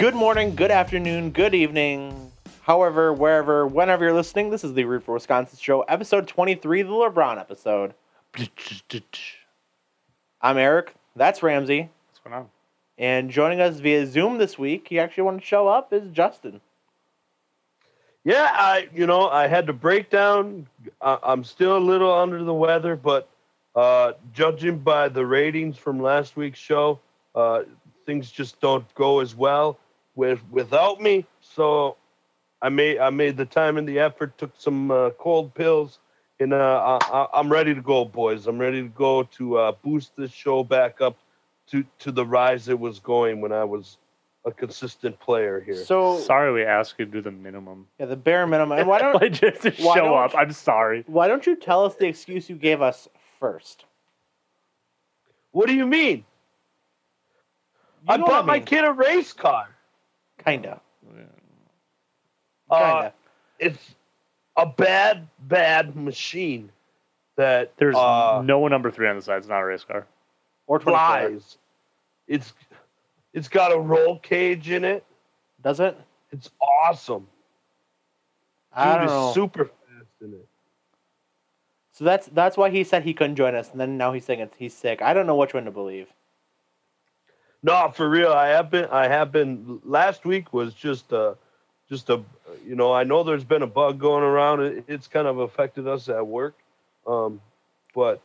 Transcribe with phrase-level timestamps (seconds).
[0.00, 4.48] Good morning, good afternoon, good evening, however, wherever, whenever you're listening.
[4.48, 7.92] This is the Root for Wisconsin show, episode 23, the LeBron episode.
[10.40, 10.94] I'm Eric.
[11.16, 11.90] That's Ramsay.
[12.08, 12.48] What's going on?
[12.96, 16.62] And joining us via Zoom this week, he actually wanted to show up, is Justin.
[18.24, 20.66] Yeah, I you know I had to break down.
[21.02, 23.28] I, I'm still a little under the weather, but
[23.74, 27.00] uh, judging by the ratings from last week's show,
[27.34, 27.64] uh,
[28.06, 29.78] things just don't go as well
[30.14, 31.26] with without me.
[31.40, 31.96] So
[32.62, 35.98] I made I made the time and the effort, took some uh, cold pills,
[36.38, 38.46] and uh, I, I'm ready to go, boys.
[38.46, 41.16] I'm ready to go to uh, boost this show back up
[41.68, 43.98] to to the rise it was going when I was
[44.46, 45.74] a consistent player here.
[45.84, 47.86] So, Sorry we asked you to do the minimum.
[47.98, 48.78] yeah, the bare minimum.
[48.78, 50.34] And why don't Like just to show don't up.
[50.34, 51.04] I'm sorry.
[51.06, 53.06] why don't you tell us the excuse you gave us
[53.38, 53.84] first?
[55.52, 56.18] what do you mean?
[56.18, 56.24] You
[58.08, 59.68] I know what bought my kid a race car.
[60.44, 60.80] Kinda.
[62.70, 63.14] Uh, Kinda.
[63.58, 63.94] it's
[64.56, 66.70] a bad, bad machine
[67.36, 69.38] that There's uh, no number three on the side.
[69.38, 70.06] It's not a race car.
[70.66, 70.92] or 24.
[70.92, 71.58] flies.
[72.28, 72.52] It's
[73.32, 75.04] it's got a roll cage in it.
[75.62, 75.96] Does it?
[76.32, 76.50] It's
[76.84, 77.26] awesome.
[78.72, 79.28] I Dude don't know.
[79.28, 80.46] is super fast in it.
[81.92, 84.40] So that's that's why he said he couldn't join us, and then now he's saying
[84.40, 85.02] it's, he's sick.
[85.02, 86.08] I don't know which one to believe.
[87.62, 88.32] No, for real.
[88.32, 88.86] I have been.
[88.86, 89.80] I have been.
[89.84, 91.36] Last week was just a,
[91.88, 92.22] just a.
[92.66, 94.62] You know, I know there's been a bug going around.
[94.62, 96.54] It, it's kind of affected us at work,
[97.06, 97.40] um,
[97.94, 98.22] but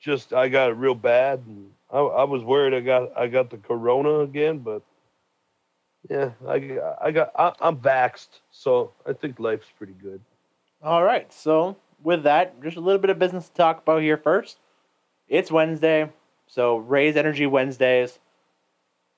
[0.00, 3.48] just I got it real bad, and I, I was worried I got I got
[3.48, 4.58] the corona again.
[4.58, 4.82] But
[6.10, 10.20] yeah, I I got I, I'm vaxxed, so I think life's pretty good.
[10.82, 11.32] All right.
[11.32, 14.58] So with that, just a little bit of business to talk about here first.
[15.28, 16.10] It's Wednesday,
[16.46, 18.18] so Raze Energy Wednesdays.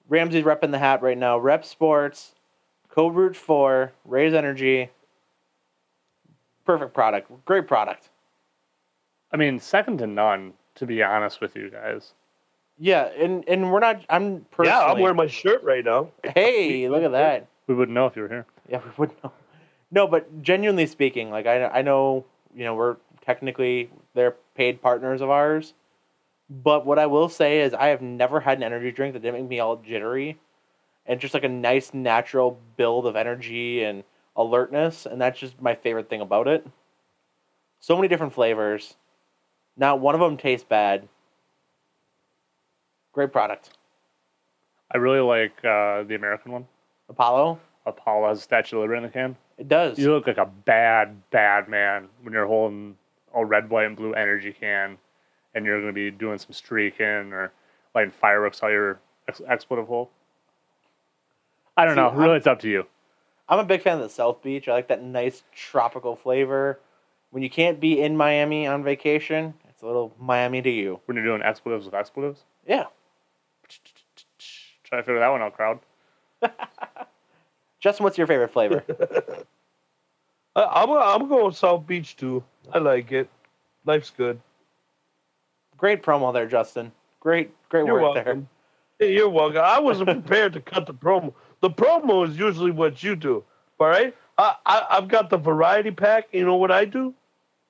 [0.09, 1.39] Ramsay's repping the hat right now.
[1.39, 2.35] Repp Sports,
[2.89, 4.91] Code Root Four, Raze Energy.
[6.65, 7.31] Perfect product.
[7.45, 8.11] Great product.
[9.33, 12.13] I mean, second to none, to be honest with you guys.
[12.79, 14.05] Yeah, and and we're not.
[14.09, 14.79] I'm personally.
[14.79, 16.11] Yeah, I'm wearing my shirt right now.
[16.35, 17.47] Hey, look at that.
[17.67, 18.47] We wouldn't know if you were here.
[18.69, 19.33] Yeah, we wouldn't know.
[19.91, 22.25] No, but genuinely speaking, like I, I know,
[22.55, 25.75] you know, we're technically they're paid partners of ours.
[26.49, 29.41] But what I will say is, I have never had an energy drink that didn't
[29.41, 30.39] make me all jittery,
[31.07, 34.05] and just like a nice natural build of energy and
[34.37, 36.67] alertness, and that's just my favorite thing about it.
[37.81, 38.97] So many different flavors.
[39.77, 41.09] Not one of them tastes bad.
[43.13, 43.71] Great product.
[44.91, 46.67] I really like uh, the American one.
[47.09, 47.59] Apollo.
[47.87, 49.37] Apollo has a Statue of Liberty in the can.
[49.59, 49.99] It does.
[49.99, 52.97] You look like a bad, bad man when you're holding
[53.35, 54.99] a red, white, and blue energy can
[55.57, 57.51] and you're going to be doing some streaking or
[57.95, 60.11] lighting fireworks out your ex- expletive hole.
[61.77, 62.13] I don't See, know.
[62.13, 62.87] Really, I'm- it's up to you.
[63.49, 64.69] I'm a big fan of the South Beach.
[64.69, 66.81] I like that nice tropical flavor.
[67.31, 71.01] When you can't be in Miami on vacation, it's a little Miami to you.
[71.07, 72.43] When you're doing expletives with expletives.
[72.67, 72.87] Yeah.
[74.85, 75.79] Try to figure that one out, crowd.
[77.81, 78.83] Justin, what's your favorite flavor?
[80.57, 82.43] I, I'm I'm going to South Beach too.
[82.73, 83.29] I like it.
[83.85, 84.41] Life's good.
[85.77, 86.93] Great promo there, Justin.
[87.21, 88.49] Great, great You're work welcome.
[88.99, 89.63] Hey, You're welcome.
[89.63, 91.33] I wasn't prepared to cut the promo.
[91.61, 93.45] The promo is usually what you do.
[93.79, 94.15] All right.
[94.39, 96.29] I, I I've got the variety pack.
[96.33, 97.15] You know what I do?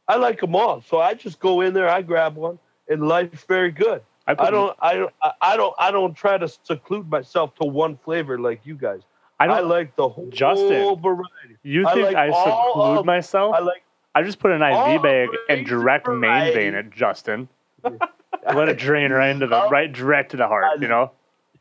[0.08, 0.82] I like them all.
[0.82, 1.88] So I just go in there.
[1.88, 2.58] I grab one,
[2.88, 4.02] and life's very good.
[4.28, 4.76] put, I don't.
[4.80, 5.12] I don't.
[5.22, 5.74] I- I don't.
[5.78, 9.00] I don't try to seclude myself to one flavor like you guys.
[9.38, 11.56] I I, like the whole Justin, variety.
[11.62, 13.54] you I think like I seclude of- myself?
[13.54, 13.82] I like.
[14.14, 16.88] I just put an IV bag and direct of main vein variety.
[16.88, 17.48] it, Justin.
[18.54, 19.70] Let it drain right into the Oh.
[19.70, 20.64] right direct to the heart.
[20.64, 21.10] I- You know,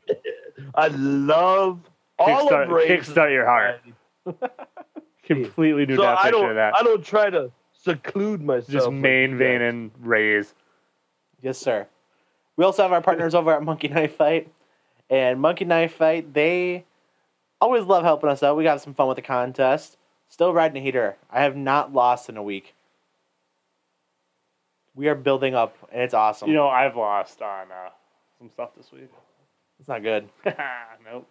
[0.74, 1.80] I love
[2.18, 3.80] all kickstart, of Ray's kickstart your heart.
[5.24, 6.50] Completely new So I don't.
[6.50, 6.74] of that.
[6.76, 7.50] I don't try to
[7.82, 8.68] seclude myself.
[8.70, 9.68] Just main vein guys.
[9.68, 10.54] and raise.
[11.42, 11.86] Yes, sir.
[12.56, 14.52] We also have our partners over at Monkey Knife Fight.
[15.10, 16.84] And Monkey Knife Fight, they
[17.60, 18.56] always love helping us out.
[18.56, 19.96] We got some fun with the contest.
[20.28, 21.16] Still riding a heater.
[21.30, 22.74] I have not lost in a week.
[24.96, 26.48] We are building up, and it's awesome.
[26.48, 27.90] You know, I've lost on uh,
[28.38, 29.10] some stuff this week.
[29.78, 30.28] it's not good.
[31.04, 31.28] nope.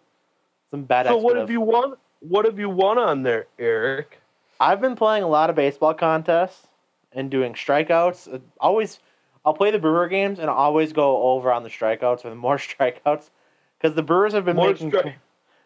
[0.70, 1.06] Some bad.
[1.06, 1.94] So what have you won?
[2.20, 4.20] What have you won on there, Eric?
[4.58, 6.68] I've been playing a lot of baseball contests
[7.12, 8.32] and doing strikeouts.
[8.32, 9.00] Uh, Always,
[9.44, 12.36] I'll play the Brewer games and I'll always go over on the strikeouts with the
[12.36, 13.30] more strikeouts
[13.78, 15.14] because the Brewers have been More making stri-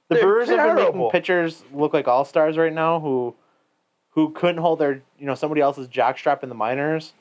[0.08, 3.34] the They're Brewers have been making pitchers look like all stars right now who
[4.10, 7.12] who couldn't hold their you know somebody else's jockstrap in the minors,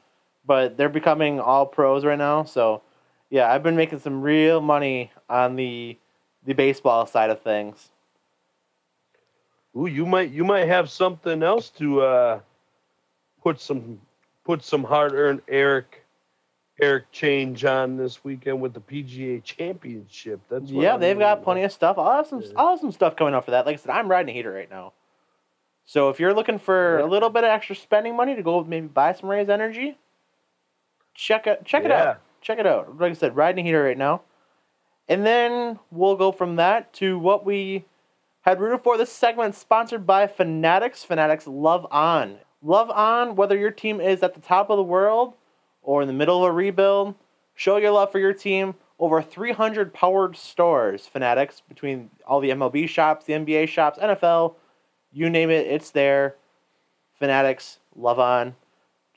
[0.50, 2.44] but they're becoming all pros right now.
[2.44, 2.82] So
[3.30, 5.96] yeah, I've been making some real money on the
[6.44, 7.92] the baseball side of things.
[9.78, 12.40] Ooh, you might you might have something else to uh,
[13.44, 14.02] put some
[14.44, 16.04] put some hard earned Eric
[16.82, 20.40] Eric change on this weekend with the PGA Championship.
[20.50, 22.00] That's yeah, I'm they've got really- plenty of stuff.
[22.00, 22.42] I'll have some.
[22.42, 22.54] Yeah.
[22.56, 23.68] I'll have some stuff coming up for that.
[23.68, 24.94] Like I said, I'm riding a heater right now.
[25.86, 27.06] So if you're looking for Yeah.
[27.06, 29.96] a little bit of extra spending money to go maybe buy some Raze Energy,
[31.14, 32.04] check it check it Yeah.
[32.04, 32.20] out.
[32.42, 32.98] Check it out.
[32.98, 34.22] Like I said, riding a heater right now,
[35.08, 37.86] and then we'll go from that to what we
[38.42, 38.98] had rooted for.
[38.98, 41.04] This segment sponsored by Fanatics.
[41.04, 42.38] Fanatics Love On.
[42.62, 43.36] Love On.
[43.36, 45.34] Whether your team is at the top of the world
[45.82, 47.16] or in the middle of a rebuild,
[47.56, 48.76] show your love for your team.
[48.98, 54.56] Over 300 powered stores, Fanatics, between all the MLB shops, the NBA shops, NFL,
[55.14, 56.36] you name it, it's there.
[57.18, 58.56] Fanatics, love on.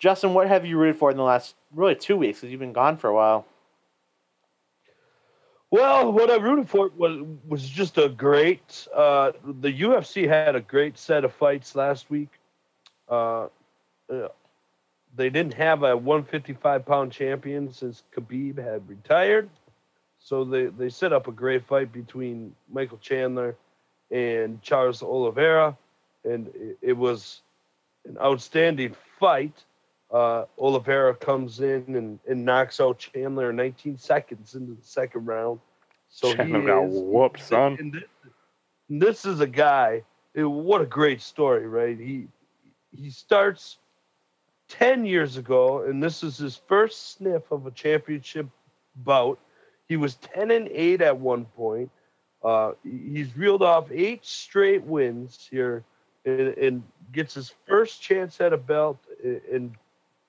[0.03, 2.73] Justin, what have you rooted for in the last really two weeks because you've been
[2.73, 3.47] gone for a while?
[5.71, 8.89] Well, what I rooted for was was just a great.
[8.93, 12.31] Uh, the UFC had a great set of fights last week.
[13.09, 13.45] Uh,
[14.13, 14.29] uh,
[15.15, 19.49] they didn't have a 155 pound champion since Khabib had retired,
[20.19, 23.55] so they they set up a great fight between Michael Chandler
[24.11, 25.77] and Charles Oliveira,
[26.25, 27.43] and it, it was
[28.05, 29.65] an outstanding fight.
[30.13, 35.25] Uh, Oliveira comes in and, and knocks out Chandler in 19 seconds into the second
[35.27, 35.59] round.
[36.11, 37.77] So Chandler he got is- whooped, son.
[37.81, 38.03] and this,
[38.91, 40.03] and this is a guy.
[40.37, 41.99] eh, What a great story, right?
[41.99, 42.29] He
[42.95, 43.79] he starts
[44.69, 48.47] 10 years ago, and this is his first sniff of a championship
[48.97, 49.39] bout.
[49.89, 51.91] He was 10 and 8 at one point.
[52.45, 55.85] Uh, he's reeled off eight straight wins here
[56.27, 56.83] and, and
[57.13, 58.99] gets his first chance at a belt
[59.51, 59.73] and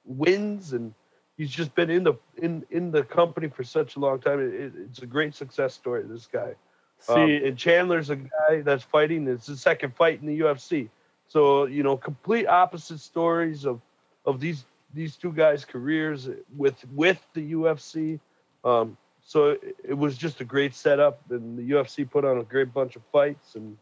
[0.06, 0.94] wins and
[1.38, 4.54] he's just been in the in in the company for such a long time it,
[4.54, 6.54] it- it's a great success story this guy
[7.00, 9.28] See, um, and Chandler's a guy that's fighting.
[9.28, 10.90] It's his second fight in the UFC.
[11.28, 13.82] So you know, complete opposite stories of
[14.26, 18.20] of these these two guys' careers with with the UFC.
[18.64, 22.44] Um, so it, it was just a great setup, and the UFC put on a
[22.44, 23.78] great bunch of fights, and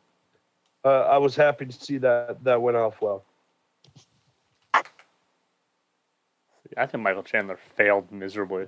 [0.83, 3.23] uh, I was happy to see that that went off well.
[6.77, 8.67] I think Michael Chandler failed miserably.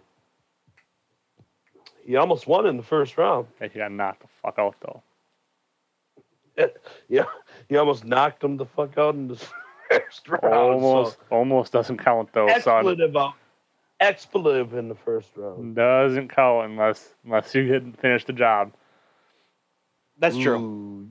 [2.05, 3.47] He almost won in the first round.
[3.61, 5.01] Yeah, He got knocked the fuck out though.
[7.09, 7.25] Yeah,
[7.69, 9.35] he almost knocked him the fuck out in the
[9.89, 10.41] first round.
[10.43, 12.77] so- Almost, almost doesn't count though, son.
[12.85, 13.33] expletive out,
[13.99, 15.75] expletive in the first round.
[15.75, 18.71] Doesn't count unless unless you get finish the job.
[20.19, 20.59] That's true.
[20.59, 21.09] Ooh.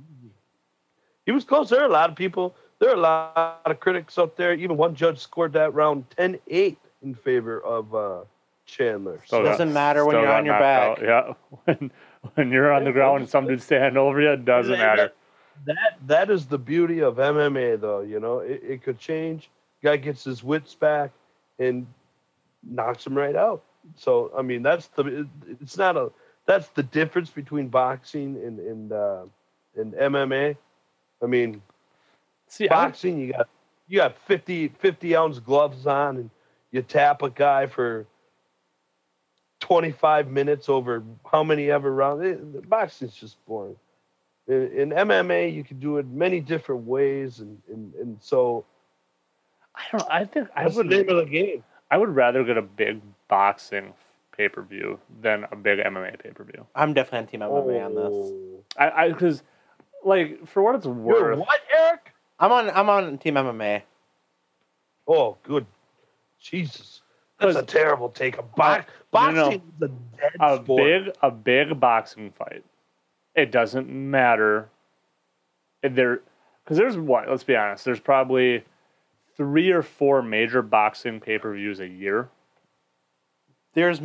[1.27, 1.71] He was close.
[1.71, 2.55] There are a lot of people.
[2.79, 4.55] There are a lot of critics out there.
[4.55, 8.21] Even one judge scored that round 10-8 in favor of uh,
[8.67, 9.21] Chandler.
[9.27, 11.03] Still So got- Doesn't matter when you're on your back.
[11.03, 11.03] out.
[11.03, 11.35] Yeah,
[11.65, 11.91] when
[12.35, 15.13] when you're on the ground and somebody's standing over you, it doesn't matter.
[15.67, 18.01] that that is the beauty of MMA, though.
[18.01, 19.51] You know, it, it could change.
[19.83, 21.11] Guy gets his wits back
[21.59, 21.87] and
[22.63, 23.63] knocks him right out.
[23.97, 25.21] So I mean, that's the.
[25.23, 25.27] it-
[25.61, 26.11] It's not a.
[26.47, 29.23] That's the difference between boxing and and uh,
[29.77, 30.56] and MMA.
[31.23, 31.63] I mean,
[32.49, 33.49] See, I boxing you got
[33.89, 36.31] you got 50, 50 ounce gloves on and
[36.72, 38.06] you tap a guy for
[39.60, 43.76] 25 minutes over how many ever rounds it, the boxing's just boring
[44.48, 48.64] in, in mma you can do it many different ways and and, and so
[49.74, 50.10] I don't.
[50.10, 50.88] I think I that's the would.
[50.88, 53.94] name of the game I would rather get a big boxing
[54.36, 56.67] pay per view than a big MMA pay per view.
[56.74, 58.12] I'm definitely on Team MMA on this.
[58.12, 58.64] Oh.
[58.79, 59.43] I because
[60.05, 62.70] like for what it's You're worth, what eric I'm on.
[62.70, 63.82] I'm on Team MMA.
[65.06, 65.67] oh good
[66.43, 67.03] jesus
[67.43, 69.44] that's a terrible take a box, No, no, no.
[69.44, 72.65] boxing is a dead a sport big a big boxing fight.
[73.34, 74.69] It doesn't matter.
[75.82, 76.20] There,
[76.63, 77.29] because there's what?
[77.29, 77.84] Let's be honest.
[77.84, 78.65] There's probably
[79.37, 82.29] three or four major boxing pay per views a year.
[83.75, 84.01] There's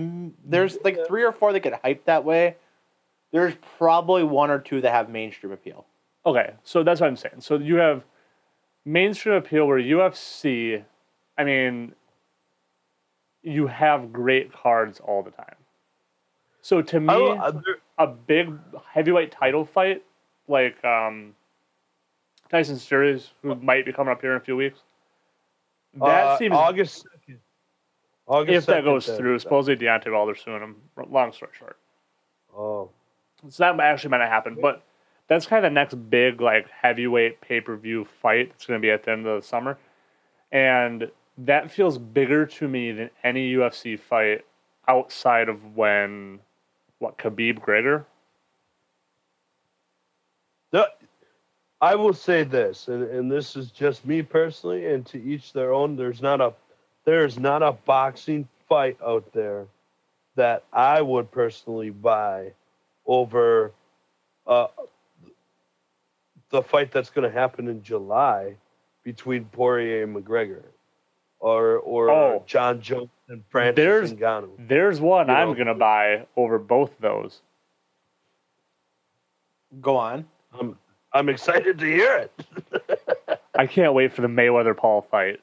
[0.45, 2.55] there's like three or four that get hyped that way.
[3.31, 5.85] There's probably one or two that have mainstream appeal.
[6.25, 7.41] Okay, so that's what I'm saying.
[7.41, 8.03] So you have
[8.85, 10.83] mainstream appeal where UFC,
[11.37, 11.93] I mean,
[13.47, 15.55] you have great cards all the time.
[16.61, 17.51] So to me, don't- uh,
[17.97, 18.53] a big
[18.91, 20.03] heavyweight title fight
[20.47, 21.33] like um,
[22.51, 24.79] Tyson Fury's, who might be coming up here in a few weeks.
[25.95, 27.37] That uh, seems august 2nd
[28.27, 29.33] august if that 2nd, goes that- through.
[29.33, 30.75] that- Supposedly Deontay Wilder suing him.
[31.09, 31.77] Long story short,
[32.55, 32.89] oh
[33.49, 34.57] so that actually might not happen.
[34.59, 34.83] But
[35.27, 38.51] that's kind of the next big like heavyweight pay per view fight.
[38.55, 39.77] It's going to be at the end of the summer,
[40.51, 44.45] and that feels bigger to me than any UFC fight
[44.87, 46.39] outside of when
[46.99, 48.05] what Khabib.
[50.71, 50.91] The-
[51.79, 55.73] I will say this, and, and this is just me personally, and to each their
[55.73, 55.95] own.
[55.95, 56.53] There's not a
[57.05, 59.67] there is not a boxing fight out there
[60.35, 62.51] that I would personally buy
[63.05, 63.71] over
[64.45, 64.67] uh,
[66.49, 68.55] the fight that's going to happen in July
[69.03, 70.63] between Poirier and McGregor,
[71.39, 72.43] or or uh, Oh.
[72.45, 74.67] Jon Jones and Francis There's- Ngannou.
[74.67, 77.41] There's one You I'm know- gonna buy over both those.
[79.81, 80.25] Go on.
[80.59, 80.77] I'm
[81.13, 83.39] I'm excited to hear it.
[83.55, 85.39] I can't wait for the Mayweather Paul fight.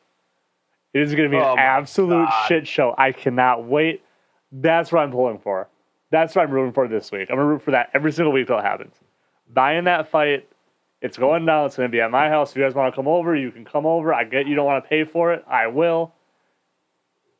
[0.92, 2.46] It is going to be Oh an absolute God.
[2.46, 2.94] shit show.
[2.96, 4.04] I cannot wait.
[4.52, 5.66] That's what I'm pulling for.
[6.10, 7.28] That's what I'm rooting for this week.
[7.30, 8.94] I'm going to root for that every single week till it happens.
[9.52, 10.48] Buying that fight.
[11.04, 11.66] It's going down.
[11.66, 12.52] It's going to be at my house.
[12.52, 14.14] If you guys want to come over, you can come over.
[14.14, 15.44] I get you don't want to pay for it.
[15.46, 16.14] I will.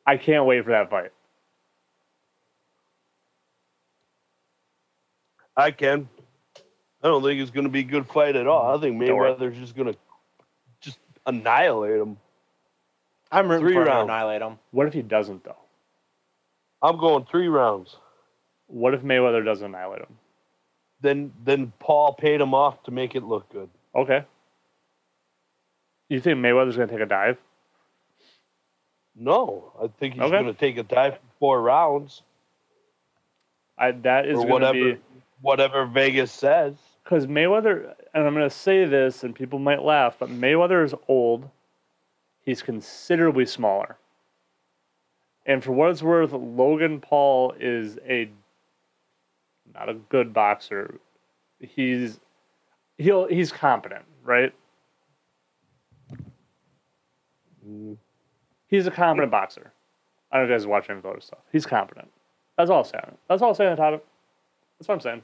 [0.05, 1.11] I can't wait for that fight.
[5.57, 6.07] I can.
[7.01, 8.77] I don't think it's going to be a good fight at all.
[8.77, 9.99] I think Mayweather's just going to
[10.79, 12.17] just annihilate him.
[13.31, 14.09] I'm rooting Three for him to rounds.
[14.09, 14.59] annihilate him.
[14.69, 15.57] What if he doesn't, though?
[16.83, 17.95] I'm going three rounds.
[18.67, 20.19] What if Mayweather doesn't annihilate him?
[21.01, 23.69] Then then Paul paid him off to make it look good.
[23.93, 24.23] Okay.
[26.09, 27.37] You think Mayweather's going to take a dive?
[29.15, 30.31] No, I think he's Okay.
[30.41, 32.21] going to take a dive for four rounds
[33.77, 34.97] I, that is whatever be.
[35.41, 36.75] whatever Vegas says.
[37.03, 40.93] because Mayweather, and I'm going to say this, and people might laugh, but Mayweather is
[41.07, 41.49] old.
[42.43, 43.97] He's considerably smaller.
[45.45, 48.29] And for what it's worth, Logan Paul is a
[49.75, 50.99] not a good boxer.
[51.59, 52.19] He's
[52.97, 54.53] he'll he's competent, right?
[57.67, 57.97] Mm,
[58.67, 59.71] He's a competent boxer.
[60.31, 61.39] I don't know if you guys watch any of the other stuff.
[61.51, 62.09] He's competent.
[62.57, 63.17] That's all I'm saying.
[63.29, 64.05] That's all I'm saying on the topic.
[64.79, 65.21] That's what I'm saying.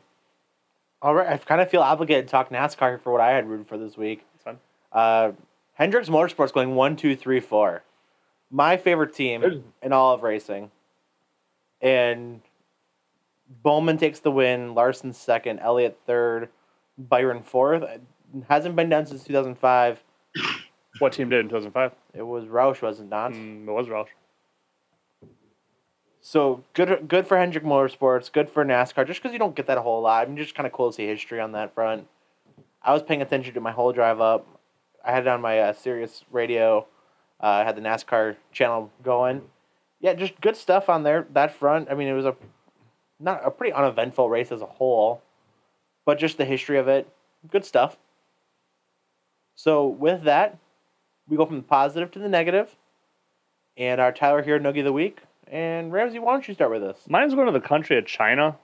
[1.01, 3.67] All right, I kind of feel obligated to talk NASCAR for what I had rooted
[3.67, 4.24] for this week.
[4.36, 4.60] It's fine.
[4.91, 5.31] Uh,
[5.74, 7.84] Hendricks Motorsports going one, two, three, four.
[8.51, 10.70] My favorite team There's- in all of racing.
[11.81, 12.41] And
[13.63, 16.50] Bowman takes the win, Larson second, Elliott third,
[16.98, 17.84] Byron fourth.
[17.84, 18.01] It
[18.48, 20.03] hasn't been done since 2005.
[21.00, 21.93] What team did in 2005?
[22.13, 23.31] It was Roush, was it not?
[23.31, 24.10] Mm, it was Roush.
[26.20, 28.31] So good, good for Hendrick Motorsports.
[28.31, 29.08] Good for NASCAR.
[29.08, 30.96] Just because you don't get that a whole lot, I'm just kind of cool to
[30.96, 32.08] see history on that front.
[32.84, 34.46] I was paying attention to my whole drive up.
[35.03, 36.86] I had it on my uh, Sirius radio.
[37.41, 39.41] Uh, I had the NASCAR channel going.
[40.00, 41.25] Yeah, just good stuff on there.
[41.34, 41.89] That front.
[41.89, 42.36] I mean, it was a
[43.21, 45.21] not a pretty uneventful race as a whole,
[46.05, 47.07] but just the history of it,
[47.49, 47.97] good stuff.
[49.55, 50.57] So with that,
[51.27, 52.75] we go from the positive to the negative,
[53.77, 55.19] and our Tyler here Noogie of the week.
[55.47, 56.97] And Ramsay, why don't you start with this?
[57.09, 58.57] Mine's going to the country of China.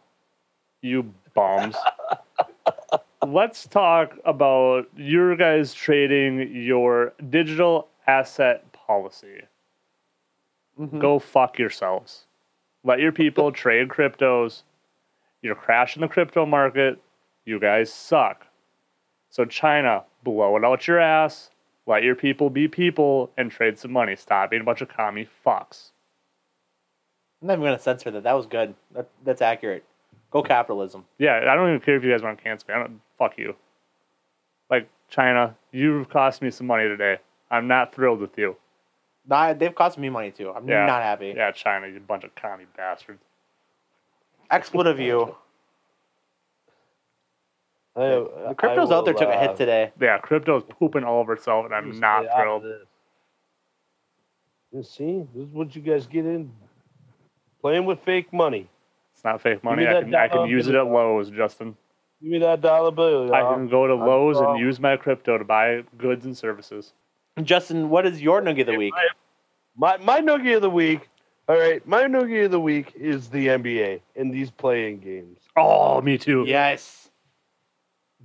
[0.82, 1.76] You bums.
[3.26, 9.42] Let's talk about your guys trading your digital asset policy.
[10.80, 11.00] Mhm.
[11.00, 12.27] Go fuck yourselves.
[12.84, 14.64] Let your people trade cryptos.
[15.42, 17.02] You're crashing the crypto market.
[17.46, 18.48] You guys suck.
[19.30, 21.50] So, China, blow it out your ass.
[21.86, 24.16] Let your people be people and trade some money.
[24.16, 25.92] Stop being a bunch of commie fucks.
[27.42, 28.24] I'm not even gonna censor that.
[28.24, 28.74] That was good.
[28.94, 29.86] That, that's accurate.
[30.32, 31.06] Go capitalism.
[31.18, 32.76] Yeah, I don't even care if you guys want to cancel me.
[32.76, 33.56] I don't fuck you.
[34.70, 37.20] Like China, you've cost me some money today.
[37.50, 38.58] I'm not thrilled with you.
[39.28, 40.52] Nah, they've cost me money too.
[40.52, 40.86] I'm Yeah.
[40.86, 41.34] not happy.
[41.36, 43.22] Yeah, China, you bunch of commie bastards.
[44.50, 45.36] Expletive you.
[47.96, 49.92] I, The cryptos out there took a hit uh, today.
[50.00, 52.64] Yeah, crypto's pooping all over itself, and I'm not thrilled.
[54.72, 56.52] You see, this is what you guys get in
[57.62, 58.70] playing with fake money.
[59.14, 59.88] It's not fake money.
[59.88, 61.76] I that can I can dollar use it at Lowe's, Justin.
[62.22, 63.34] Give me that dollar bill.
[63.34, 63.56] I y'all.
[63.56, 66.94] can go to Lowe's and use my crypto to buy goods and services.
[67.44, 68.94] Justin, what is your noogie of the week?
[69.76, 71.10] My my noogie of the week.
[71.50, 75.40] All right, my noogie of the week is the NBA and these play-in games.
[75.56, 76.44] Oh, me too.
[76.46, 77.10] Yes.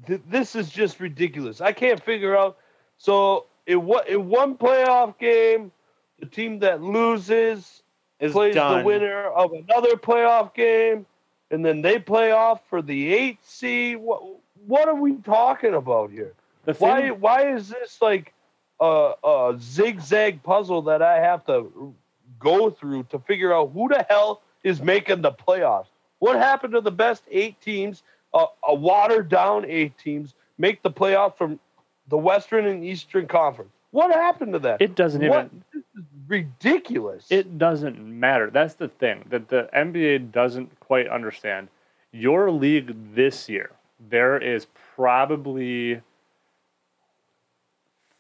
[0.06, 1.60] Th- this is just ridiculous.
[1.60, 2.56] I can't figure out.
[2.98, 5.70] So in what in one playoff game,
[6.18, 7.82] the team that loses
[8.18, 8.78] Is plays done.
[8.78, 11.06] the winner of another playoff game,
[11.50, 13.98] and then they play off for the eight seed.
[13.98, 14.22] What
[14.66, 16.32] what are we talking about here?
[16.64, 18.32] The thing, Why why is this like
[18.82, 21.94] a, a zigzag puzzle that I have to
[22.38, 25.86] go through to figure out who the hell is making the playoffs?
[26.18, 28.02] What happened to the best eight teams?
[28.34, 31.60] Uh, a watered down eight teams make the playoff from
[32.08, 33.70] the Western and Eastern Conference.
[33.90, 34.80] What happened to that?
[34.80, 35.46] it doesn't what?
[35.46, 37.26] even This is ridiculous.
[37.30, 38.50] It doesn't matter.
[38.50, 41.68] That's the thing that the NBA doesn't quite understand.
[42.10, 43.70] Your league this year,
[44.08, 46.00] there is probably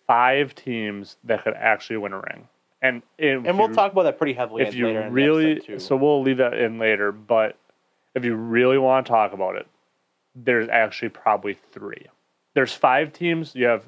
[0.06, 2.48] five teams that could actually win a ring.
[2.80, 5.60] And And we'll you- talk about that pretty heavily if you later in the really
[5.60, 5.78] too.
[5.78, 7.56] so we'll leave that in later but
[8.14, 9.66] if you really want to talk about it
[10.34, 12.06] there's actually probably three
[12.54, 13.84] there's five teams you have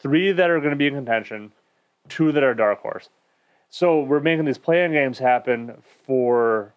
[0.00, 1.52] three that are going to be in contention
[2.08, 3.08] two that are dark horse
[3.68, 6.74] so we're making these play-in games happen for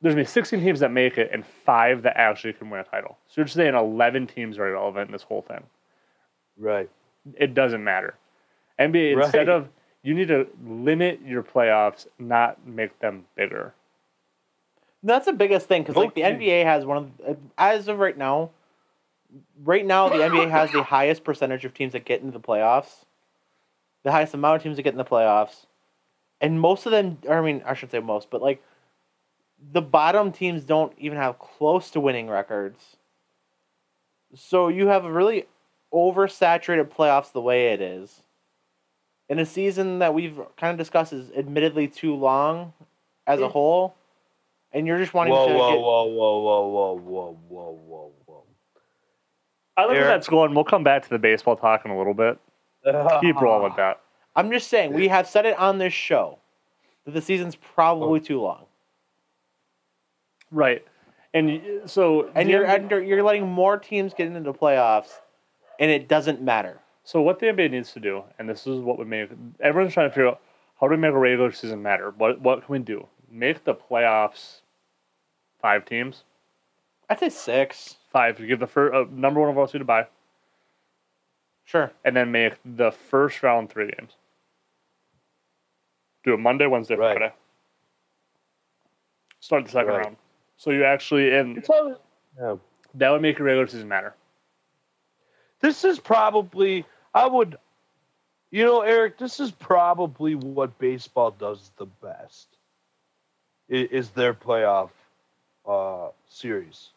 [0.00, 2.78] there's going to be 16 teams that make it and five that actually can win
[2.80, 5.64] a title so you're just saying 11 teams are relevant in this whole thing
[6.56, 6.88] Right.
[7.34, 8.14] It doesn't matter.
[8.78, 9.68] NBA instead of
[10.02, 13.74] you need to limit your playoffs, not make them bigger.
[15.02, 18.16] That's the biggest thing because like the NBA has one of the, as of right
[18.16, 18.50] now.
[19.62, 23.04] Right now, the NBA has the highest percentage of teams that get into the playoffs,
[24.02, 25.66] the highest amount of teams that get in the playoffs,
[26.40, 27.18] and most of them.
[27.28, 28.62] I mean, I should say most, but like
[29.72, 32.96] the bottom teams don't even have close to winning records.
[34.34, 35.46] So you have a really
[35.92, 38.22] oversaturated playoffs the way it is,
[39.28, 42.72] in a season that we've kind of discussed is admittedly too long
[43.26, 43.94] as a whole,
[44.72, 45.54] and you're just wanting whoa, to.
[45.54, 45.80] Whoa, get...
[45.80, 48.42] whoa, whoa, whoa, whoa, whoa, whoa, whoa, whoa.
[49.76, 50.54] I love where that's going.
[50.54, 52.38] We'll come back to the baseball talk in a little bit.
[53.20, 54.00] Keep rolling with that.
[54.34, 56.38] I'm just saying, we have said it on this show
[57.04, 58.22] that the season's probably oh.
[58.22, 58.64] too long.
[60.50, 60.84] Right.
[61.34, 62.30] And so.
[62.34, 65.18] And you're, you're letting more teams get into the playoffs
[65.78, 66.80] and it doesn't matter.
[67.04, 69.30] so what the NBA needs to do, and this is what would make
[69.60, 70.40] everyone's trying to figure out
[70.80, 72.10] how do we make a regular season matter?
[72.16, 73.06] What what can we do?
[73.30, 74.60] Make the playoffs
[75.60, 76.24] five teams.
[77.10, 77.96] I'd say six.
[78.12, 80.06] Five to give the first uh, number one overall seed to buy.
[81.64, 81.92] Sure.
[82.04, 84.12] and then make the first round three games.
[86.24, 87.16] Do it Monday, Wednesday, Right.
[87.18, 87.34] Friday.
[89.40, 90.04] Start the second Right.
[90.04, 90.16] round.
[90.56, 92.00] So you actually and It's all-
[92.40, 92.56] yeah.
[92.94, 94.14] that would make your regular season matter.
[95.60, 97.56] This is probably, I would,
[98.50, 102.46] you know, Eric, this is probably what baseball does the best.
[103.68, 104.88] Is their playoff
[105.68, 106.88] uh, series,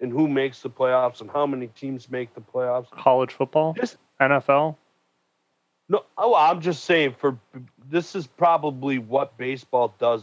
[0.00, 2.88] and who makes the playoffs, and how many teams make the playoffs.
[2.92, 4.76] College football, This, NFL.
[5.88, 7.36] no, oh, I'm just saying for
[7.90, 10.22] this is probably what baseball does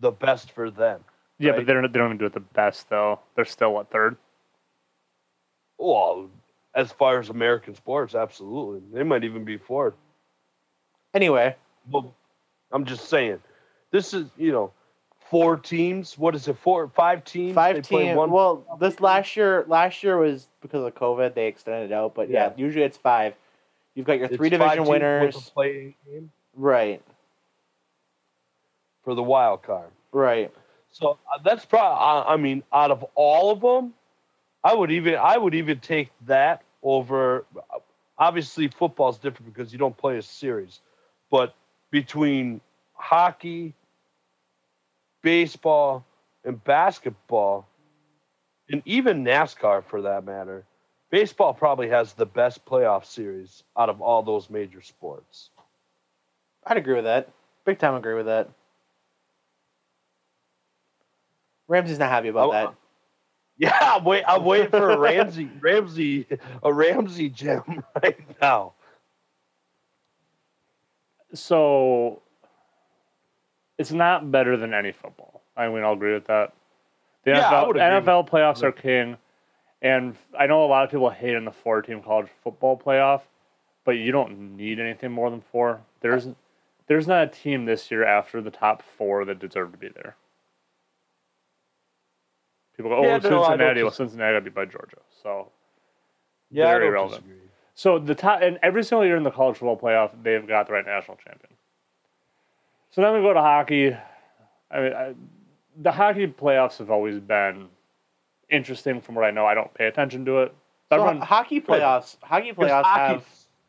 [0.00, 1.02] the best for them.
[1.38, 1.56] Yeah, Right.
[1.60, 3.20] but they don't, they don't even do it the best though.
[3.34, 4.18] They're still what third?
[5.78, 6.28] Well,
[6.78, 9.94] as far as American sports, absolutely, they might even be fourth.
[11.12, 11.56] Anyway,
[11.90, 12.14] Well,
[12.70, 13.40] I'm just saying,
[13.90, 14.70] this is you know,
[15.28, 16.16] four teams.
[16.16, 16.56] What is it?
[16.56, 17.54] Four, five teams.
[17.56, 18.16] five teams.
[18.16, 21.34] Well, this last year, last year was because of COVID.
[21.34, 22.52] They extended it out, but yeah, Yeah.
[22.56, 23.34] usually it's five.
[23.96, 27.02] You've got your it's three division winners, a play game right?
[29.02, 29.90] for the wild card.
[30.12, 30.52] Right.
[30.92, 31.98] So uh, that's probably.
[31.98, 33.94] I, I mean, out of all of them,
[34.62, 37.44] I would even I would even take that over.
[38.18, 40.80] Obviously, football's different because you don't play a series,
[41.30, 41.54] but
[41.90, 42.60] between
[42.94, 43.74] hockey,
[45.22, 46.04] baseball,
[46.44, 47.66] and basketball,
[48.70, 50.64] and even NASCAR for that matter,
[51.10, 55.50] baseball probably has the best playoff series out of all those major sports.
[56.66, 57.30] I'd agree with that.
[57.64, 58.48] Big time agree with that.
[61.68, 62.74] Ramsay's not happy about Oh, that.
[63.60, 64.22] Yeah, I'm wait.
[64.28, 66.26] I'm waiting for a Ramsay, Ramsay,
[66.62, 68.74] a Ramsay gem right now.
[71.34, 72.22] So
[73.76, 75.42] it's not better than any football.
[75.56, 76.52] I mean, we all agree with that.
[77.24, 79.16] The Yeah, NFL, NFL playoffs are king,
[79.82, 83.22] and I know a lot of people hate in the four-team college football playoff,
[83.84, 85.80] but you don't need anything more than four.
[86.00, 86.28] There's
[86.86, 90.16] there's not a team this year after the top four that deserve to be there.
[92.78, 93.82] People go, oh, Yeah, no, Cincinnati.
[93.82, 94.98] Well, Cincinnati got beat by Georgia.
[95.22, 95.50] So
[96.50, 97.24] Yeah, Very relevant.
[97.24, 97.48] disagree.
[97.74, 100.72] So the top, and every single year in the college football playoff, they've got the
[100.74, 101.52] right national champion.
[102.90, 103.94] So then we go to hockey.
[104.70, 105.14] I mean, I,
[105.76, 107.68] the hockey playoffs have always been
[108.48, 109.44] interesting from what I know.
[109.44, 110.54] I don't pay attention to it.
[110.88, 113.24] So Everyone, hockey playoffs, hockey playoffs hockey have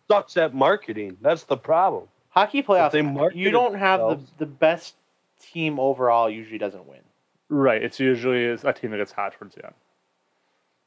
[0.10, 1.18] sucks at marketing.
[1.22, 2.04] That's the problem.
[2.30, 2.92] hockey playoffs.
[2.92, 4.96] they market You don't have the, the best
[5.42, 6.30] team overall.
[6.30, 7.00] Usually doesn't win.
[7.50, 7.82] Right?
[7.82, 9.74] It's usually a team that gets hot towards the end.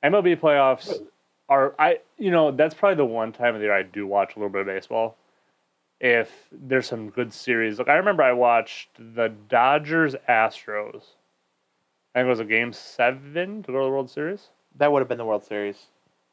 [0.04, 1.02] MLB playoffs
[1.48, 4.34] are I you know that's probably the one time of the year I do watch
[4.34, 5.16] a little bit of baseball.
[6.00, 11.02] If there's some good series, like I remember I watched the Dodgers Astros.
[12.14, 14.48] I think it was a game seven to go to the World Series.
[14.76, 15.86] That would have been the World Series.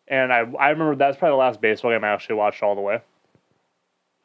[0.07, 2.81] And I, I remember that's probably the last baseball game I actually watched all the
[2.81, 3.01] way.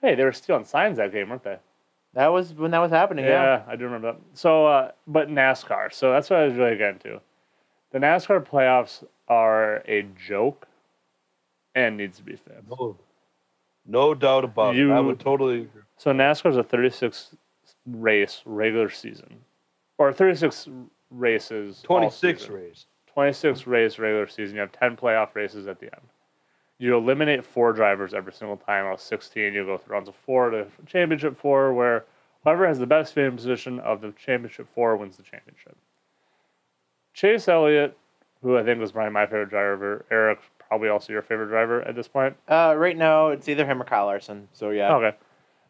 [0.01, 1.59] Hey, they were stealing signs that game, weren't they?
[2.15, 3.25] That was when that was happening.
[3.25, 3.63] Yeah, Yeah.
[3.67, 4.21] I do remember that.
[4.35, 5.93] So, uh, but NASCAR.
[5.93, 7.21] So that's what I was really getting to.
[7.91, 10.67] The NASCAR playoffs are a joke
[11.75, 12.69] and needs to be fixed.
[12.69, 12.97] No.
[13.87, 14.79] No doubt about it.
[14.79, 15.83] I You- would totally agree.
[15.97, 17.37] So NASCAR's a 36
[17.87, 19.45] race regular season,
[19.99, 20.69] or 36
[21.11, 21.83] races.
[21.83, 22.55] 26 season.
[22.55, 22.87] race.
[23.09, 24.55] 26 race regular season.
[24.57, 26.09] You have 10 playoff races at the end.
[26.79, 28.85] You eliminate four drivers every single time.
[28.87, 32.05] Out of 16, you go through rounds of four to championship four, where
[32.43, 35.77] whoever has the best finish position of the championship four wins the championship.
[37.13, 37.97] Chase Elliott,
[38.43, 41.95] who I think was probably my favorite driver, Eric, probably also your favorite driver at
[41.95, 42.37] this point.
[42.49, 44.49] Uh, right now, it's either him or Kyle Larson.
[44.53, 44.95] So yeah.
[44.97, 45.17] Okay.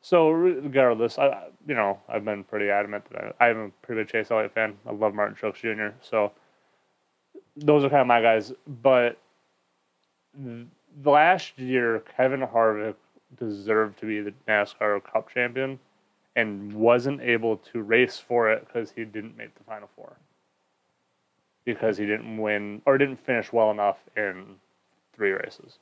[0.00, 4.02] So regardless, I I- you know I've been pretty adamant that I, I'm a pretty
[4.02, 4.76] big Chase Elliott fan.
[4.86, 5.94] I love Martin Truex Jr.
[6.02, 6.32] So
[7.56, 8.52] those are kind of my guys.
[8.66, 9.18] But
[10.42, 10.66] th-
[11.02, 12.94] last year, Kevin Harvick
[13.38, 15.78] deserved to be the NASCAR Cup champion,
[16.36, 20.16] and wasn't able to race for it because he didn't make the Final Four.
[21.64, 24.56] Because he didn't win or didn't finish well enough in
[25.14, 25.78] three races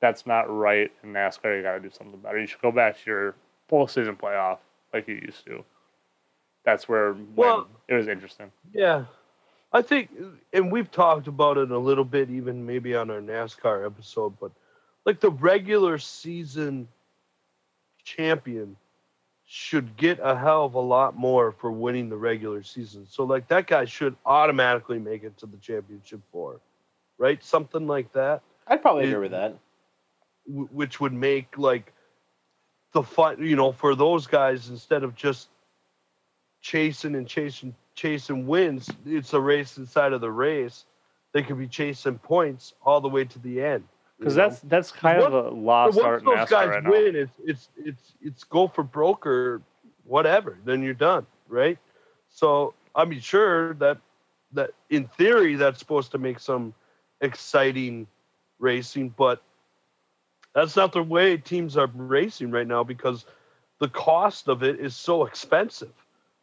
[0.00, 1.56] that's not right in NASCAR.
[1.56, 2.38] You got to do something better.
[2.40, 3.34] You should go back to your
[3.70, 4.58] postseason playoff
[4.92, 5.62] like you used to.
[6.64, 8.50] That's where Well- it was interesting.
[8.72, 9.04] Yeah.
[9.72, 10.10] I think,
[10.52, 14.50] and we've talked about it a little bit, even maybe on our NASCAR episode, but
[15.04, 16.88] like the regular season
[18.04, 18.76] champion
[19.46, 23.06] should get a hell of a lot more for winning the regular season.
[23.08, 26.60] So, like, that guy should automatically make it to the championship four,
[27.18, 27.42] right?
[27.42, 28.42] Something like that.
[28.66, 29.56] I'd probably It- agree with that.
[30.46, 31.92] which would make like
[32.92, 35.48] the fun, you know, for those guys instead of just
[36.60, 38.90] chasing and chasing, chasing wins.
[39.06, 40.84] It's a race inside of the race.
[41.32, 43.84] They could be chasing points all the way to the end.
[44.18, 46.90] Because that's that's kind of a lost art once those guys right now.
[46.90, 49.62] win, it's it's it's it's go for broke or
[50.04, 50.58] whatever.
[50.64, 51.78] Then you're done, right?
[52.28, 53.98] So I mean, sure that
[54.52, 56.74] that in theory that's supposed to make some
[57.22, 58.06] exciting
[58.58, 59.42] racing, but
[60.54, 63.24] that's not the way teams are racing right now because
[63.78, 65.92] the cost of it is so expensive.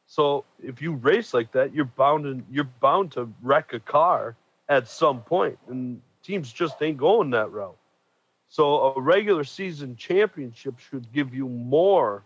[0.08, 4.36] So if you race like that, you're bound and you're bound to wreck a car
[4.70, 7.78] at some point, and teams just ain't going that route.
[8.50, 12.24] So a regular season championship should give you more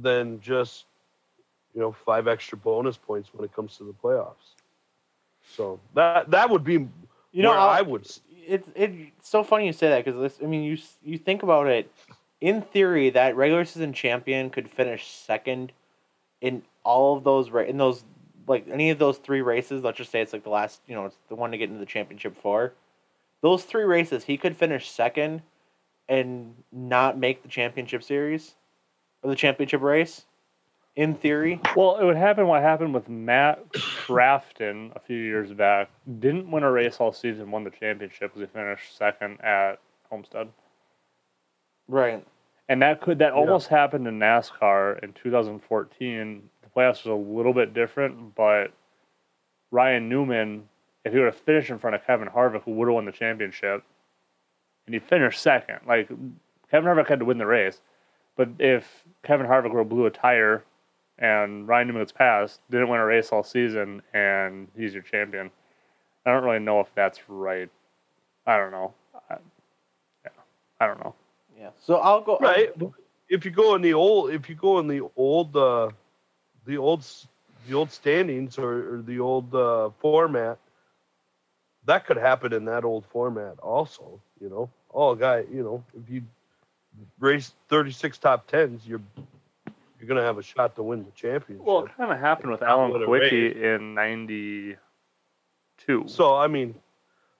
[0.00, 0.86] than just
[1.74, 4.54] you know five extra bonus points when it comes to the playoffs.
[5.56, 6.88] So that that would be
[7.32, 8.06] You know, where I'll- would.
[8.46, 11.90] it's it's so funny you say that because I mean you you think about it.
[12.40, 15.72] In theory, that regular season champion could finish second
[16.44, 18.04] in all of those ra- in those
[18.46, 19.82] like any of those three races.
[19.82, 21.80] Let's just say it's like the last, you know, it's the one to get into
[21.80, 22.74] the championship four.
[23.40, 25.40] Those three races, he could finish second
[26.06, 28.54] and not make the championship series
[29.22, 30.26] or the championship race.
[30.96, 32.46] In theory, Well, it would happen.
[32.46, 35.88] What happened with Matt Crafton a few years back?
[36.20, 39.80] Didn't win a race all season, won the championship because he finished second at
[40.10, 40.50] Homestead.
[41.88, 42.24] right?
[42.68, 46.48] And that could that almost happened in NASCAR in 2014.
[46.62, 48.72] The playoffs was a little bit different, but
[49.70, 50.68] Ryan Newman,
[51.04, 53.12] if he would have finished in front of Kevin Harvick, who would have won the
[53.12, 53.84] championship,
[54.86, 55.80] and he finished second.
[55.86, 56.08] Like
[56.70, 57.80] Kevin Harvick had to win the race,
[58.36, 60.64] but if Kevin Harvick would have blew a tire
[61.18, 65.50] and Ryan Newman gets passed, didn't win a race all season, and he's your champion,
[66.24, 67.68] I don't really know if that's right.
[68.46, 68.94] I don't know.
[69.30, 69.36] I,
[70.24, 70.30] yeah,
[70.80, 71.14] I don't know.
[71.64, 71.70] Yeah.
[71.80, 72.36] So I'll go.
[72.40, 72.70] right
[73.28, 75.88] if you go in the old if you go in the old uh
[76.66, 77.06] the old
[77.66, 80.58] the old standings or, or the old uh format
[81.86, 86.10] that could happen in that old format also you know oh guy you know if
[86.10, 86.22] you
[87.18, 89.00] race 36 top 10s you're
[89.98, 92.62] you're gonna have a shot to win the championship Well, it kind of happened with
[92.62, 94.76] Alan What Kulwicki in '92.
[96.08, 96.74] so i mean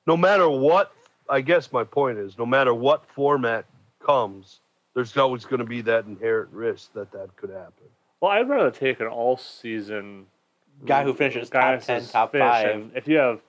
[0.07, 0.93] no matter what
[1.29, 3.67] i guess my point is no matter what format
[4.05, 4.61] comes
[4.95, 7.85] there's always going to be that inherent risk that that could happen
[8.21, 10.27] Well, I'd rather take an all-season
[10.87, 12.69] Guy who finishes guy top 10, top finish, five.
[12.75, 13.41] and If you have,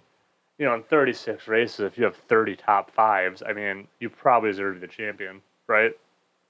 [0.59, 4.51] you know, in 36 races, if you have 30 top fives, I mean, you probably
[4.51, 5.91] deserve to be the champion, right?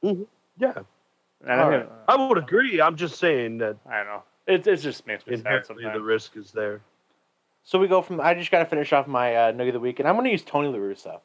[0.04, 0.74] yeah
[1.48, 2.82] And I, All think, I would agree.
[2.82, 4.24] I'm just saying that I don't know.
[4.48, 5.98] It, it just makes me sad inherently sometimes.
[5.98, 6.82] the risk is there.
[7.63, 8.20] So we go from.
[8.22, 10.26] I just got to finish off my uh, nugget of the week, and I'm going
[10.26, 11.20] to use Tony La Russa.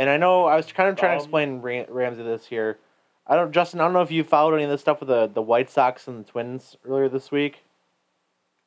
[0.00, 2.78] And I know I was kind of trying to Um, explain Ram- Ramsay this here.
[3.26, 3.80] I don't, Justin.
[3.80, 6.08] I don't know if you followed any of this stuff with the the White Sox
[6.08, 7.62] and the Twins earlier this week.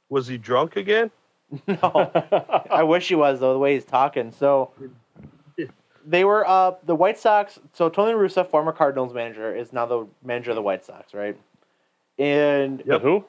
[0.09, 1.09] Was he drunk again?
[1.67, 2.11] no,
[2.69, 3.51] I wish he was though.
[3.53, 4.31] The way he's talking.
[4.31, 4.69] So
[6.05, 7.59] they were uh the White Sox.
[7.73, 11.15] So Tony La Russa, former Cardinals manager, is now the manager of the White Sox,
[11.15, 11.35] right?
[12.19, 13.25] And The who?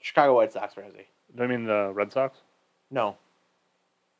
[0.00, 1.06] Chicago White Sox, Ramsay.
[1.36, 2.38] Do I mean the Red Sox?
[2.90, 3.16] No.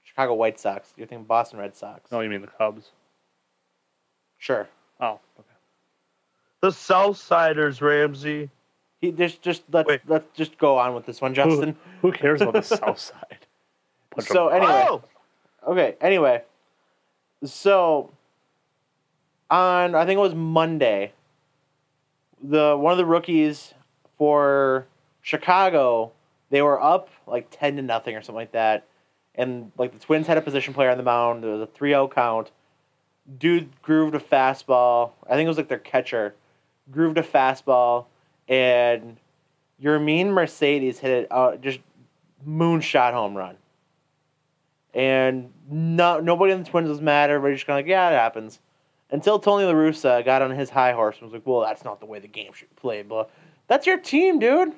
[0.04, 0.94] Chicago White Sox.
[0.96, 2.10] You're thinking Boston Red Sox.
[2.12, 2.92] No, you mean the Cubs.
[4.40, 4.66] Sure.
[5.00, 5.48] Oh, okay.
[6.62, 8.50] The Southsiders, Ramsay.
[9.00, 10.00] He just just let's Wait.
[10.08, 11.76] let's just go on with this one, Justin.
[12.02, 13.46] Who cares about the South Side?
[14.16, 15.02] Bunch of- So anyway, Oh,
[15.68, 15.94] okay.
[16.00, 16.42] Anyway,
[17.44, 18.10] so
[19.50, 21.12] on I think it was Monday,
[22.42, 23.74] the one of the rookies
[24.18, 24.86] for
[25.22, 26.12] Chicago,
[26.50, 28.86] they were up like ten to nothing or something like that,
[29.34, 31.42] and like the Twins had a position player on the mound.
[31.44, 32.50] There was a 3-0 count.
[33.38, 35.12] Dude grooved a fastball.
[35.26, 36.34] I think it was like their catcher,
[36.90, 38.06] grooved a fastball,
[38.48, 39.16] and
[39.82, 41.80] Yermín Mercedes hit it uh, just
[42.46, 43.56] moonshot home run.
[44.92, 47.30] And no, nobody in the Twins was mad.
[47.30, 48.58] Everybody's just kind of like, yeah, it happens.
[49.10, 52.00] Until Tony La Russa got on his high horse and was like, well, that's not
[52.00, 53.08] the way the game should be played.
[53.08, 53.30] But
[53.68, 54.72] that's your team, dude.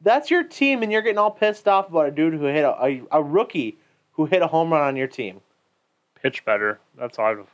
[0.00, 2.84] That's your team, and you're getting all pissed off about a dude who hit a,
[2.84, 3.78] a, a rookie
[4.12, 5.40] who hit a home run on your team.
[6.24, 6.80] Pitch better.
[6.98, 7.46] That's all I have to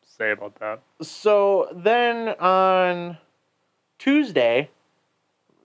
[0.00, 0.80] say about that.
[1.04, 3.18] So then on
[3.98, 4.70] Tuesday,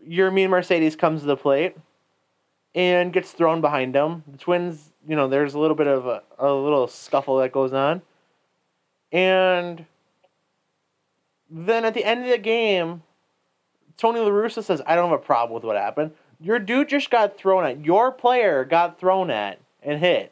[0.10, 1.78] Yermín Mercedes comes to the plate
[2.74, 4.24] and gets thrown behind him.
[4.32, 7.74] The Twins, you know, there's a little bit of a, a little scuffle that goes
[7.74, 8.02] on.
[9.12, 9.86] And
[11.48, 13.04] then at the end of the game,
[13.98, 16.14] Tony La Russa says, I don't have a problem with what happened.
[16.40, 17.86] Your dude just got thrown at.
[17.86, 20.32] Your player got thrown at and hit.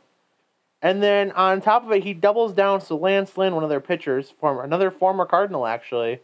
[0.85, 2.79] And then on top of it, he doubles down.
[2.79, 6.19] So Lance Lynn, one of their pitchers, former another former Cardinal actually,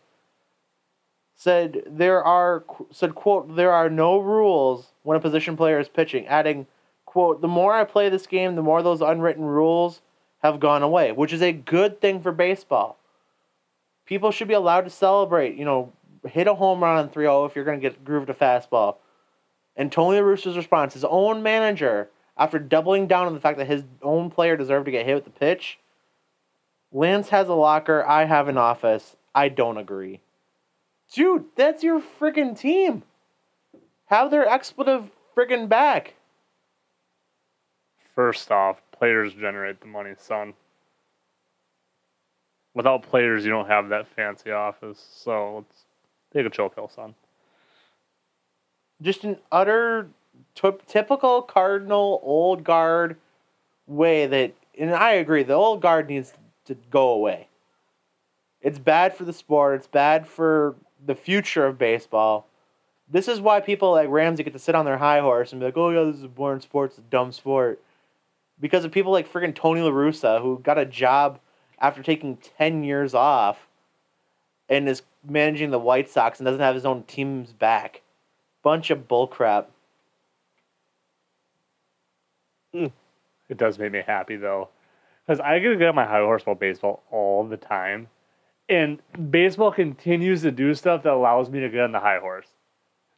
[1.35, 6.27] said there are said quote there are no rules when a position player is pitching,
[6.27, 6.67] adding
[7.05, 10.01] quote the more I play this game, the more those unwritten rules
[10.43, 12.99] have gone away, which is a good thing for baseball.
[14.05, 15.91] People should be allowed to celebrate, you know,
[16.27, 18.97] hit a home run on 3-0 if you're going to get grooved a fastball.
[19.75, 23.83] And Tony La Russa, his own manager, after doubling down on the fact that his
[24.01, 25.79] own player deserved to get hit with the pitch,
[26.91, 29.15] Lance has a locker, I have an office.
[29.33, 30.21] I don't agree.
[31.13, 33.03] Dude, that's your friggin' team.
[34.05, 36.15] Have their expletive friggin' back.
[38.15, 40.53] First off, players generate the money, son.
[42.73, 45.05] Without players, you don't have that fancy office.
[45.13, 45.85] So let's
[46.33, 47.15] take a chill pill, son.
[49.01, 50.09] Just an utter
[50.55, 53.17] t- typical Cardinal old guard
[53.87, 56.33] way that, and I agree, the old guard needs
[56.65, 57.47] to go away.
[58.61, 59.75] It's bad for the sport.
[59.75, 62.47] It's bad for the future of baseball.
[63.09, 65.65] This is why people like Ramsay get to sit on their high horse and be
[65.65, 66.91] like, "Oh yeah, this is a boring sport.
[66.91, 67.81] It's a dumb sport,"
[68.59, 71.39] because of people like friggin' Tony La Russa who got a job
[71.79, 73.67] after taking ten years off,
[74.69, 78.01] and is managing the White Sox and doesn't have his own team's back.
[78.63, 79.65] Bunch of bullcrap.
[82.73, 84.69] It does make me happy though,
[85.25, 88.07] because I get to get on my high horse about baseball all the time,
[88.69, 92.47] and baseball continues to do stuff that allows me to get on the high horse.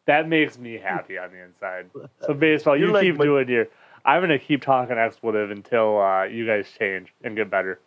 [0.05, 1.89] That makes me happy on the inside.
[2.25, 3.67] So baseball, you like keep my- doing your.
[4.05, 7.79] I'm gonna keep talking expletive until uh, you guys change and get better.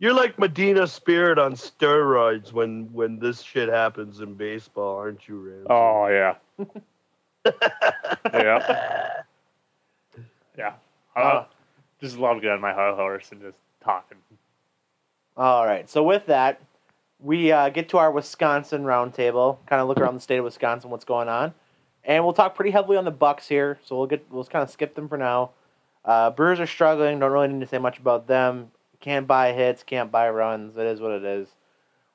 [0.00, 5.38] you're like Medina Spirit on steroids when when this shit happens in baseball, aren't you,
[5.38, 5.66] Ramsay?
[5.70, 6.34] Oh yeah,
[7.46, 9.08] yeah, yeah.
[11.14, 11.44] I Uh,
[12.00, 14.18] just love getting on my high horse and just talking.
[15.36, 15.88] All right.
[15.88, 16.60] So with that,
[17.20, 19.58] we uh, get to our Wisconsin roundtable.
[19.66, 21.54] Kind of look around the state of Wisconsin, what's going on,
[22.04, 23.78] and we'll talk pretty heavily on the Bucks here.
[23.84, 25.50] So we'll get we'll kind of skip them for now.
[26.04, 27.20] Uh, Brewers are struggling.
[27.20, 28.72] Don't really need to say much about them.
[29.00, 29.82] Can't buy hits.
[29.82, 30.76] Can't buy runs.
[30.76, 31.48] It is what it is.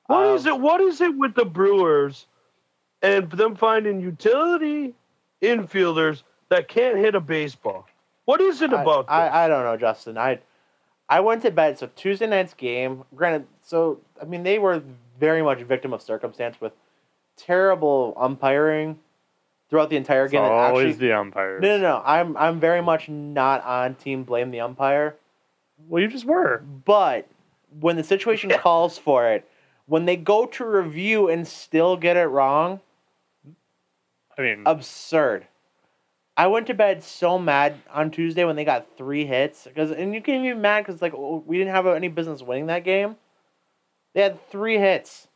[0.06, 0.58] What Um, is it?
[0.60, 2.26] What is it with the Brewers
[3.02, 4.94] and them finding utility
[5.42, 7.86] infielders that can't hit a baseball?
[8.28, 9.06] What is it I- about?
[9.06, 9.12] this?
[9.12, 10.18] I, I don't know, Justin.
[10.18, 10.40] I
[11.08, 11.78] I went to bed.
[11.78, 13.04] So Tuesday night's game.
[13.16, 14.82] Granted, so I mean they were
[15.18, 16.72] very much victim of circumstance with
[17.38, 18.98] terrible umpiring
[19.70, 20.42] throughout the entire It's game.
[20.42, 21.62] that always actually- the umpires.
[21.62, 22.02] No, no, no.
[22.04, 25.16] I'm I'm very much not on team blame the umpire.
[25.88, 26.58] Well, you just were.
[26.84, 27.26] But
[27.80, 29.48] when the situation calls for it,
[29.86, 32.80] when they go to review and still get it wrong,
[34.36, 35.46] I mean, absurd.
[36.38, 40.14] I went to bed so mad on Tuesday when they got three hits because, and
[40.14, 43.16] you can't be mad because like we didn't have any business winning that game.
[44.14, 45.26] They had three hits.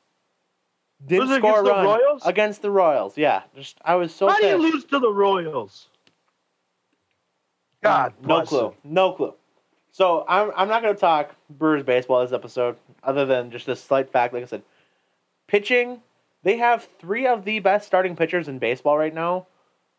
[1.05, 2.23] Didn't Was score a against the run Royals?
[2.25, 3.19] against the Royals.
[3.19, 4.29] Yeah, just I was so.
[4.29, 5.89] How do you lose to the Royals?
[7.79, 9.35] Mm, God, no clue, no clue.
[9.91, 13.83] So I'm I'm not going to talk Brewers baseball this episode, other than just this
[13.83, 14.33] slight fact.
[14.33, 14.63] Like I said,
[15.49, 16.01] pitching.
[16.45, 19.47] They have three of the best starting pitchers in baseball right now,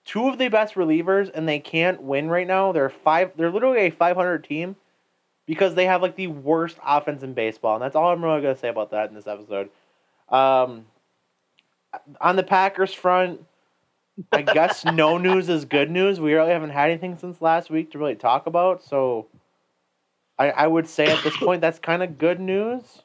[0.05, 2.71] two of the best relievers, and they can't win right now.
[2.71, 3.31] They're five.
[3.35, 4.75] They're literally a 500 team,
[5.45, 8.57] because they have like the worst offense in baseball, and that's all I'm really gonna
[8.57, 9.69] say about that in this episode.
[10.29, 10.85] Um,
[12.21, 13.41] on the Packers front,
[14.31, 16.19] I guess no news is good news.
[16.19, 19.27] We really haven't had anything since last week to really talk about, so
[20.39, 23.03] I, I would say at this point that's kind of good news.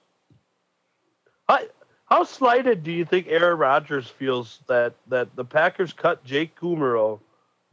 [2.09, 6.59] How, how slighted do you think Aaron Rodgers feels that, that the Packers cut Jake
[6.59, 7.21] Kumerow,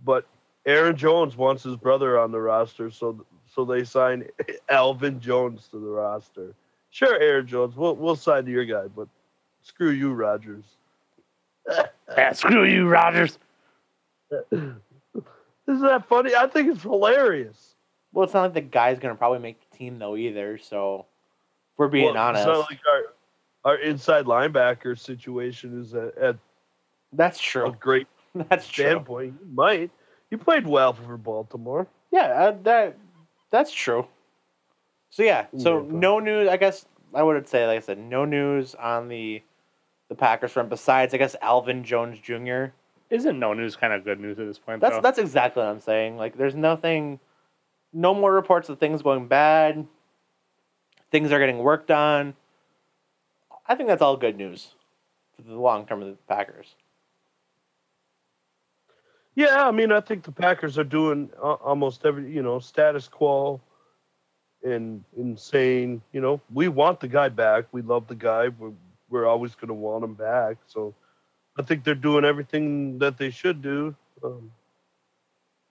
[0.04, 0.26] but
[0.66, 4.28] Aaron Jones wants his brother on the roster, so so they sign
[4.70, 6.54] Alvin Jones to the roster.
[6.90, 9.08] Sure, Aaron Jones, we'll we'll sign your guy, but
[9.62, 10.64] screw you, Rodgers.
[12.16, 13.40] Yeah, screw you, Rodgers.
[14.52, 14.82] Isn't
[15.66, 16.36] that funny?
[16.36, 17.74] I think it's hilarious.
[18.14, 20.60] Well, it's not like the guy's gonna probably make the team though either.
[20.60, 21.08] So,
[21.74, 23.14] if we're being Well, honest, It's not like our,
[23.66, 26.38] our inside linebacker situation is at, at
[27.12, 27.76] that's a true.
[27.80, 28.08] great
[28.50, 28.86] That's true.
[28.86, 29.36] standpoint.
[29.40, 29.92] He might
[30.30, 31.88] you played well for Baltimore.
[32.12, 32.98] Yeah, uh, that
[33.52, 34.08] that's true.
[35.10, 36.50] So yeah, so Yeah, no news.
[36.50, 39.42] I guess I would say, like I said, no news on the
[40.10, 40.70] the Packers front.
[40.70, 42.66] Besides, I guess Alvin Jones Jr.
[43.10, 44.82] Isn't no news kind of good news at this point?
[44.82, 45.02] That's though?
[45.02, 46.18] that's exactly what I'm saying.
[46.18, 47.20] Like, there's nothing,
[47.94, 49.86] no more reports of things going bad.
[51.12, 52.34] Things are getting worked on.
[53.68, 54.74] I think that's all good news
[55.36, 56.76] for the long term of the Packers.
[59.36, 63.08] Yeah, I mean, I think the Packers are doing uh, almost every, you know, status
[63.10, 63.60] quo
[64.64, 66.02] and insane.
[66.14, 67.66] You know, we want the guy back.
[67.74, 68.48] We love the guy.
[68.48, 68.72] We're,
[69.10, 70.58] we're always going to want him back.
[70.68, 70.96] So
[71.60, 73.94] I think they're doing everything that they should do.
[74.24, 74.52] Um,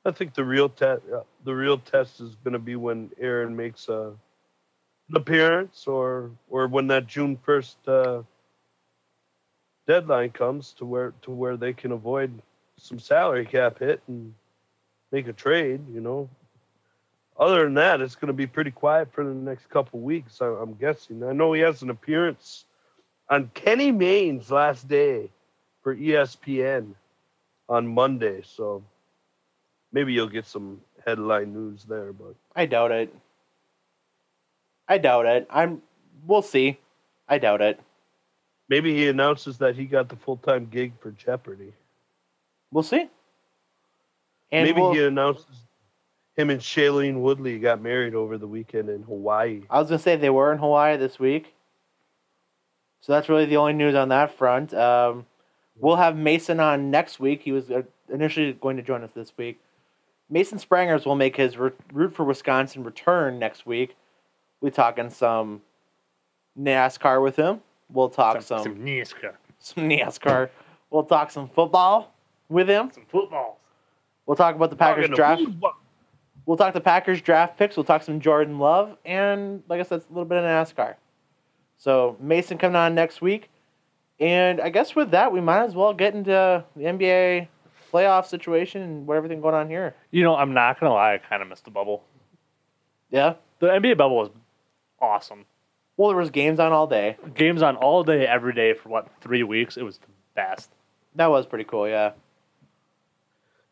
[0.05, 3.57] I think the real test, uh, the real test is going to be when Aaron
[3.57, 4.13] makes a,
[5.15, 8.23] appearance, or or when that June first uh,
[9.87, 12.33] deadline comes to where to where they can avoid
[12.79, 14.35] some salary cap hit and
[15.13, 16.29] make a trade, you know.
[17.39, 20.47] Other than that, it's going to be pretty quiet for the next couple weeks, I-
[20.47, 21.25] I'm guessing.
[21.25, 22.65] I know he has an appearance
[23.29, 25.31] on Kenny Mayne's last day
[25.83, 26.95] for ESPN
[27.69, 28.83] on Monday, so
[29.93, 32.13] maybe you'll get some headline news there.
[32.13, 33.15] But I doubt it.
[34.89, 35.47] I doubt it.
[35.51, 35.83] I'm.
[36.27, 36.79] We'll see.
[37.29, 37.81] I doubt it.
[38.69, 41.73] maybe he announces that he got the full time gig for Jeopardy.
[42.71, 43.09] We'll see.
[44.53, 45.47] And maybe we'll- he announces
[46.37, 49.63] him and Shailene Woodley got married over the weekend in Hawaii.
[49.71, 51.55] I was gonna say they were in Hawaii this week,
[53.01, 54.75] so that's really the only news on that front.
[54.75, 55.27] Um,
[55.79, 57.43] we'll have Mason on next week.
[57.43, 59.61] He was uh, initially going to join us this week.
[60.31, 63.95] Mason Sprangers will make his root for Wisconsin return next week.
[64.65, 65.61] We talking some
[66.59, 67.61] NASCAR with him.
[67.93, 70.49] We'll talk some some, some Niska, some NASCAR.
[70.89, 72.15] We'll talk some football
[72.49, 72.91] with him.
[72.91, 73.59] some footballs.
[74.25, 75.43] We'll talk about the Packers draft.
[76.47, 77.77] We'll talk the Packers draft picks.
[77.77, 80.95] We'll talk some Jordan Love, and like I said, it's a little bit of NASCAR.
[81.77, 83.51] So Mason coming on next week,
[84.19, 87.49] and I guess with that we might as well get into the NBA
[87.93, 89.95] playoff situation and what everything going on here.
[90.11, 92.03] You know, I'm not gonna lie, I kind of missed the bubble.
[93.11, 93.35] Yeah.
[93.61, 94.31] The NBA bubble was
[95.05, 95.45] awesome.
[95.97, 97.17] Well, there was games on all day.
[97.35, 99.77] Games on all day, every day for what three weeks.
[99.77, 100.71] It was the best.
[101.15, 101.89] That was pretty cool.
[101.89, 102.13] Yeah.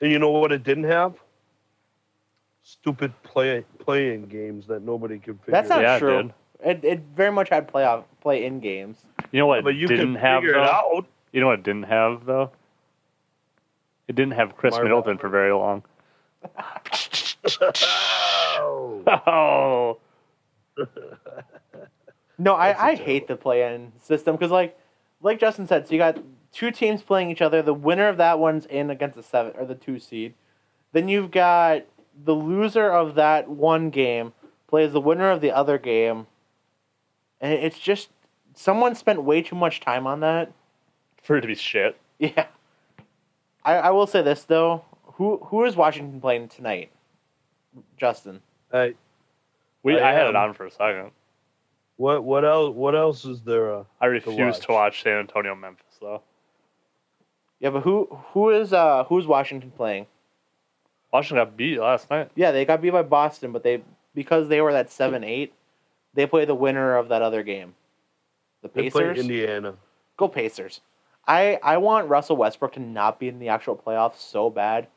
[0.01, 1.15] And you know what it didn't have?
[2.63, 5.57] Stupid play playing games that nobody could figure.
[5.57, 5.63] Out.
[5.63, 6.23] That's not Yeah, it true.
[6.23, 6.35] did.
[6.65, 8.99] It, it very much had playoff play in games.
[9.33, 9.59] You know what?
[9.59, 10.63] It but you didn't can have figure though.
[10.63, 11.07] it out.
[11.33, 12.53] You know what it didn't have though?
[14.07, 14.89] It didn't have Chris Marvel.
[14.89, 15.83] Middleton for very long.
[18.65, 19.03] Oh.
[19.27, 19.99] Oh,
[22.39, 24.77] No, I, a I, I terrible- hate the play-in system because, like,
[25.21, 26.19] like Justin said, so you got
[26.53, 27.63] two teams playing each other.
[27.63, 30.35] The winner of that one's in against the seven or the two seed.
[30.93, 31.83] Then you've got
[32.25, 34.33] the loser of that one game
[34.67, 36.27] plays the winner of the other game,
[37.41, 38.09] and it's just
[38.55, 40.53] someone spent way too much time on that.
[41.23, 41.99] for it to be shit.
[42.19, 42.47] Yeah,
[43.65, 44.85] I, I will say this though:
[45.15, 46.91] who who is Washington playing tonight?
[47.97, 48.41] Justin.
[48.71, 48.95] Hey,
[49.83, 50.31] We I I, had am.
[50.31, 51.11] it on for a second.
[51.97, 52.75] what what else?
[52.75, 53.75] What else is there?
[53.75, 54.95] Uh, I refuse to watch.
[54.95, 56.23] watch San Antonio Memphis though.
[57.61, 60.07] Yeah, but who who is uh who's Washington playing?
[61.13, 62.31] Washington got beat last night.
[62.35, 63.83] Yeah, they got beat by Boston, but they
[64.15, 65.53] because they were that seven eight,
[66.15, 67.75] they play the winner of that other game.
[68.63, 69.19] The they play Pacers.
[69.21, 69.75] Indiana.
[70.17, 70.81] Go Pacers.
[71.27, 74.89] I I want Russell Westbrook to not be in the actual playoffs so bad.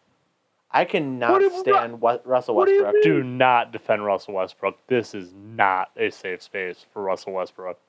[0.71, 2.93] I cannot What stand Wa- Russell what do Westbrook.
[2.95, 3.03] mean?
[3.03, 4.77] Do not defend Russell Westbrook.
[4.87, 7.79] This is not a safe space for Russell Westbrook.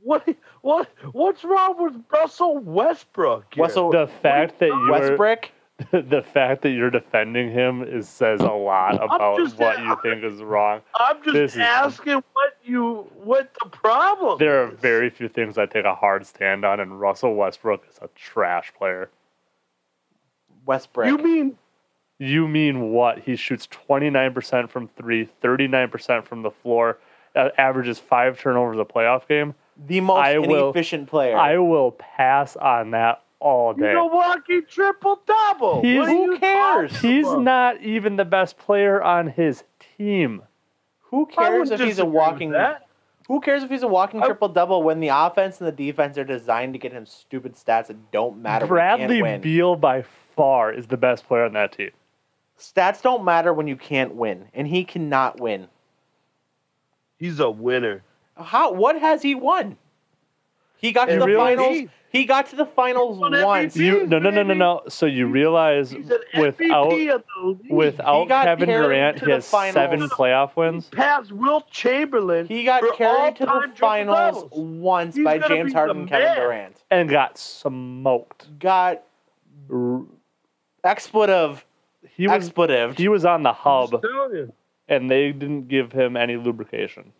[0.00, 0.26] What
[0.62, 3.54] what what's wrong with Russell Westbrook?
[3.54, 3.64] here?
[3.64, 5.50] Russell The fact that you were Westbrook.
[5.90, 10.22] the fact that you're defending him is says a lot about just- what you think
[10.22, 10.80] is wrong.
[10.94, 14.38] I'm just This is- asking what you what the problem.
[14.38, 14.78] There are is.
[14.80, 18.72] very few things I take a hard stand on, and Russell Westbrook is a trash
[18.78, 19.10] player.
[20.66, 21.08] Westbrook.
[21.08, 21.58] You mean
[22.18, 23.20] You mean what?
[23.20, 26.98] He shoots 29% from three, 39% from the floor,
[27.34, 29.54] uh, averages five turnovers a playoff game.
[29.88, 31.36] the most I will- inefficient player.
[31.36, 33.88] I will pass on that all day.
[33.88, 35.82] he's a walking triple double?
[35.82, 36.96] He's- Who cares?
[37.00, 39.64] He's not even the best player on his
[39.98, 40.42] team.
[41.10, 42.50] Who cares if he's a walking?
[42.50, 42.86] that.
[43.26, 46.24] Who cares if he's a walking triple double when the offense and the defense are
[46.24, 48.66] designed to get him stupid stats that don't matter?
[48.66, 49.38] Bradley.
[49.38, 50.02] Beal by
[50.36, 51.90] far is the best player on that team.
[52.58, 55.68] Stats don't matter when you can't win, and he cannot win.
[57.18, 58.02] He's a winner.
[58.36, 58.72] How?
[58.72, 59.76] What has he won?
[60.76, 61.90] He got to the really- finals.
[62.10, 63.74] He got to the finals won once.
[63.76, 63.84] MVP.
[63.84, 64.82] You no no no no no.
[64.88, 66.20] So you realize without
[66.92, 67.72] MVP of the league.
[67.72, 69.74] without Kevin Durant, he the has finals.
[69.74, 70.86] seven playoff wins.
[70.90, 72.46] Past Wilt Chamberlain.
[72.46, 74.52] He got carried to the finals triple-doubles.
[74.80, 76.36] once He's by James Harden and Kevin.
[76.36, 76.84] Durant.
[76.88, 78.60] and got smoked.
[78.60, 79.02] Got
[79.72, 80.02] R-
[80.84, 81.64] expletive.
[82.16, 84.52] He was expletive he was on the hub, just telling you.
[84.88, 87.12] and they didn't give him any lubrication.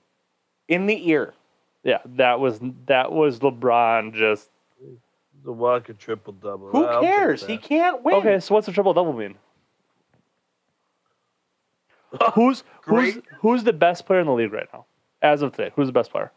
[0.68, 1.34] in the ear.
[1.82, 4.50] Yeah, that was that was LeBron just
[5.44, 6.68] The walking triple double.
[6.70, 7.44] Who I'll cares?
[7.44, 8.14] He can't win.
[8.16, 8.40] okay.
[8.40, 9.34] So what's a triple double mean?
[12.34, 14.86] Who's who's who's the best player in the league right now,
[15.20, 15.72] as of today?
[15.74, 16.30] Who's the best player?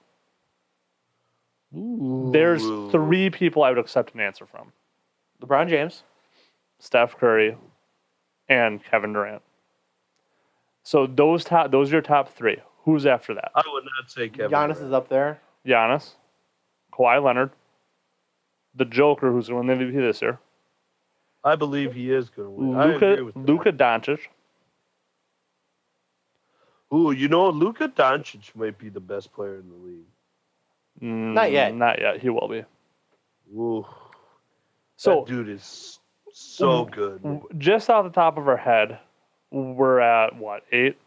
[1.72, 4.72] There's three people I would accept an answer from:
[5.42, 6.04] LeBron James.
[6.80, 7.56] Steph Curry
[8.50, 9.42] and Kevin Durant.
[10.84, 12.58] So those top those are your top three.
[12.84, 13.52] Who's after that?
[13.56, 14.52] I would not say Kevin.
[14.52, 14.88] Giannis Durant.
[14.88, 15.42] is up there.
[15.66, 16.12] Giannis,
[16.94, 17.52] Kawhi Leonard,
[18.76, 20.40] the Joker, who's going to win the MVP this year,
[21.44, 22.76] I believe he is going to win.
[22.78, 23.40] I agree Luka with that.
[23.46, 24.20] Luka Doncic,
[26.94, 30.06] Ooh, you know, Luka Doncic might be the best player in the league.
[31.02, 31.76] Mm, Not yet.
[31.76, 32.22] Not yet.
[32.22, 32.64] He will be.
[33.54, 33.86] Ooh,
[34.96, 35.97] So that dude is
[36.38, 36.92] so Mm.
[36.92, 37.42] good.
[37.58, 39.00] just off the top of our head,
[39.52, 40.98] we're at what eight?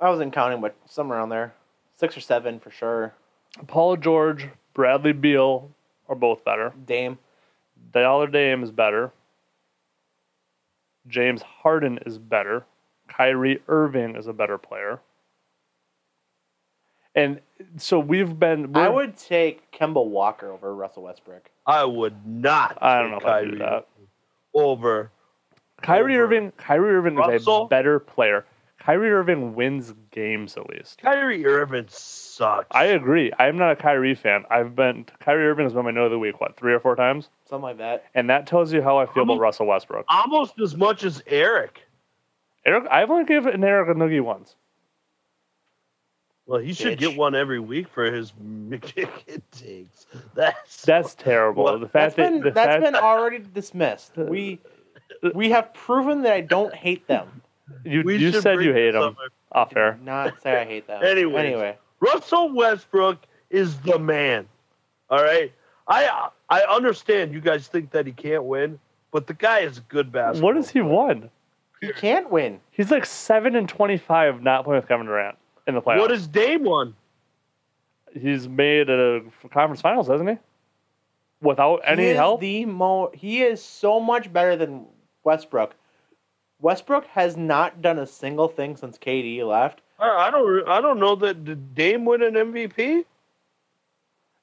[0.00, 1.52] I wasn't counting, but somewhere around there,
[1.96, 3.14] six or seven for sure.
[3.66, 5.70] Paul George, Bradley Beal
[6.08, 6.72] are both better.
[6.86, 7.18] Dame.
[7.92, 9.10] Dollar Dame is better.
[11.08, 12.64] James Harden is better.
[13.08, 15.00] Kyrie Irving is a better player.
[17.14, 17.40] And
[17.76, 18.76] so we've been.
[18.76, 21.50] I would take Kemba Walker over Russell Westbrook.
[21.66, 22.78] I would not.
[22.80, 23.88] I don't know take if I'd do that.
[24.54, 25.10] Over.
[25.82, 26.52] Kyrie over Irving.
[26.56, 28.44] Kyrie Irving is a better player.
[28.78, 31.00] Kyrie Irving wins games at least.
[31.02, 32.66] Kyrie Irving sucks.
[32.70, 33.30] I agree.
[33.38, 34.44] I'm not a Kyrie fan.
[34.50, 36.40] I've been Kyrie Irving has been my note of the week.
[36.40, 37.28] What three or four times?
[37.48, 38.04] Something like that.
[38.14, 40.06] And that tells you how I feel about Russell Westbrook.
[40.08, 41.82] almost as much as Eric.
[42.64, 44.54] Eric, I've only given Eric a noogie once.
[46.50, 47.10] Well, he should Bitch.
[47.10, 50.06] get one every week for his McKicken takes.
[50.34, 51.62] That's That's terrible.
[51.62, 54.12] Well, the That's fact that been the that's fact been already dismissed.
[54.16, 54.58] We
[55.32, 57.42] we have proven that I don't hate them.
[57.84, 59.02] you we you should said you hate them.
[59.02, 59.16] him up.
[59.52, 59.96] off air.
[60.02, 61.04] Not say I hate them.
[61.04, 61.36] Anyways.
[61.44, 61.78] Anyway.
[62.00, 63.18] Russell Westbrook
[63.50, 64.48] is the man.
[65.08, 65.52] All right.
[65.86, 68.80] I I understand you guys think that he can't win,
[69.12, 70.48] but the guy is a good basketball.
[70.48, 71.30] What has he won?
[71.80, 72.58] He can't win.
[72.72, 75.36] He's like seven and twenty-five, not playing with Kevin Durant
[75.70, 75.98] in the playoffs.
[76.00, 76.94] What is Dame won?
[78.12, 80.36] He's made a conference finals, hasn't he?
[81.42, 82.40] Without any he is help.
[82.40, 84.84] The mo- he is so much better than
[85.24, 85.74] Westbrook.
[86.60, 89.80] Westbrook has not done a single thing since KD left.
[89.98, 93.04] I, I don't I don't know that did Dame win an MVP.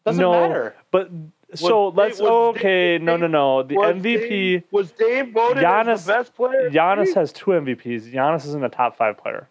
[0.06, 0.32] Doesn't No.
[0.32, 0.76] matter.
[0.92, 1.12] But
[1.54, 2.98] so Was- let's was okay.
[2.98, 3.64] Dame- no, no, no.
[3.64, 4.30] The Was MVP.
[4.30, 6.68] Dame, was Dame voted as Giannis- the best player?
[6.68, 8.12] in Giannis has two MVPs.
[8.12, 9.48] Giannis isn't a top five player.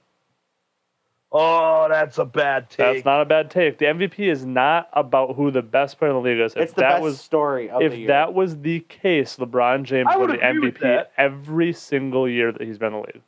[1.33, 2.77] Oh, that's a bad take.
[2.79, 3.79] That's not a bad take.
[3.79, 6.53] The MVP is not about who the best player in the league is.
[6.53, 8.07] If It's the that best was story of if the year.
[8.09, 11.13] that was the case, LeBron James I would would be agree with MVP that.
[11.19, 13.23] every single year that he's been in the league.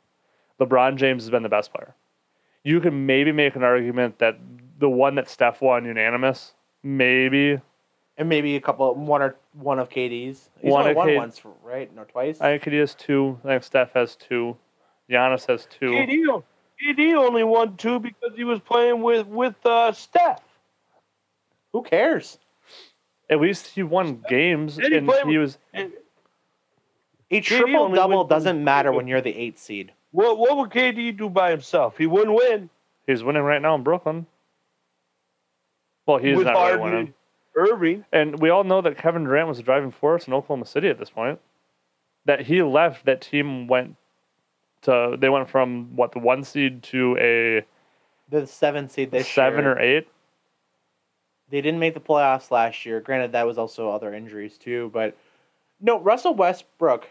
[0.59, 1.93] LeBron James has been the best player.
[2.63, 4.37] You can maybe make an argument that
[4.79, 7.59] the one that Steph won unanimous, maybe.
[8.17, 10.49] and maybe a couple, one or one of KD's.
[10.61, 11.93] He's One only of won K- once, right?
[11.95, 12.39] No, twice.
[12.41, 13.39] I think he has two.
[13.43, 14.57] I think Steph has two.
[15.09, 15.91] Giannis has two.
[15.91, 16.43] KD,
[16.81, 20.41] o- KD only won two because he was playing with with uh, Steph.
[21.73, 22.37] Who cares?
[23.29, 25.57] At least he won games, And he and played he was.
[25.73, 25.91] And
[27.31, 29.91] A triple double doesn't matter when you're the eighth seed.
[30.11, 31.97] What what would KD do by himself?
[31.97, 32.69] He wouldn't win
[33.05, 34.25] He's winning right now in Brooklyn.
[36.05, 37.13] Well, he's with not really Harden, winning.
[37.55, 38.05] Irving.
[38.11, 40.97] And we all know that Kevin Durant was the driving force in Oklahoma City at
[40.99, 41.39] this point.
[42.25, 43.95] that he left, that team went
[44.83, 47.65] to they went from what the one seed to a
[48.29, 49.73] The seven seed this seven year.
[49.73, 50.07] or eight.
[51.49, 52.99] They didn't make the playoffs last year.
[52.99, 54.89] Granted, that was also other injuries too.
[54.93, 55.17] But
[55.81, 57.07] no, Russell Westbrook,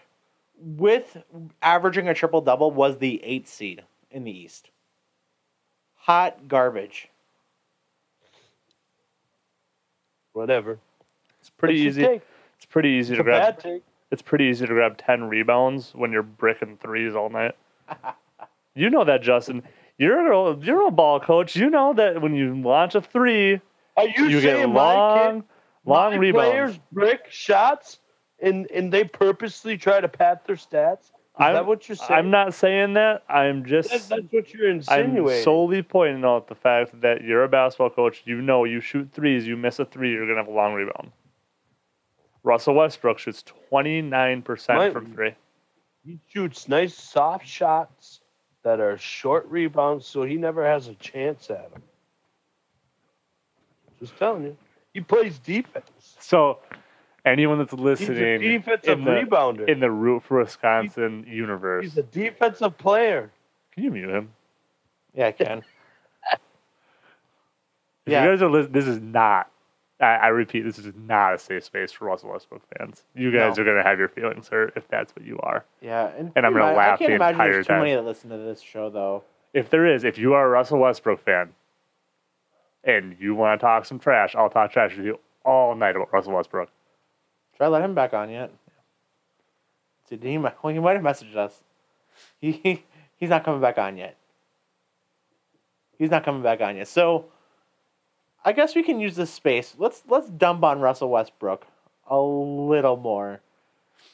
[0.61, 1.17] with
[1.63, 4.71] averaging a triple double, was the eight seed in the East.
[5.97, 7.09] Hot garbage.
[10.33, 10.79] Whatever.
[11.41, 12.03] It's pretty easy.
[12.03, 12.23] take?
[12.57, 13.63] It's pretty easy It's to a grab.
[14.11, 17.55] It's pretty easy to grab ten rebounds when you're bricking threes all night.
[18.75, 19.63] you know that, Justin.
[19.99, 21.57] You're a, you're a ball coach.
[21.57, 23.61] You know that when you launch a three,
[23.97, 25.49] Are you, you get long, kid,
[25.85, 26.49] long rebounds.
[26.49, 27.99] players brick shots
[28.41, 31.01] and and they purposely try to pad their stats?
[31.01, 31.11] Is
[31.45, 32.11] I'm- that what you're saying?
[32.13, 33.25] I'm not saying that.
[33.29, 35.39] I'm just that's what you're insinuating.
[35.39, 38.23] I'm solely pointing out the fact that you're a basketball coach.
[38.25, 41.11] You know, you shoot threes, you miss a three, you're gonna have a long rebound.
[42.49, 45.35] Russell Westbrook shoots 29 percent My- from three.
[46.03, 48.21] he shoots nice soft shots
[48.63, 51.83] that are short rebounds, so he never has a chance at them.
[54.01, 54.57] Just telling you,
[54.95, 56.17] he plays defense.
[56.21, 56.61] So,
[57.27, 59.69] anyone that's listening He's a listening defensive in the- rebounder.
[59.69, 63.31] in the Root for Wisconsin universe, He's a defensive player.
[63.73, 64.33] can you mute him?
[65.15, 65.59] Yeah, I can.
[66.33, 68.25] If Yeah.
[68.25, 69.51] you guys are listening, this is not.
[70.01, 73.03] I, I repeat, this is not a safe space for Russell Westbrook fans.
[73.15, 73.63] You guys No.
[73.63, 75.65] are gonna have your feelings hurt if that's what you are.
[75.81, 77.81] Yeah, and, And I'm gonna I- laugh I can't the imagine entire there's too time.
[77.83, 79.25] many that listen to this show though.
[79.53, 81.53] if there is, if you are a Russell Westbrook fan
[82.85, 86.13] and you want to talk some trash, I'll talk trash with you all night about
[86.13, 86.71] Russell Westbrook.
[87.57, 88.53] Should I let him back on yet?
[90.09, 90.39] Did he?
[90.39, 91.61] Well, he might have messaged us.
[92.41, 92.85] He, he
[93.17, 94.17] he's not coming back on yet.
[95.99, 96.87] He's not coming back on yet.
[96.89, 97.27] So,
[98.49, 99.75] I guess we can use this space.
[99.77, 101.67] Let's let's dump on Russell Westbrook
[102.09, 103.43] a little more.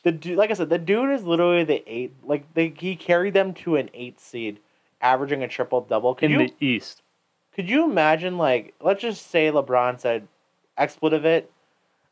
[0.03, 2.15] The dude, like I said, the dude is literally the eight.
[2.25, 4.59] Like they, he carried them to an eight seed,
[5.01, 6.19] averaging a triple double.
[6.21, 7.03] In you the East,
[7.55, 10.27] could you imagine, like, let's just say LeBron said,
[10.77, 11.49] expletive it,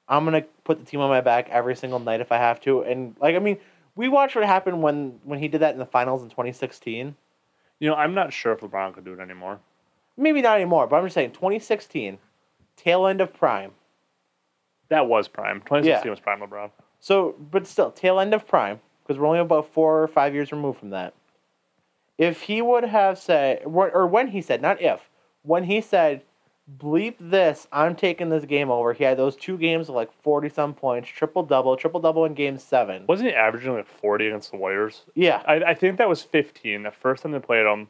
[0.08, 2.82] I'm gonna put the team on my back every single night if I have to,
[2.82, 3.58] and like, I mean,
[3.96, 7.16] we watched what happened when when he did that in the finals in 2016.
[7.80, 9.58] you know, I'm not sure if LeBron could do it anymore.
[10.16, 12.18] Maybe not anymore, but I'm just saying 2016,
[12.76, 13.72] tail end of prime.
[14.88, 15.60] That was prime.
[15.60, 16.70] 2016 was prime LeBron.
[17.00, 20.52] So, but still, tail end of prime, because we're only about four or five years
[20.52, 21.14] removed from that.
[22.18, 25.08] If he would have said, or or when he said, not if,
[25.42, 26.22] when he said,
[26.78, 30.48] bleep this, I'm taking this game over, he had those two games of like 40
[30.48, 33.04] some points, triple double, triple double in game seven.
[33.08, 35.02] Wasn't he averaging like 40 against the Warriors?
[35.14, 35.42] Yeah.
[35.46, 36.82] I, I think that was 15.
[36.82, 37.88] The first time they played him,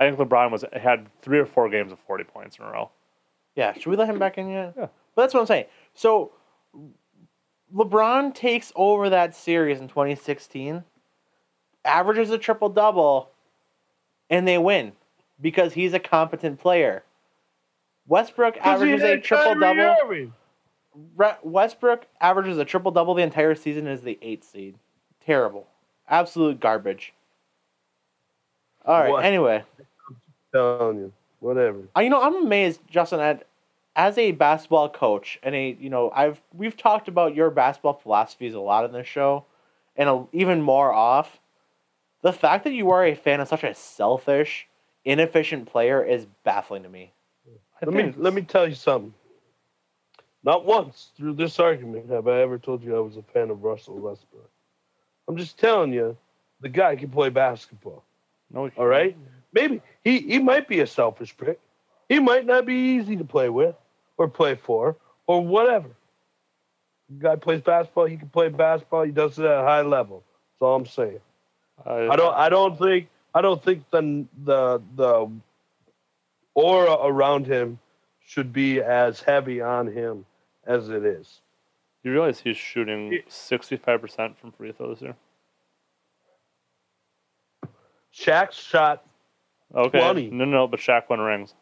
[0.00, 2.90] I think LeBron was had three or four games of 40 points in a row.
[3.56, 3.72] Yeah.
[3.72, 4.74] Should we let him back in yet?
[4.76, 4.86] Yeah.
[5.14, 5.66] But that's what I'm saying.
[5.94, 6.32] So,
[7.74, 10.84] LeBron takes over that series in 2016,
[11.84, 13.30] averages a triple double,
[14.30, 14.92] and they win
[15.40, 17.04] because he's a competent player.
[18.06, 20.32] Westbrook averages a triple double.
[21.42, 24.76] Westbrook averages a triple double the entire season as the eighth seed.
[25.24, 25.66] Terrible.
[26.08, 27.12] Absolute garbage.
[28.88, 29.10] All right.
[29.10, 29.24] What?
[29.24, 29.62] Anyway,
[30.52, 31.80] Telling you, whatever.
[31.94, 33.46] Uh, you know, I'm amazed, Justin, at
[33.94, 38.54] as a basketball coach, and a you know, I've we've talked about your basketball philosophies
[38.54, 39.44] a lot in this show,
[39.94, 41.38] and a, even more off.
[42.22, 44.66] The fact that you are a fan of such a selfish,
[45.04, 47.12] inefficient player is baffling to me.
[47.80, 49.12] I Let me let me tell you something.
[50.44, 53.62] Not once through this argument have I ever told you I was a fan of
[53.62, 54.50] Russell Westbrook.
[55.28, 56.16] I'm just telling you,
[56.62, 58.02] the guy can play basketball.
[58.52, 59.16] No, All right,
[59.52, 61.60] maybe he he might be a selfish prick.
[62.08, 63.76] He might not be easy to play with
[64.16, 64.96] or play for
[65.26, 65.90] or whatever.
[67.10, 68.06] The guy plays basketball.
[68.06, 69.02] He can play basketball.
[69.02, 70.24] He does it at a high level.
[70.54, 71.20] That's all I'm saying.
[71.86, 72.34] I don't.
[72.34, 73.08] I don't think.
[73.34, 75.30] I don't think the the the
[76.54, 77.78] aura around him
[78.20, 80.24] should be as heavy on him
[80.66, 81.40] as it is.
[82.02, 85.16] You realize he's shooting 65% from free throws here?
[88.18, 89.04] Shaq shot.
[89.74, 90.00] Okay.
[90.00, 90.30] 20.
[90.30, 91.54] No, no, but Shaq won rings.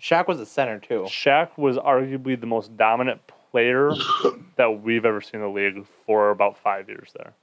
[0.00, 1.04] Shaq was a center too.
[1.08, 3.20] Shaq was arguably the most dominant
[3.50, 3.92] player
[4.56, 7.34] that we've ever seen in the league for about five years there.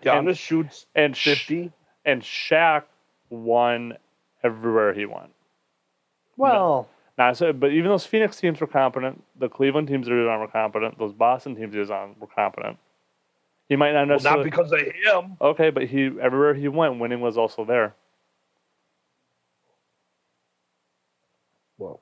[0.00, 1.72] Giannis shoots And Sh- fifty.
[2.04, 2.84] and Shaq
[3.30, 3.96] won
[4.42, 5.30] everywhere he went.
[6.36, 6.88] Well,
[7.18, 9.22] Not so, but even those Phoenix teams were competent.
[9.38, 10.98] The Cleveland teams that he was on were competent.
[10.98, 12.78] Those Boston teams he was on were competent.
[13.72, 14.44] He might not Well, necessarily.
[14.50, 15.36] not because of him.
[15.40, 17.94] okay, but he everywhere he went, winning was also there.
[21.78, 22.00] Well,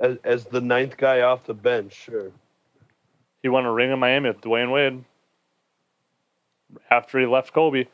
[0.00, 2.30] as, as the ninth guy off the bench, sure.
[3.42, 5.04] He He won a ring in Miami with Dwyane Wade.
[6.90, 7.86] After he left Kobe,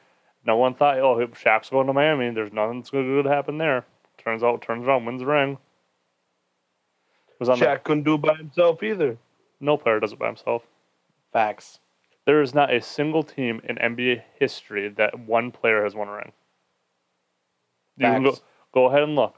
[0.47, 2.31] no one thought, oh, Shaq's going to Miami.
[2.31, 3.85] There's nothing's good going to happen there.
[4.17, 5.59] Turns out, turns around, wins the ring.
[7.39, 9.19] Was on the, Shaq couldn't do it by himself either.
[9.61, 10.63] no player does it by himself.
[11.35, 11.79] Facts.
[12.25, 16.13] There is not a single team in NBA history that one player has won a
[16.13, 16.33] ring.
[17.97, 18.39] You can go,
[18.73, 19.35] go ahead and look.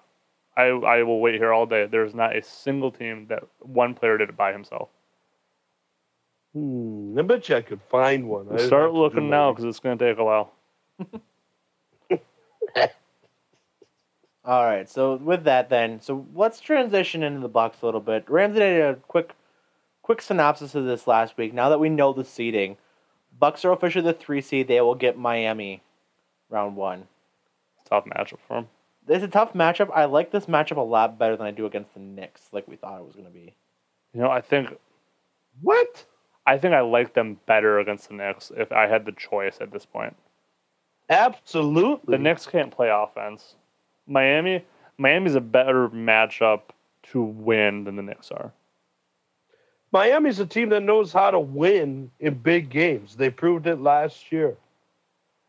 [0.57, 1.87] I, I will wait here all day.
[1.87, 4.89] There's not a single team that one player did it by himself.
[6.55, 8.47] Hmm, I bet you I could find one.
[8.53, 10.53] I'd Start looking now because it's going to take a while.
[14.45, 14.89] All right.
[14.89, 18.29] So with that, then, so let's transition into the Bucks a little bit.
[18.29, 19.35] Ramsay did a quick,
[20.05, 21.55] quick synopsis of this last week.
[21.55, 22.77] Now that we know the seeding,
[23.39, 24.69] Bucks are officially the three seed.
[24.69, 25.83] They will get Miami,
[26.51, 27.09] round one.
[27.89, 28.69] Tough matchup for him.
[29.09, 29.91] It's a tough matchup.
[29.93, 32.77] I like this matchup a lot better than I do against the Knicks, like we
[32.77, 33.55] thought it was going to be.
[34.13, 34.69] You know, I think
[35.63, 36.05] What?
[36.47, 39.73] I think I like them better against the Knicks if I had the choice at
[39.73, 40.15] this point.
[41.09, 42.17] Absolutely.
[42.17, 43.57] The Knicks can't play offense.
[44.07, 44.65] Miami,
[44.99, 46.61] Miami's a better matchup
[47.05, 48.53] to win than the Knicks are.
[49.95, 53.15] Miami's a team that knows how to win in big games.
[53.15, 54.57] They proved it last year.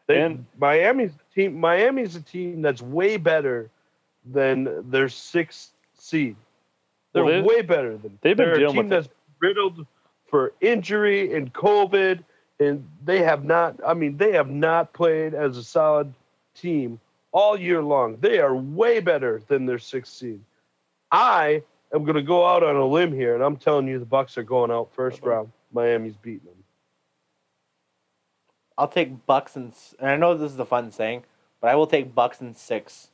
[0.08, 1.60] They, And- Miami's a team.
[1.60, 3.72] Miami's a team that's way better
[4.24, 6.36] than their sixth seed.
[7.12, 8.20] They're Well, way better than.
[8.22, 8.96] they've been they're a dealing team with it.
[9.02, 9.88] that's riddled
[10.28, 12.24] for injury and COVID,
[12.60, 13.80] and they have not.
[13.86, 16.14] I mean, they have not played as a solid
[16.54, 17.00] team
[17.32, 18.18] all year long.
[18.18, 20.42] They are way better than their sixth seed.
[21.12, 24.06] I am going to go out on a limb here, and I'm telling you, the
[24.06, 25.30] Bucks are going out first uh-huh.
[25.30, 25.52] round.
[25.74, 26.64] Miami's beating them.
[28.78, 31.24] I'll take Bucks and, and I know this is a fun saying,
[31.62, 33.10] but I will take Bucks and six.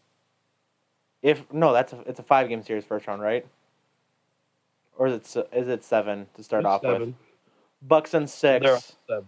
[1.22, 3.46] If no, that's a, it's a five game series first round, right?
[4.98, 6.94] Or is it se- is it seven to start off with?
[6.94, 7.16] Seven.
[7.82, 9.28] Bucks and 6 They're seven.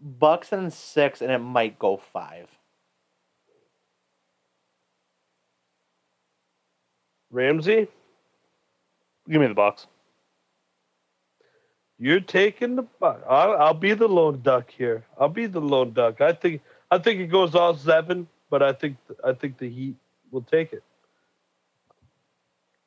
[0.00, 2.48] Bucks and six, and it might go five.
[7.30, 7.88] Ramsay,
[9.28, 9.86] Give me the Bucks.
[11.98, 13.22] you're taking the Bucks.
[13.28, 15.04] I'll, I'll be the lone duck here.
[15.18, 16.20] I'll be the lone duck.
[16.20, 19.94] I think I think it goes all seven, but I think I think the Heat
[20.32, 20.82] will take it.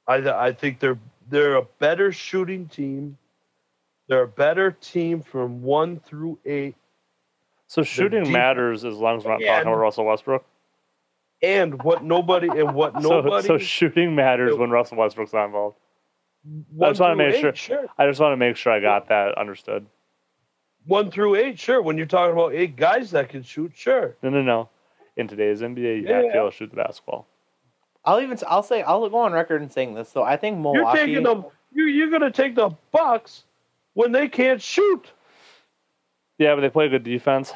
[0.07, 3.17] I I think they're they're a better shooting team.
[4.09, 6.75] They're a better team from one through eight.
[7.67, 9.53] So shooting deep- matters as long as we're not Yeah.
[9.55, 10.43] talking about Russell Westbrook.
[11.43, 15.77] And what nobody and what nobody so shooting matters So- when Russell Westbrook's not involved.
[16.71, 17.85] one just wanna make eight, sure- sure.
[17.97, 19.85] I just want to make sure I got that understood.
[20.85, 21.81] One through eight, sure.
[21.81, 24.15] When you're talking about eight guys that can shoot, sure.
[24.23, 24.69] No, no, no.
[25.15, 26.39] In today's NBA, you have to be Yeah.
[26.39, 27.27] able to shoot the basketball.
[28.05, 30.09] I'll even I'll say I'll go on record and saying this.
[30.09, 30.79] So I think Milwaukee.
[30.79, 31.11] You're Milwaukee.
[31.11, 31.45] taking them.
[31.73, 33.45] You you're gonna take the Bucks
[33.93, 35.11] when they can't shoot.
[36.37, 37.53] Yeah, but they play good defense.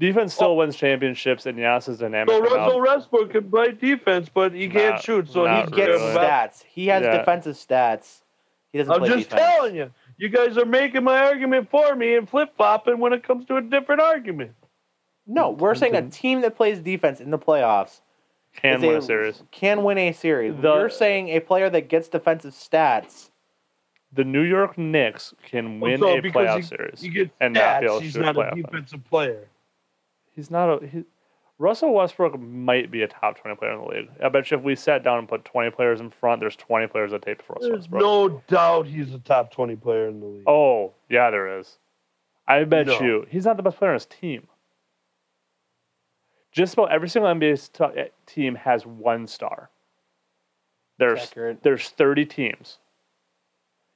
[0.00, 0.54] Defense still oh.
[0.54, 2.40] wins championships, and Giannis is dynamic So.
[2.40, 5.28] Russell Westbrook can play defense, but he can't Not- shoot.
[5.28, 5.76] So he gets really.
[5.86, 6.62] getting stats.
[6.64, 7.18] He has Yeah.
[7.18, 8.22] defensive stats.
[8.72, 9.42] He doesn't I'm play just defense.
[9.42, 9.90] telling you.
[10.18, 13.56] You guys are making my argument for me and flip flopping when it comes to
[13.56, 14.52] a different argument.
[15.26, 18.00] No, we're saying a team that plays defense in the playoffs
[18.56, 19.42] Can win a series.
[19.50, 20.54] Can win a series.
[20.60, 23.30] The- You're saying a player that gets defensive stats.
[24.12, 27.04] The New York Knicks can win So a playoff you- series.
[27.04, 28.54] You get And not be able to He's shoot a not a playoff.
[28.56, 29.48] defensive player.
[30.38, 30.86] He's not a.
[30.86, 31.02] He,
[31.58, 34.08] Russell Westbrook might be a top 20 player in the league.
[34.22, 36.86] I bet you if we sat down and put 20 players in front, there's 20
[36.86, 38.00] players that tape for Russell There's Westbrook.
[38.02, 40.44] no doubt he's a top twenty player in the league.
[40.46, 41.78] Oh, yeah, there is.
[42.46, 43.00] I bet No.
[43.00, 44.46] you he's not the best player on his team.
[46.52, 49.70] Just about every single NBA st- eh, team has one star.
[50.98, 51.62] There's Accurate.
[51.64, 52.78] there's 30 teams.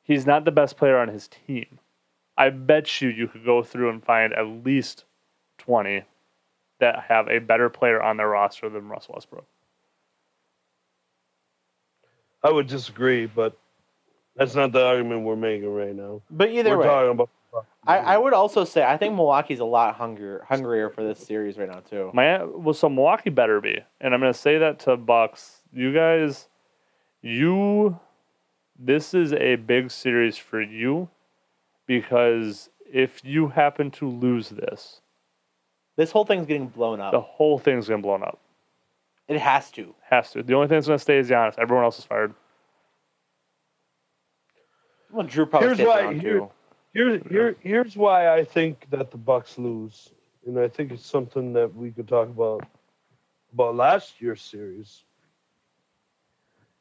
[0.03, 1.79] He's not the best player on his team.
[2.37, 5.05] I bet you you could go through and find at least
[5.59, 6.03] 20
[6.83, 9.47] that have a better player on their roster than Russell Westbrook.
[12.43, 13.57] I would disagree, but
[14.35, 16.23] that's not the argument we're making right now.
[16.29, 17.31] But either we're way, talking about.
[17.87, 21.57] I, I would also say I think Milwaukee's a lot hungrier hungrier for this series
[21.57, 22.11] right now too.
[22.13, 25.63] My well, so Milwaukee better be, and I'm gonna say that to Bucks.
[25.73, 26.49] You guys,
[27.21, 28.01] you,
[28.77, 31.09] this is a big series for you,
[31.87, 35.02] because if you happen to lose this,
[35.97, 37.13] This whole thing's getting blown up.
[37.13, 38.39] the whole thing's gonna blown up.
[39.29, 39.95] It has to.
[40.09, 40.43] Has to.
[40.43, 41.59] The only thing that's gonna stay is Giannis.
[41.59, 42.35] Everyone else is fired.
[45.11, 46.51] Well, Jrue probably Here's stays why- around here- too.
[46.95, 50.13] Here, here, here's why I think that the Bucks lose,
[50.47, 52.67] and I think it's something that we could talk about
[53.55, 55.03] about last year's series.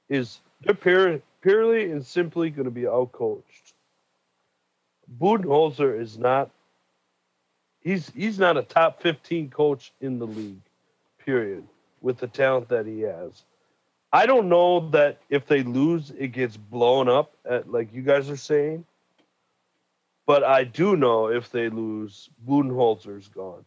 [0.09, 3.71] Is they're pure, purely and simply going to be outcoached.
[5.17, 6.49] Budenholzer is not.
[7.81, 10.61] He's he's not a top fifteen coach in the league,
[11.25, 11.65] period.
[12.01, 13.43] With the talent that he has,
[14.11, 18.29] I don't know that if they lose, it gets blown up, at, like you guys
[18.29, 18.85] are saying.
[20.25, 23.65] But I do know if they lose, Budenholzer's gone.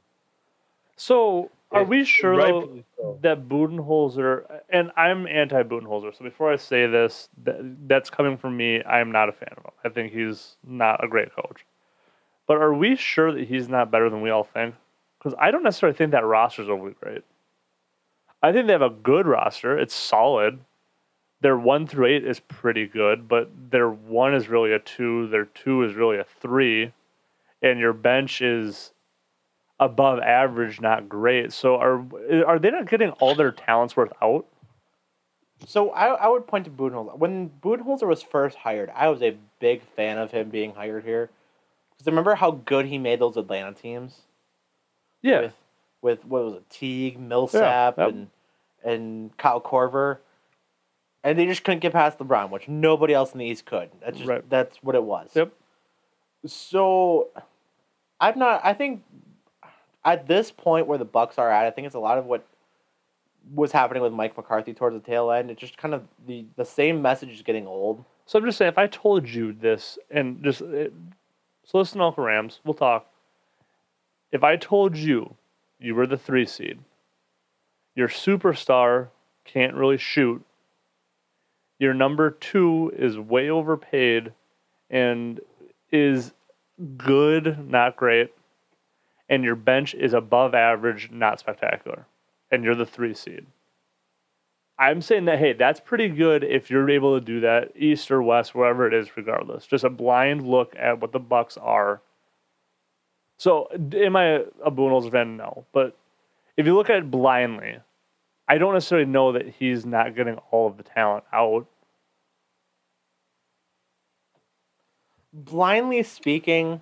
[0.96, 3.18] So, are And we sure though, so.
[3.22, 6.16] that Budenholzer and I'm anti Budenholzer.
[6.16, 8.82] So before I say this, that, that's coming from me.
[8.82, 9.72] I am not a fan of him.
[9.84, 11.64] I think he's not a great coach.
[12.46, 14.74] But are we sure that he's not better than we all think?
[15.18, 17.24] Because I don't necessarily think that roster roster's overly great.
[18.42, 19.78] I think they have a good roster.
[19.78, 20.58] It's solid.
[21.40, 25.28] Their one through eight is pretty good, but their one is really a two.
[25.28, 26.92] Their two is really a three,
[27.62, 28.92] and your bench is
[29.80, 31.52] above average, not great.
[31.52, 32.04] So are
[32.46, 34.46] are they not getting all their talents worth out?
[35.66, 37.16] So I, I would point to Budenholzer.
[37.16, 41.30] When Budenholzer was first hired, I was a big fan of him being hired here.
[42.04, 44.20] Because remember how good he made those Atlanta teams?
[45.22, 45.52] Yeah, With,
[46.02, 48.08] with what was it, Teague, Millsap, yep.
[48.10, 48.28] and
[48.84, 50.18] and Kyle Korver.
[51.22, 53.88] And they just couldn't get past LeBron, which nobody else in the East could.
[54.02, 54.50] That's just Right.
[54.50, 55.30] that's what it was.
[55.34, 55.50] Yep.
[56.44, 57.28] So
[58.20, 59.02] I'm not I think
[60.04, 62.46] at this point where the Bucks are at, I think it's a lot of what
[63.54, 65.50] was happening with Mike McCarthy towards the tail end.
[65.50, 68.04] It's just kind of the the same message is getting old.
[68.26, 70.92] So I'm just saying, if I told you this, and just it,
[71.64, 73.06] so listen, Uncle Rams, we'll talk.
[74.30, 75.34] If I told you
[75.78, 76.78] you were the three seed,
[77.94, 79.08] your superstar
[79.44, 80.44] can't really shoot,
[81.78, 84.32] your number two is way overpaid,
[84.90, 85.40] and
[85.90, 86.32] is
[86.96, 88.32] good, not great,
[89.28, 92.06] and your bench is above average, not spectacular,
[92.50, 93.46] and you're the three seed.
[94.78, 98.22] I'm saying that hey, that's pretty good if you're able to do that, east or
[98.22, 99.66] west, wherever it is, regardless.
[99.66, 102.02] Just a blind look at what the Bucks are.
[103.36, 105.36] So, am I a Budenholzer fan?
[105.36, 105.96] No, but
[106.56, 107.78] if you look at it blindly,
[108.46, 111.66] I don't necessarily know that he's not getting all of the talent out.
[115.32, 116.80] Blindly speaking,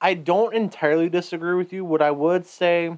[0.00, 1.84] I don't entirely disagree with you.
[1.84, 2.96] What I would say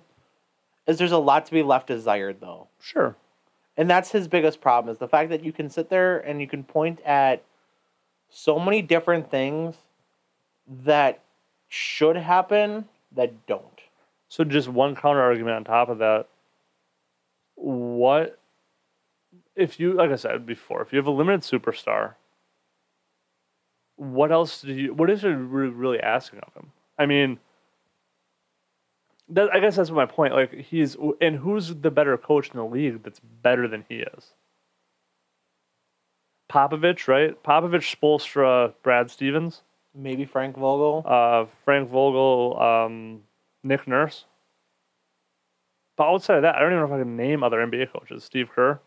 [0.86, 2.68] is there's a lot to be left desired though.
[2.80, 3.16] Sure,
[3.76, 6.46] And that's his biggest problem is the fact that you can sit there and you
[6.46, 7.42] can point at
[8.30, 9.74] so many different things
[10.84, 11.20] that
[11.68, 13.80] should happen that don't.
[14.28, 16.26] So just one counter argument on top of that.
[17.56, 18.38] What
[19.56, 22.14] if you like I said before, if you have a limited superstar,
[23.96, 26.72] what else do you what is it really asking of him?
[26.98, 27.38] I mean
[29.28, 30.34] that, I guess that's my point.
[30.34, 34.32] Like he's and who's the better coach in the league that's better than he is?
[36.50, 37.42] Popovich, right?
[37.42, 39.62] Popovich, Spoelstra, Brad Stevens,
[39.94, 41.02] Maybe Frank Vogel.
[41.06, 43.22] uh, Frank Vogel, um,
[43.62, 44.26] Nick Nurse.
[45.96, 48.24] But outside of that, I don't even know if I can name other NBA coaches.
[48.24, 48.80] Steve Kerr.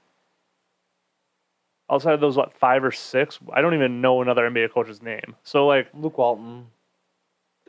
[1.89, 5.35] Outside of those, what five or six, I don't even know another NBA coach's name.
[5.43, 6.67] So like, Luke Walton.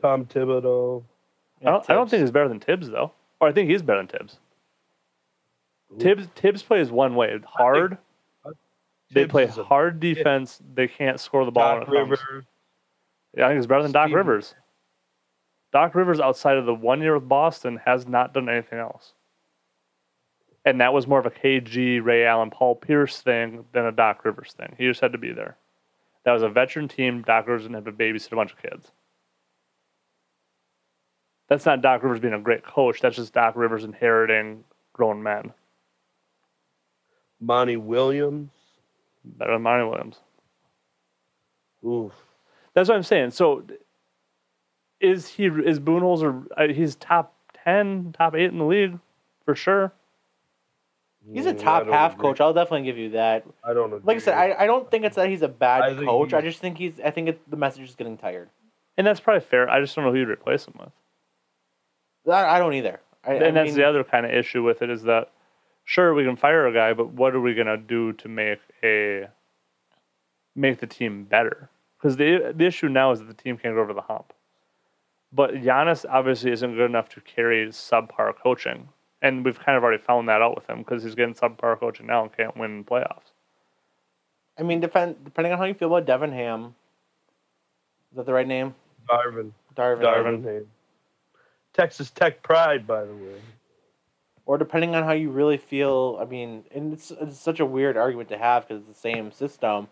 [0.01, 1.03] Tom Thibodeau.
[1.61, 3.99] I, don't, I don't think he's better than Thibs though, or I think he's better
[3.99, 4.37] than Thibs.
[5.99, 7.97] Thibs Thibs plays one way hard.
[9.11, 10.61] they play a- hard defense.
[10.73, 11.79] They can't score the ball.
[11.79, 12.09] Doc when it comes.
[12.21, 12.45] Rivers.
[13.37, 14.55] Yeah, I think he's better than Doc Rivers.
[15.71, 19.13] Doc Rivers, outside of the one year with Boston, has not done anything else.
[20.65, 24.25] And that was more of a KG, Ray Allen, Paul Pierce thing than a Doc
[24.25, 24.75] Rivers thing.
[24.77, 25.57] He just had to be there.
[26.25, 27.21] That was a veteran team.
[27.21, 28.91] Doc Rivers didn't have to babysit a bunch of kids.
[31.49, 33.01] That's not Doc Rivers being a great coach.
[33.01, 35.51] That's just Doc Rivers inheriting grown men.
[37.41, 38.51] Monty Williams.
[39.25, 40.19] Better than Monty Williams.
[41.85, 42.13] Oof.
[42.73, 43.31] That's what I'm saying.
[43.31, 43.63] So,
[45.01, 46.45] is he is Budenholzer?
[46.55, 47.33] uh, He's top
[47.63, 48.99] ten, top eight in the league
[49.45, 49.91] for sure.
[51.33, 52.29] He's a Mm, top half agree.
[52.29, 52.41] coach.
[52.41, 53.45] I'll definitely give you that.
[53.63, 54.01] I don't agree.
[54.03, 56.33] Like I said, I, I don't think it's that he's a bad I coach.
[56.33, 56.93] I just think he's.
[57.03, 58.49] I think it, the message is getting tired.
[58.97, 59.69] And that's probably fair.
[59.69, 60.91] I just don't know who you'd replace him with.
[62.29, 62.99] I, I don't either.
[63.23, 65.31] I, and I that's mean, the other kind of issue with it is that
[65.85, 69.27] sure we can fire a guy, but what are we gonna do to make a
[70.55, 71.69] make the team better?
[71.97, 74.33] Because the the issue now is that the team can't go over the hump.
[75.31, 78.89] But Giannis obviously isn't good enough to carry subpar coaching,
[79.21, 82.07] and we've kind of already found that out with him because he's getting subpar coaching
[82.07, 83.33] now and can't win playoffs.
[84.57, 86.75] I mean, depend depending on how you feel about Devin Ham.
[88.11, 88.73] Is that the right name?
[89.07, 89.51] Darvin.
[89.75, 90.01] Darvin.
[90.01, 90.43] Darvin.
[90.43, 90.65] Ham.
[91.79, 93.39] Texas Tech pride, by the way.
[94.45, 96.17] Or depending on how you really feel.
[96.21, 99.31] I mean, and it's, it's such a weird argument to have because it's the same
[99.31, 99.87] system.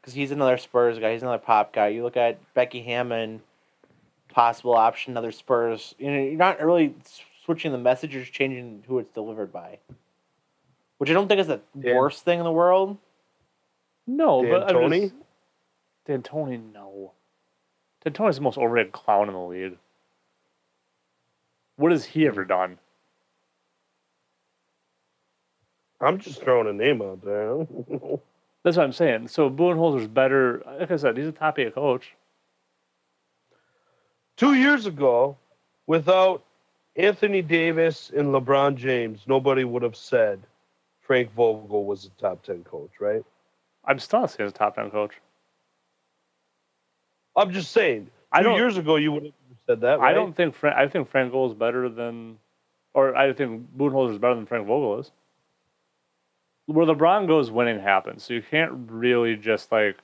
[0.00, 1.12] because he's another Spurs guy.
[1.12, 1.88] He's another pop guy.
[1.88, 3.42] You look at Becky Hammon,
[4.32, 5.94] possible option, another Spurs.
[5.98, 6.94] You know, you're not really
[7.44, 8.12] switching the message.
[8.14, 9.78] You're just changing who it's delivered by,
[10.98, 12.96] which I don't think is the Dan- worst thing in the world.
[14.06, 15.00] No, but I'm D'Antoni?
[15.10, 15.14] just-
[16.06, 17.12] D'Antoni, no.
[18.04, 19.76] D'Antoni's the most overrated clown in the league.
[21.80, 22.78] What has he ever done?
[25.98, 27.56] I'm just throwing a name out there.
[28.62, 29.28] That's what I'm saying.
[29.28, 30.62] So Budenholzer's better.
[30.78, 32.14] Like I said, he's a top eight coach.
[34.36, 35.38] Two years ago,
[35.86, 36.44] without
[36.96, 40.38] Anthony Davis and LeBron James, nobody would have said
[41.00, 43.24] Frank Vogel was a top 10 coach, right?
[43.86, 45.14] I'm still not saying he's a top ten coach.
[47.34, 48.04] I'm just saying.
[48.04, 49.32] Two I don't- years ago, you would have
[49.70, 50.10] said that, right?
[50.10, 50.76] I don't think Frank.
[50.76, 52.38] I think Frank Vogel is better than,
[52.94, 55.12] or I think Budenholzer is better than Frank Vogel is.
[56.66, 58.24] Where LeBron goes, winning happens.
[58.24, 59.96] So you can't really just like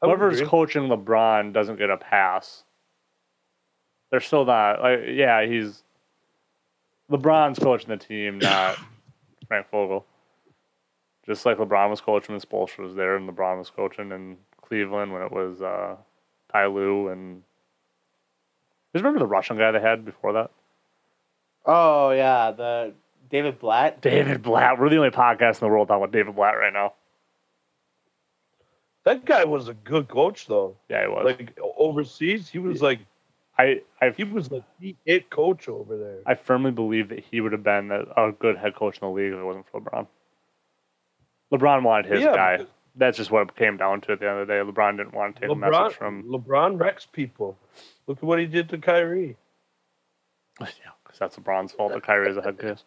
[0.00, 2.64] whoever's coaching LeBron doesn't get a pass.
[4.10, 5.82] They're still not like yeah he's
[7.10, 8.78] LeBron's coaching the team, not
[9.48, 10.06] Frank Vogel.
[11.26, 15.12] Just like LeBron was coaching when Spoelstra was there, and LeBron was coaching in Cleveland
[15.12, 15.96] when it was uh,
[16.52, 17.42] Ty Lue and.
[18.98, 20.50] Just remember the Russian guy they had before that?
[21.64, 22.94] Oh yeah, the
[23.30, 24.00] David Blatt.
[24.00, 24.76] David Blatt.
[24.76, 26.94] We're the only podcast in the world talking about David Blatt right now.
[29.04, 30.74] That guy was a good coach, though.
[30.88, 31.24] Yeah, he was.
[31.26, 32.98] Like overseas, he was like
[33.56, 36.18] I, I, he was like the it coach over there.
[36.26, 39.14] I firmly believe that he would have been a, a good head coach in the
[39.14, 40.08] league if it wasn't for LeBron.
[41.52, 42.66] LeBron wanted his Yeah, guy.
[42.98, 44.60] Because- That's just what it came down to at the end of the day.
[44.60, 46.24] LeBron didn't want to take a message from.
[46.24, 47.56] LeBron wrecks people.
[48.06, 49.36] Look at what he did to Kyrie.
[50.60, 50.66] Yeah,
[51.04, 52.80] because that's LeBron's fault that Kyrie is a head coach.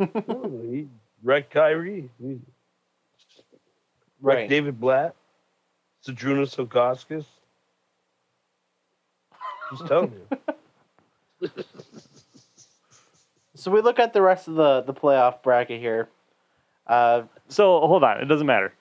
[0.00, 0.88] Oh, he
[1.22, 2.08] wrecked Kyrie.
[2.18, 2.40] He
[4.22, 4.48] wrecked Right.
[4.48, 5.14] David Blatt.
[6.06, 7.26] Zydrunas Ilgauskas.
[9.70, 10.12] Just telling
[11.40, 11.50] you.
[13.56, 16.08] So we look at the rest of the the playoff bracket here.
[16.86, 18.72] Uh, So hold on, it doesn't matter.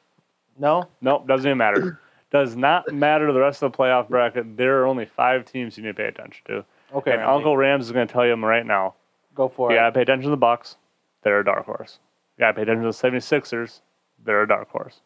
[0.58, 2.00] No, Nope, doesn't even matter.
[2.32, 4.58] Does not matter to the rest of the playoff bracket.
[4.58, 6.66] There are only five teams you need to pay attention to.
[6.96, 7.12] okay.
[7.12, 8.96] and Randy, Uncle Rams is going to tell you them right now.
[9.36, 9.80] go for You it.
[9.80, 10.78] got to pay attention to the Bucks.
[11.24, 12.00] They're a dark horse.
[12.38, 13.82] You got to pay attention to the 76ers.
[14.26, 15.02] They're a dark horse.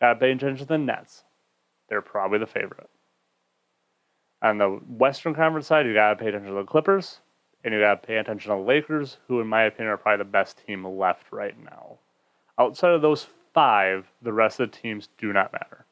[0.00, 1.22] You Got to pay attention to the Nets.
[1.88, 2.90] They're probably the favorite.
[4.42, 7.20] On the Western Conference side, you got to pay attention to the Clippers.
[7.64, 10.18] And you got to pay attention to the Lakers, who, in my opinion, are probably
[10.24, 11.98] the best team left right now.
[12.58, 13.26] Outside of those
[13.56, 15.86] five, the rest of the teams do not matter.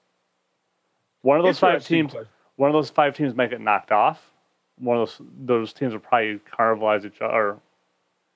[1.22, 2.28] One of those five teams question.
[2.56, 4.30] one of those five teams might get knocked off.
[4.78, 7.60] One of those those teams will probably cannibalize each other, or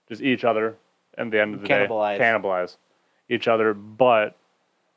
[0.08, 0.76] just each other,
[1.18, 2.16] at the end of the Cannibalize.
[2.16, 2.76] day, cannibalize
[3.28, 3.74] each other.
[3.74, 4.34] But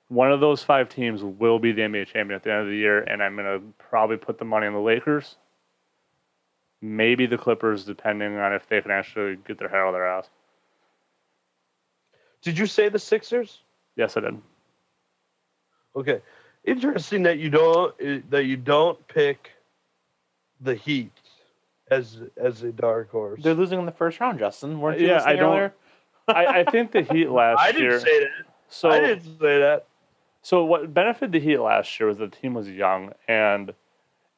[0.07, 2.77] one of those five teams will be the NBA champion at the end of the
[2.77, 5.35] year, and I'm gonna probably put the money on the Lakers,
[6.79, 10.07] maybe the Clippers, depending on if they can actually get their hair out of their
[10.07, 10.29] ass.
[12.41, 13.59] Did you say the Sixers?
[13.95, 14.41] Yes, I did.
[15.95, 16.21] Okay.
[16.63, 19.51] Interesting that you don't that you don't pick
[20.61, 21.11] the Heat
[21.89, 23.41] as as a dark horse.
[23.43, 24.79] They're losing in the first round, Justin.
[24.79, 25.73] Weren't you Yeah, I don't-
[26.27, 27.99] I, I think the Heat last I didn't year.
[27.99, 28.29] say that.
[28.69, 29.85] so I didn't say that.
[30.43, 33.73] So what benefited the Heat last year was the team was young, and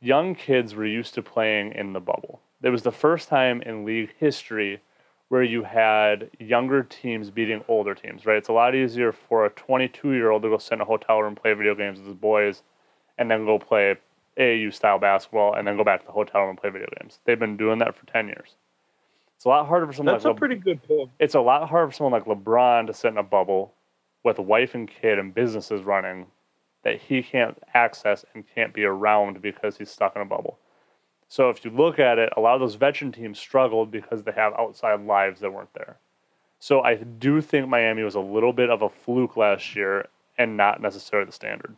[0.02, 2.40] young kids were used to playing in the bubble.
[2.62, 4.80] It was the first time in league history
[5.34, 8.24] where you had younger teams beating older teams.
[8.24, 8.38] Right?
[8.38, 11.24] It's a lot easier for a 22 year old to go sit in a hotel
[11.24, 12.62] room, play video games with his boys,
[13.18, 13.96] and then go play
[14.38, 17.18] AAU style basketball, and then go back to the hotel room and play video games.
[17.26, 18.58] They've been doing that for 10 years.
[19.36, 21.10] It's a lot harder for someone That's like a Le- pretty good point.
[21.18, 23.74] it's a lot harder for someone like LeBron to sit in a bubble
[24.24, 26.28] with a wife and kid and businesses running
[26.84, 30.60] that he can't access and can't be around because he's stuck in a bubble.
[31.34, 34.34] So if you look at it, a lot of those veteran teams struggled because they
[34.34, 35.98] have outside lives that weren't there.
[36.60, 40.56] So I do think Miami was a little bit of a fluke last year and
[40.56, 41.76] not necessarily the standard.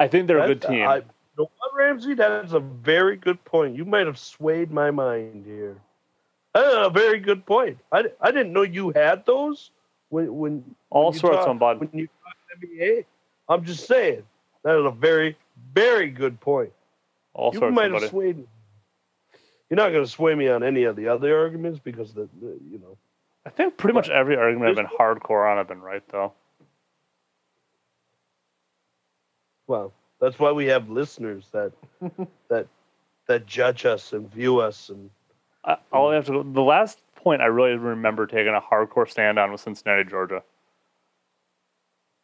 [0.00, 0.88] I think they're a good uh, team.
[0.88, 1.02] I,
[1.36, 2.14] what, Ramsay?
[2.14, 3.76] That is a very good point.
[3.76, 5.76] You might have swayed my mind here.
[6.54, 7.76] That's a very good point.
[7.92, 9.72] I, I didn't know you had those
[10.08, 11.80] when when All when sorts talk- on bud.
[11.80, 13.04] when you talk NBA.
[13.46, 14.22] I'm just saying
[14.62, 15.36] that is a very
[15.74, 16.72] very good point.
[17.34, 18.46] All you sorts, might have swayed me.
[19.68, 22.58] You're not going to sway me on any of the other arguments because the, the
[22.70, 22.96] you know
[23.44, 26.32] I think pretty much every argument I've been hardcore on, I've been right though.
[29.66, 31.72] well that's why we have listeners that
[32.48, 32.66] that
[33.26, 35.10] that judge us and view us and
[35.64, 36.42] I, all I have to go.
[36.42, 40.42] The last point I really remember taking a hardcore stand on was Cincinnati, Georgia.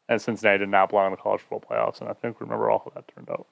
[0.08, 2.00] and Cincinnati did not belong in the college football playoffs.
[2.00, 3.46] And I think remember all how that turned out.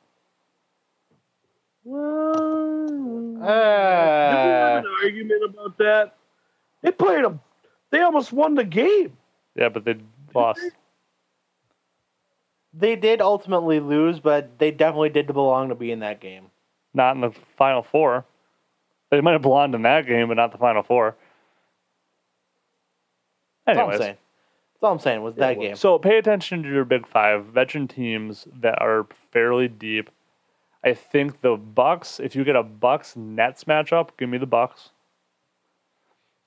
[1.88, 6.16] Well, Uh, did we have an argument about that?
[6.82, 7.40] They played them.
[7.90, 9.16] They almost won the game.
[9.54, 9.96] Yeah, but they
[10.34, 10.60] lost.
[12.74, 16.50] they did ultimately lose, but they definitely did belong to be in that game.
[16.92, 18.26] Not in the final four.
[19.10, 21.16] They might have belonged in that game, but not the final four.
[23.64, 24.16] That's all I'm saying.
[24.74, 25.76] That's all I'm saying was that well, game.
[25.76, 30.10] So pay attention to your big five veteran teams that are fairly deep.
[30.84, 32.20] I think the Bucks.
[32.20, 34.90] If you get a Bucks Nets matchup, give me the Bucks.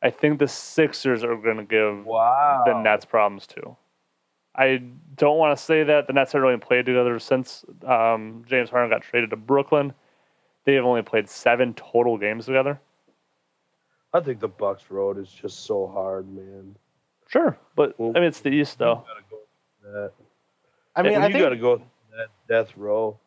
[0.02, 2.64] I think the Sixers are going to give Wow.
[2.66, 3.76] the Nets problems too.
[4.56, 4.82] I
[5.16, 8.90] don't want to say that the Nets have really played together since um, James Harden
[8.90, 9.94] got traded to Brooklyn.
[10.66, 12.80] They have only played seven total games together.
[14.14, 16.76] I think the Bucks road is just so hard, man.
[17.30, 19.06] Sure, but Well, I mean it's the East though.
[19.08, 20.12] Gotta go that.
[20.98, 23.18] I mean, And I you think got to go that death row.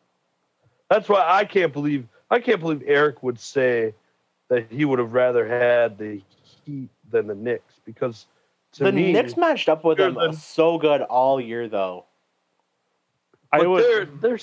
[0.89, 3.93] That's why I can't believe I can't believe Eric would say
[4.49, 6.21] that he would have rather had the
[6.65, 8.27] Heat than the Knicks because
[8.73, 12.05] to the me, Knicks matched up with them the- so good all year, though.
[13.51, 13.83] I but would.
[13.83, 14.39] they're they're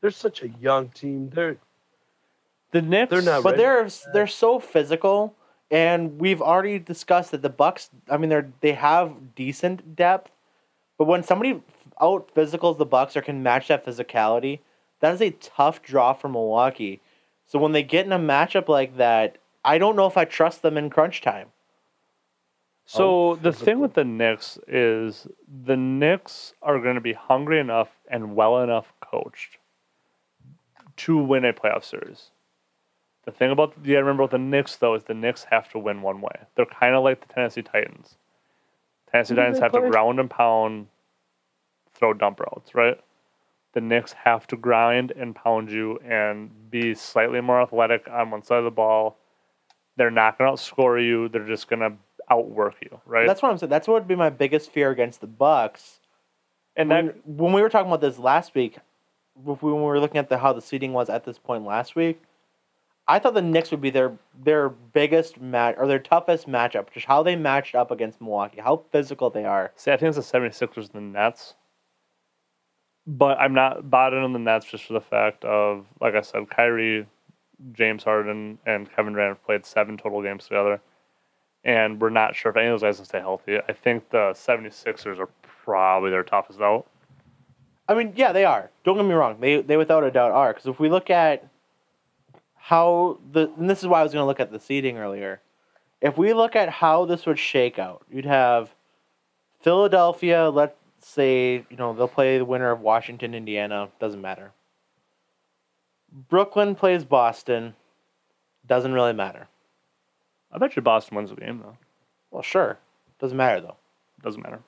[0.00, 1.30] they're such a young team.
[1.30, 1.56] They're
[2.72, 3.10] the Knicks.
[3.10, 5.34] they're not But they're they're so physical,
[5.70, 7.90] and we've already discussed that the Bucks.
[8.10, 10.30] I mean, they're they have decent depth,
[10.98, 11.62] but when somebody
[12.00, 14.58] out physicals the Bucks or can match that physicality,
[15.04, 17.02] that is a tough draw for Milwaukee.
[17.46, 20.62] So when they get in a matchup like that, I don't know if I trust
[20.62, 21.48] them in crunch time.
[22.86, 27.60] So Oh, the thing with the Knicks is the Knicks are going to be hungry
[27.60, 29.58] enough and well enough coached
[30.96, 32.30] to win a playoff series.
[33.26, 35.68] The thing about you got to remember about the Knicks though is the Knicks have
[35.72, 36.46] to win one way.
[36.54, 38.16] They're kind of like the Tennessee Titans.
[39.10, 39.90] Tennessee Who do Titans they have to play?
[39.90, 40.86] ground and pound,
[41.92, 42.98] throw dump routes, right?
[43.74, 48.42] The Knicks have to grind and pound you and be slightly more athletic on one
[48.42, 49.18] side of the ball.
[49.96, 51.28] They're not going to outscore you.
[51.28, 51.92] They're just going to
[52.30, 53.26] outwork you, right?
[53.26, 53.70] That's what I'm saying.
[53.70, 56.00] That's what would be my biggest fear against the Bucks.
[56.76, 58.78] and when, that when we were talking about this last week,
[59.34, 62.22] when we were looking at the how the seeding was at this point last week,
[63.06, 67.06] I thought the Knicks would be their their biggest match or their toughest matchup, just
[67.06, 69.72] how they matched up against Milwaukee, how physical they are.
[69.76, 71.54] See, I think it's the 76ers and the Nets.
[73.06, 76.48] But I'm not bought on the Nets just for the fact of, like I said,
[76.48, 77.06] Kyrie,
[77.72, 80.80] James Harden, and Kevin Durant have played seven total games together.
[81.64, 83.58] And we're not sure if any of those guys can stay healthy.
[83.58, 86.86] I think the 76ers are probably their toughest out.
[87.88, 88.70] I mean, yeah, they are.
[88.84, 90.54] Don't get me wrong; they they without a doubt are.
[90.54, 91.46] Because if we look at
[92.56, 95.42] how the and this is why I was going to look at the seeding earlier.
[96.00, 98.74] If we look at how this would shake out, you'd have
[99.60, 100.48] Philadelphia.
[100.48, 100.74] Let's
[101.04, 103.88] say you know they'll play the winner of Washington, Indiana.
[104.00, 104.52] Doesn't matter.
[106.28, 107.74] Brooklyn plays Boston.
[108.66, 109.48] Doesn't really matter.
[110.52, 111.76] I bet you Boston wins the game, though.
[112.30, 112.78] Well, sure.
[113.18, 113.76] Doesn't matter though.
[114.22, 114.60] Doesn't matter.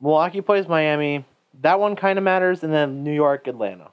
[0.00, 1.24] Milwaukee plays Miami.
[1.62, 3.90] That one kind of matters, and then New York, Atlanta.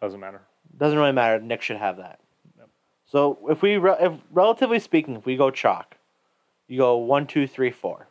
[0.00, 0.42] Doesn't matter.
[0.78, 1.40] Doesn't really matter.
[1.40, 2.20] Nick should have that.
[2.58, 2.68] Yep.
[3.06, 5.96] So if we, re- if relatively speaking, if we go chalk,
[6.68, 8.06] you go one, two, three, four,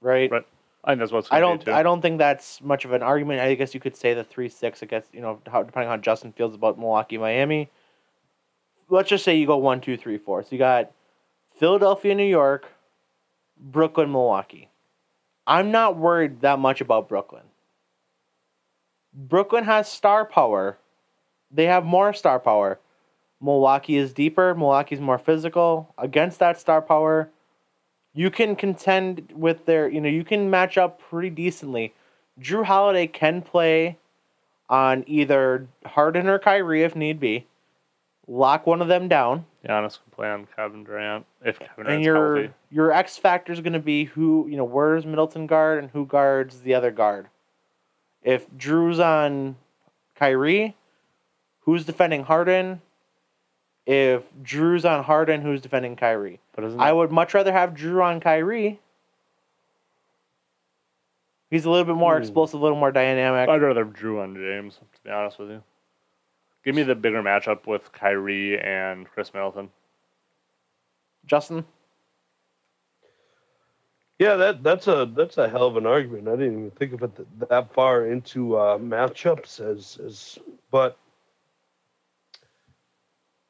[0.00, 0.30] right?
[0.30, 0.46] Right.
[0.86, 1.66] I think that's what's I don't.
[1.68, 3.40] I don't think that's much of an argument.
[3.40, 4.82] I guess you could say the three, six.
[4.84, 7.68] I guess you know, how, depending on how Justin feels about Milwaukee, Miami.
[8.88, 10.44] Let's just say you go one, two, three, four.
[10.44, 10.92] So you got
[11.58, 12.68] Philadelphia, New York,
[13.58, 14.70] Brooklyn, Milwaukee.
[15.44, 17.42] I'm not worried that much about Brooklyn.
[19.12, 20.78] Brooklyn has star power.
[21.50, 22.78] They have more star power.
[23.40, 24.54] Milwaukee is deeper.
[24.54, 25.92] Milwaukee's more physical.
[25.98, 27.30] Against that star power,
[28.16, 31.92] you can contend with their, you know, you can match up pretty decently.
[32.40, 33.98] Jrue Holiday can play
[34.68, 37.46] on either Harden or Kyrie if need be.
[38.26, 42.36] Lock one of them down, Giannis can play on Kevin Durant if Kevin and your
[42.36, 42.54] healthy.
[42.72, 46.04] your X factor is going to be who you know where's Middleton guard and who
[46.06, 47.28] guards the other guard.
[48.22, 49.54] If Jrue's on
[50.16, 50.74] Kyrie,
[51.60, 52.80] who's defending Harden?
[53.86, 56.40] If Jrue's on Harden, who's defending Kyrie?
[56.56, 58.80] But isn't I would much rather have Jrue on Kyrie.
[61.50, 62.22] He's a little bit more Hmm.
[62.22, 63.48] explosive, a little more dynamic.
[63.48, 65.62] I'd rather have Jrue on James, to be honest with you.
[66.64, 69.70] Give me the bigger matchup with Kyrie and Khris Middleton.
[71.26, 71.64] Justin,
[74.18, 76.26] Yeah, that that's a that's a hell of an argument.
[76.28, 80.38] I didn't even think of it th- that far into uh, matchups as as,
[80.70, 80.96] but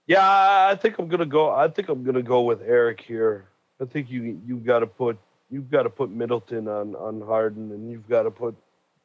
[0.07, 1.51] yeah, I think I'm gonna go.
[1.51, 3.47] I think I'm gonna go with Eric here.
[3.81, 5.19] I think you you've got to put
[5.51, 8.55] you've got to put Middleton on on Harden, and you've got to put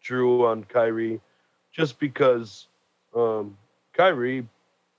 [0.03, 1.19] Jrue on Kyrie,
[1.71, 2.67] just because
[3.15, 3.57] um,
[3.93, 4.47] Kyrie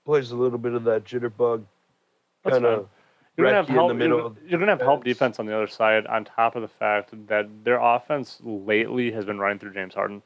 [0.05, 1.63] plays a little bit of that jitterbug
[2.47, 2.89] kind of
[3.37, 3.87] You're gonna have help.
[3.89, 5.37] the middle You're, you're gonna have help defense.
[5.37, 6.05] defense on the other side.
[6.07, 10.21] On top of the fact that their offense lately has been running through James Harden.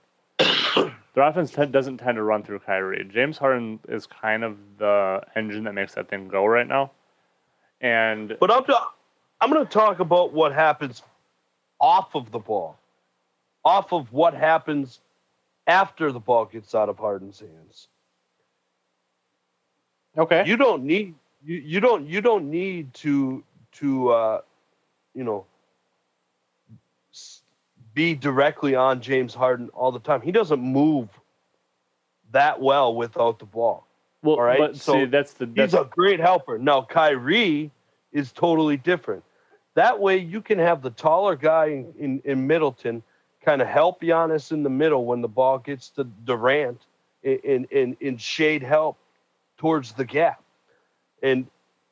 [1.14, 3.08] Their offense t- doesn't tend to run through Kyrie.
[3.12, 6.92] James Harden is kind of the engine that makes that thing go right now.
[7.82, 8.92] And But I'm ta-
[9.42, 11.04] I'm going to talk about what happens
[11.80, 12.78] off of the ball,
[13.64, 15.00] off of what happens
[15.68, 17.88] after the ball gets out of Harden's hands.
[20.18, 20.44] Okay.
[20.46, 21.14] You don't need
[21.44, 24.42] you, you don't you don't need to to uh,
[25.14, 25.57] you know s-
[27.98, 30.22] be directly on James Harden all the time.
[30.22, 31.10] He doesn't move
[32.32, 33.88] that well without the ball.
[34.22, 36.60] well, all right, so see, that's the that's, He's a great helper.
[36.60, 37.72] Now Kyrie
[38.12, 39.24] is totally different.
[39.74, 43.02] That way you can have the taller guy in, in, in Middleton
[43.42, 46.86] kind of help Giannis in the middle when the ball gets to Durant
[47.24, 49.00] in, in, in shade help
[49.58, 50.44] towards the gap.
[51.24, 51.48] And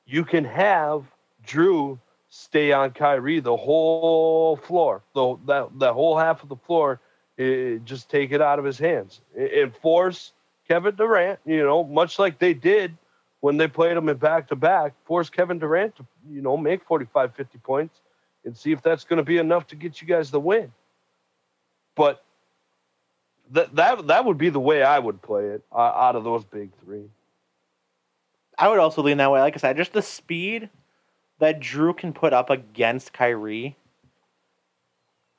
[0.05, 1.03] you can have
[1.47, 1.97] Jrue
[2.37, 6.99] stay on Kyrie the whole floor, the, that, that whole half of the floor,
[7.39, 10.33] eh, just take it out of his hands and- and force
[10.67, 12.97] Kevin Durant, you know, much like they did
[13.39, 16.83] when they played him in back to back, force Kevin Durant to, you know, make
[16.83, 18.01] 45, 50 points
[18.43, 20.73] and see if that's going to be enough to get you guys the win.
[21.95, 22.21] But
[23.51, 26.43] that that that would be the way I would play it uh, out of those
[26.43, 27.05] big three.
[28.57, 29.39] I would also lean that way.
[29.39, 30.69] Like I said, just the speed
[31.39, 33.75] that Jrue can put up against Kyrie.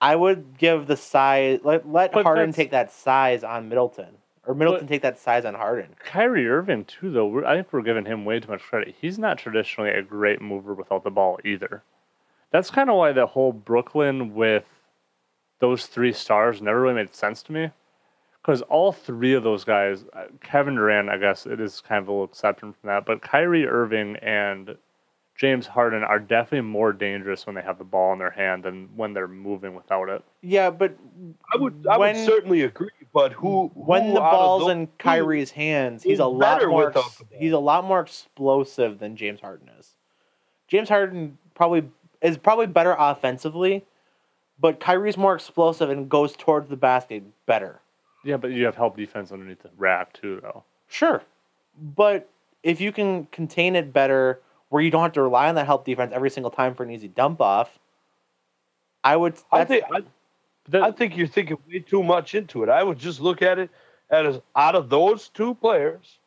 [0.00, 4.14] I would give the size let let But Harden take that size on Middleton,
[4.46, 5.96] or Middleton take that size on Harden.
[5.98, 7.26] Kyrie Irving too, though.
[7.26, 8.94] We're, I think we're giving him way too much credit.
[9.00, 11.82] He's not traditionally a great mover without the ball either.
[12.50, 14.64] That's kind of why the whole Brooklyn with
[15.60, 17.70] those three stars never really made sense to me.
[18.40, 22.08] Because all three of those guys, uh, Kevin Durant, I guess it is kind of
[22.08, 24.76] a little exception from that, but Kyrie Irving and
[25.36, 28.88] James Harden are definitely more dangerous when they have the ball in their hand than
[28.96, 30.24] when they're moving without it.
[30.40, 30.96] Yeah, but
[31.52, 32.88] I would I When- would certainly agree.
[33.12, 37.04] But who when who the ball's in two- Kyrie's hands, he's a lot more without
[37.04, 37.38] ex- the ball?
[37.38, 39.94] he's a lot more explosive than James Harden is.
[40.68, 41.88] James Harden probably
[42.22, 43.84] is probably better offensively,
[44.58, 47.80] but Kyrie's more explosive and goes towards the basket better.
[48.24, 50.64] Yeah, but you have help defense underneath the rack too, though.
[50.88, 51.22] Sure.
[51.78, 52.28] But
[52.62, 55.84] if you can contain it better where you don't have to rely on that help
[55.84, 57.78] defense every single time for an easy dump off,
[59.04, 60.00] I would I think I,
[60.70, 62.68] That- I think you're thinking way too much into it.
[62.68, 63.70] I would just look at it
[64.10, 66.18] as out of those two players,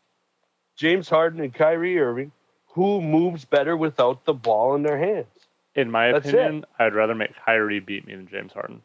[0.75, 2.31] James Harden and Kyrie Irving,
[2.67, 5.27] who moves better without the ball in their hands.
[5.75, 6.33] In my That's it.
[6.35, 8.81] opinion, I'd rather make Kyrie beat me than James Harden.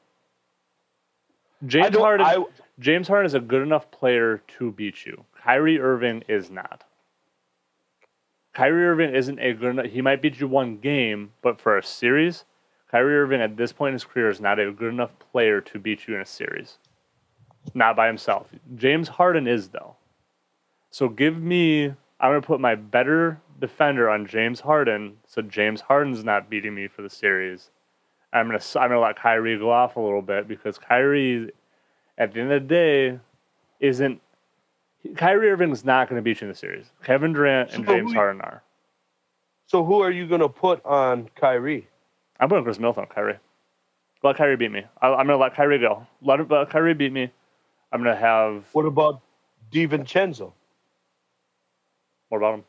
[1.66, 1.96] James.
[1.96, 2.44] Harden, I,
[2.78, 5.24] James Harden is a good enough player to beat you.
[5.42, 6.84] Kyrie Irving is not.
[8.54, 9.86] Kyrie Irving isn't a good.
[9.86, 12.44] He might beat you one game, but for a series,
[12.90, 15.78] Kyrie Irving at this point in his career is not a good enough player to
[15.78, 16.78] beat you in a series.
[17.74, 18.48] Not by himself.
[18.76, 19.96] James Harden is though.
[20.90, 21.86] So give me.
[22.20, 26.86] I'm gonna put my better defender on James Harden, so James Harden's not beating me
[26.86, 27.70] for the series.
[28.32, 31.50] I'm gonna I'm gonna let Kyrie go off a little bit because Kyrie,
[32.18, 33.18] at the end of the day,
[33.80, 34.20] isn't.
[35.16, 36.86] Kyrie Irving's not going to beat you in the series.
[37.02, 38.62] Kevin Durant and So James who- Harden are.
[39.66, 41.86] so who are you going to put on Kyrie?
[42.40, 43.38] I'm putting Khris Middleton on Kyrie.
[44.22, 44.84] Let Kyrie beat me.
[45.02, 46.06] I, I'm going to let Kyrie go.
[46.22, 47.30] Let, Kyrie beat me.
[47.92, 48.64] I'm going to have.
[48.72, 49.20] What about
[49.70, 50.52] DiVincenzo?
[52.30, 52.64] What about him?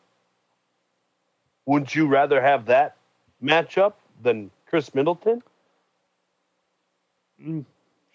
[1.66, 2.98] Wouldn't you rather have that
[3.42, 5.42] matchup than Khris Middleton?
[7.42, 7.66] Mm,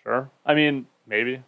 [0.03, 0.31] sure.
[0.47, 1.43] I mean, maybe.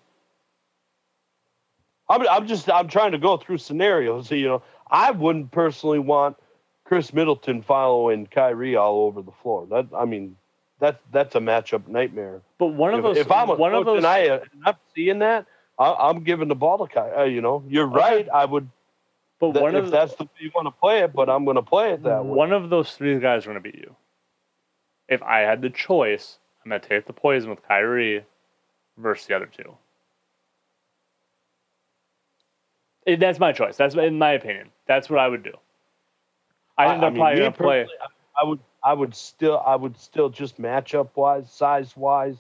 [2.13, 4.31] I'm, I'm just I'm trying to go through scenarios.
[4.31, 6.37] You know, I wouldn't personally want
[6.85, 9.67] Khris Middleton following Kyrie all over the floor.
[9.71, 10.37] That I mean,
[10.79, 12.43] that's that's a matchup nightmare.
[12.59, 13.17] But one of those.
[13.17, 13.99] if I'm a one of those.
[13.99, 15.47] and I uh, and I'm seeing that,
[15.79, 17.15] I, I'm giving the ball to Kyrie.
[17.17, 17.97] Uh, you know, you're Okay.
[17.99, 18.29] right.
[18.29, 18.69] I would
[19.41, 21.45] but th- one if of that's the way you want to play it, but I'm
[21.45, 22.31] going to play it that way.
[22.31, 23.97] one of those three guys are going to beat you.
[25.09, 28.25] If I had the choice, I'm going to take the poison with Kyrie
[28.97, 29.77] versus the other two.
[33.07, 33.77] Eh, that's my choice.
[33.77, 34.71] That's in my opinion.
[34.87, 35.55] That's what I would do.
[36.79, 37.83] I think they're mean, probably me going to play.
[37.83, 38.07] I
[38.41, 42.37] I would I would still I would still just matchup wise, size wise,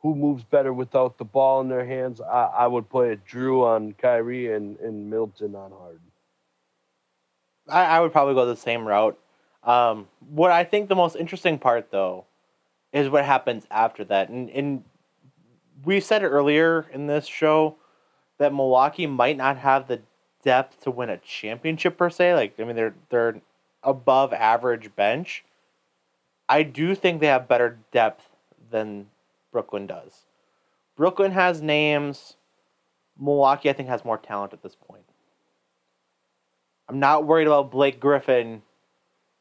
[0.00, 2.20] who moves better without the ball in their hands.
[2.20, 6.00] I, I would play it Jrue on Kyrie and, and Middleton on Harden.
[7.68, 9.18] I, I would probably go the same route.
[9.64, 12.24] Um, what I think the most interesting part, though,
[12.92, 14.30] is what happens after that.
[14.30, 14.84] And, and
[15.84, 17.76] we said it earlier in this show
[18.38, 20.00] that Milwaukee might not have the
[20.42, 22.34] depth to win a championship per se.
[22.34, 23.40] Like I mean, they're they're
[23.82, 25.44] above average bench.
[26.48, 28.30] I do think they have better depth
[28.70, 29.06] than
[29.52, 30.26] Brooklyn does.
[30.96, 32.36] Brooklyn has names.
[33.18, 35.04] Milwaukee, I think, has more talent at this point.
[36.88, 38.62] I'm not worried about Blake Griffin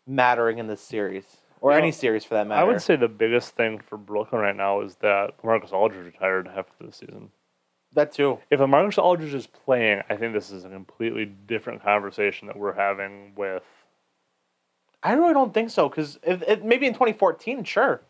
[0.05, 1.23] mattering in this series
[1.61, 2.61] or You know, any series for that matter.
[2.61, 6.47] I would say the biggest thing for Brooklyn right now is that Marcus Aldridge retired
[6.47, 7.29] after the season.
[7.97, 8.37] That too.
[8.51, 12.75] If Marcus Aldridge is playing, I think this is a completely different conversation that we're
[12.75, 13.63] having with.
[15.01, 18.01] I really don't think so because if, if, maybe in 2014, sure.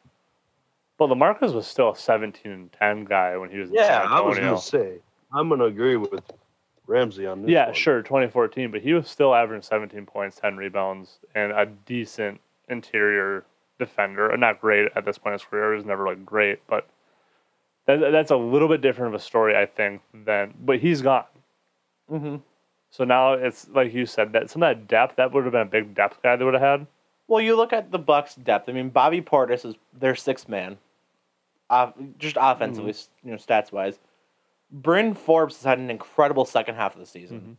[0.99, 4.11] Well, Lamarcus was still a 17 and 10 guy when he was in Yeah, San
[4.11, 4.97] I was gonna say
[5.31, 6.33] I'm gonna agree with
[6.85, 7.51] Ramsay on this.
[7.51, 7.73] Yeah, one.
[7.73, 13.45] sure, 2014, but he was still averaging 17 points, 10 rebounds, and a decent interior
[13.79, 14.35] defender.
[14.35, 15.71] Not great at this point in his career.
[15.71, 16.89] He was never like great, but
[17.87, 20.01] that, that's a little bit different of a story, I think.
[20.13, 21.25] Than but he's gone.
[22.09, 22.37] hmm
[22.91, 25.61] So now it's like you said that some of that depth that would have been
[25.61, 26.87] a big depth guy they would have had.
[27.27, 28.69] Well, you look at the Bucks' depth.
[28.69, 30.77] I mean, Bobby Portis is their sixth man,
[31.69, 32.93] uh, just offensively,
[33.23, 33.99] you know, stats wise.
[34.71, 37.57] Bryn Forbes has had an incredible second half of the season.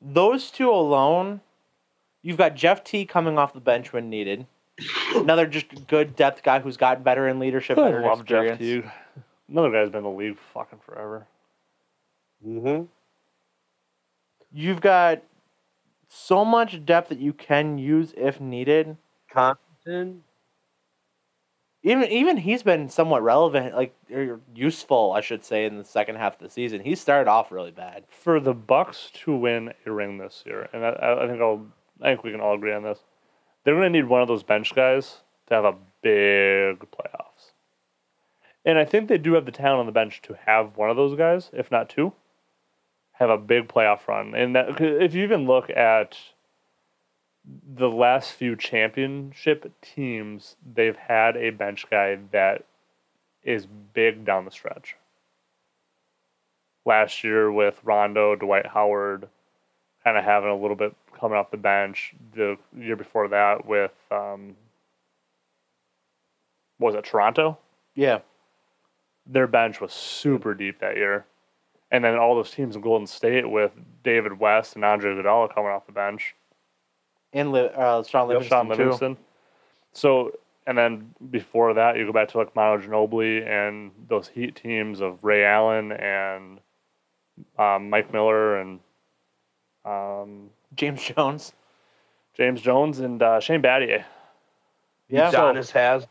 [0.00, 1.40] Those two alone,
[2.22, 4.46] you've got Jeff Teague coming off the bench when needed.
[5.14, 8.58] Another just good depth guy who's got better in leadership, I better love Jeff.
[8.58, 8.88] Teague.
[9.48, 11.26] Another guy's been in the league fucking forever.
[12.46, 12.84] Mm-hmm.
[14.52, 15.22] You've got
[16.08, 18.96] so much depth that you can use if needed.
[19.32, 20.20] Connaughton.
[21.82, 26.16] even even he's been somewhat relevant, like or useful, I should say, in the second
[26.16, 26.80] half of the season.
[26.82, 28.04] He started off really bad.
[28.08, 31.66] For the Bucks to win a ring this year, and I, I think I'll,
[32.00, 33.00] I think we can all agree on this.
[33.68, 35.18] They're going to need one of those bench guys
[35.48, 37.52] to have a big playoffs,
[38.64, 40.96] and I think they do have the talent on the bench to have one of
[40.96, 42.14] those guys, if not two,
[43.12, 44.34] have a big playoff run.
[44.34, 46.16] And that, if you even look at
[47.44, 52.64] the last few championship teams, they've had a bench guy that
[53.42, 54.96] is big down the stretch.
[56.86, 59.28] Last year with Rondo, Dwight Howard,
[60.08, 62.14] kind of having a little bit coming off the bench.
[62.34, 64.56] The year before that with um,
[66.78, 67.58] was it Toronto?
[67.94, 68.20] Yeah,
[69.26, 71.26] Their bench was super deep that year,
[71.90, 73.72] and then all those teams in Golden State with
[74.02, 76.34] David West and Andre Iguodala coming off the bench.
[77.34, 79.16] and uh, Shaun Livingston Shaun too.
[79.92, 80.32] So,
[80.66, 85.00] and then before that, you go back to like Manu Ginobili and those Heat teams
[85.00, 86.60] of Ray Allen and
[87.58, 88.78] um, Mike Miller and
[89.88, 91.52] um, James Jones.
[92.34, 94.04] James Jones and uh, Shane Battier,
[95.08, 96.06] Yeah, Udonis has.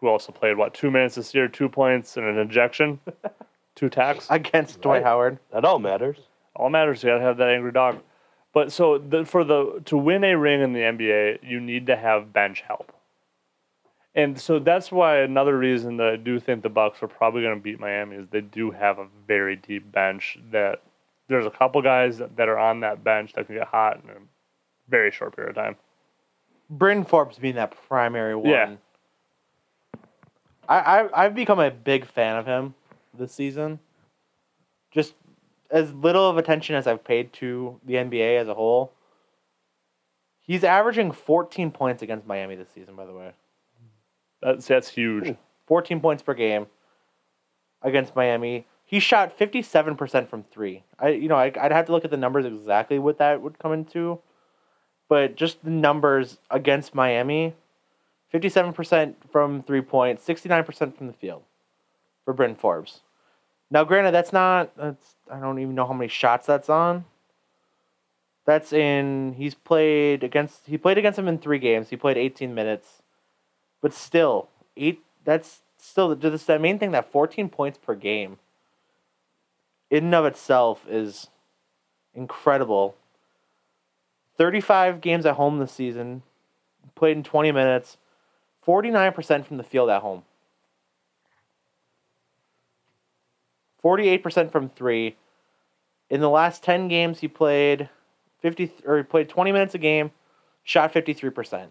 [0.00, 2.98] who also played what two minutes this year, two points and an ejection,
[3.76, 4.26] two tacks.
[4.28, 5.04] against Dwight Right.
[5.04, 5.38] Howard.
[5.52, 6.16] That all matters.
[6.56, 7.02] All matters.
[7.02, 7.98] You gotta have that angry dog.
[8.52, 11.96] But so the, for the to win a ring in the NBA, you need to
[11.96, 12.92] have bench help.
[14.16, 17.54] And so that's why another reason that I do think the Bucks are probably going
[17.56, 20.38] to beat Miami is they do have a very deep bench.
[20.50, 20.82] That
[21.28, 24.14] there's a couple guys that, are on that bench that can get hot in a
[24.88, 25.76] very short period of time.
[26.68, 28.50] Bryn Forbes being that primary one.
[28.50, 28.74] Yeah.
[30.68, 32.74] I, I I've become a big fan of him
[33.14, 33.78] this season.
[34.90, 35.14] Just
[35.72, 38.92] as little of attention as I've paid to the NBA as a whole.
[40.40, 43.32] He's averaging 14 points against Miami this season, by the way.
[44.42, 45.36] That's that's huge.
[45.66, 46.66] 14 points per game
[47.80, 48.66] against Miami.
[48.92, 50.82] He shot 57% from three.
[50.98, 53.58] I, you know, I, I'd have to look at the numbers exactly what that would
[53.58, 54.18] come into,
[55.08, 57.54] but just the numbers against Miami,
[58.34, 61.42] 57% from three points, 69% from the field
[62.26, 63.00] for Bryn Forbes.
[63.70, 64.76] Now, granted, that's not.
[64.76, 67.06] That's I don't even know how many shots that's on.
[68.44, 69.36] That's in.
[69.38, 70.66] He's played against.
[70.66, 71.88] He played against him in three games.
[71.88, 73.00] He played 18 minutes,
[73.80, 75.02] but still, eight.
[75.24, 76.90] That's still just the main thing.
[76.90, 78.36] That 14 points per game.
[79.92, 81.28] In and of itself is
[82.14, 82.96] incredible.
[84.38, 86.22] 35 games at home this season,
[86.94, 87.98] played in 20 minutes,
[88.66, 90.22] 49% from the field at home.
[93.84, 95.14] 48% from 3.
[96.08, 97.90] In the last 10 games he played
[98.40, 100.10] 50 or he played 20 minutes a game,
[100.64, 101.66] shot 53%.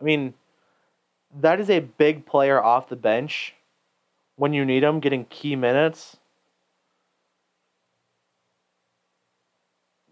[0.00, 0.34] I mean,
[1.40, 3.54] that is a big player off the bench
[4.36, 6.18] when you need him getting key minutes.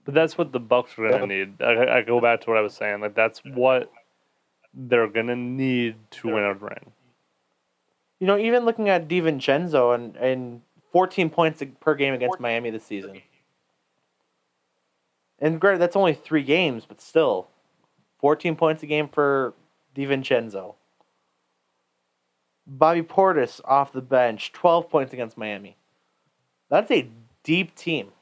[0.05, 1.45] But that's what the Bucks are gonna Yeah.
[1.45, 1.63] need.
[1.63, 3.01] I, I go back to what I was saying.
[3.01, 3.91] Like that's what
[4.75, 6.93] they're gonna need to win a ring.
[8.21, 10.63] You know, even looking at DiVincenzo and and
[10.93, 13.23] 14 points per game against Miami this season.
[15.41, 17.49] And granted, that's only three games, but still,
[18.21, 19.55] 14 points a game for
[19.97, 20.75] DiVincenzo.
[22.67, 25.77] Bobby Portis off the bench, 12 points against Miami.
[26.71, 27.09] That's a
[27.43, 28.13] deep team.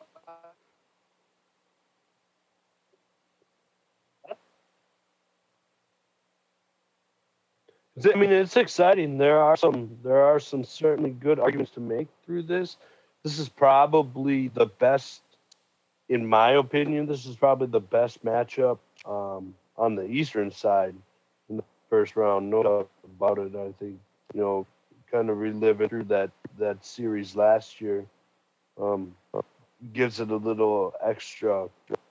[7.99, 9.19] I mean, it's exciting.
[9.19, 12.77] There are some there are some certainly good arguments to make through this.
[13.23, 15.21] This is probably the best,
[16.09, 17.07] in my opinion.
[17.07, 20.95] This is probably the best matchup um, on the Eastern side
[21.51, 22.51] in the first round.
[22.51, 23.55] No doubt about it.
[23.55, 23.99] I think
[24.35, 24.67] you know,
[25.11, 28.07] kind of reliving through that that series last year
[28.81, 29.15] um,
[29.93, 31.65] gives it a little extra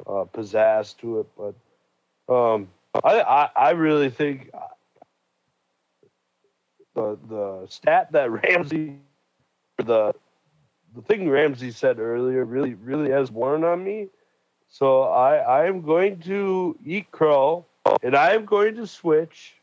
[0.05, 1.27] uh, pizzazz to it.
[1.35, 2.67] But um,
[3.03, 4.51] I, I I really think
[6.95, 8.97] the the stat that Ramsay
[9.77, 10.13] the
[10.93, 14.07] the thing Ramsay said earlier really really has worn on me.
[14.67, 17.65] So I I am going to eat crow
[18.03, 19.55] and I am going to switch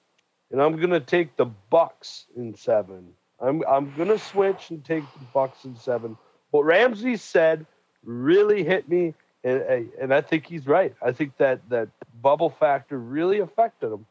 [0.51, 3.13] and I'm gonna take the Bucks in seven.
[3.41, 6.17] I'm I'm gonna switch and take the Bucks in seven.
[6.51, 7.67] What Ramsay said
[8.05, 9.15] really hit me,
[9.45, 10.95] and and I think he's right.
[11.03, 11.89] I think that that
[12.23, 14.07] bubble factor really affected him.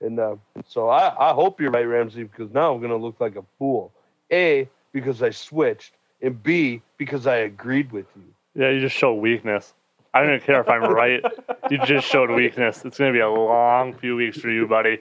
[0.00, 3.20] And uh, so I, I hope you're right, Ramsay, because now I'm going to look
[3.20, 3.92] like a fool.
[4.32, 8.22] A, because I switched, and B, because I agreed with you.
[8.54, 9.74] Yeah, you just showed weakness.
[10.14, 11.22] I don't even care if I'm right.
[11.70, 12.84] You just showed weakness.
[12.84, 14.98] It's going to be a long few weeks for you, buddy.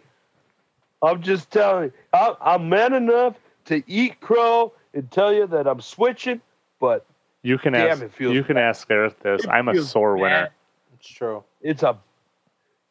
[1.02, 5.82] I'm just telling you, I'm man enough to eat crow and tell you that I'm
[5.82, 6.42] switching,
[6.80, 7.06] but
[7.44, 8.20] you can damn, ask.
[8.20, 9.44] You can ask Gareth this.
[9.44, 10.22] It I'm a sore bad.
[10.22, 10.50] winner.
[10.96, 11.44] It's true.
[11.62, 11.98] It's a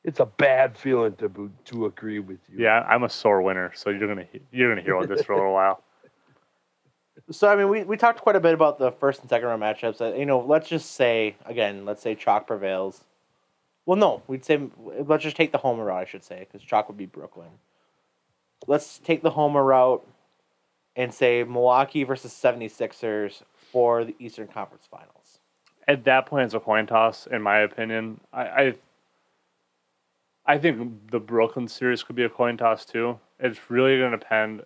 [0.06, 2.64] it's a bad feeling to to agree with you.
[2.64, 5.36] Yeah, I'm a sore winner, so you're gonna you're gonna hear about this for a
[5.36, 5.82] little while.
[7.30, 9.60] So I mean, we, we talked quite a bit about the first and second round
[9.60, 10.00] matchups.
[10.00, 13.02] Uh, you know, let's just say again, let's say chalk prevails.
[13.84, 16.02] Well, no, we'd say let's just take the homer route.
[16.02, 17.50] I should say because chalk would be Brooklyn.
[18.68, 20.06] Let's take the homer route
[20.94, 25.40] and say Milwaukee versus 76ers for the Eastern Conference Finals.
[25.86, 28.18] At that point, it's a coin toss, in my opinion.
[28.32, 28.74] I, I
[30.47, 33.18] I think the Brooklyn series could be a coin toss too.
[33.40, 34.62] It's really going to depend,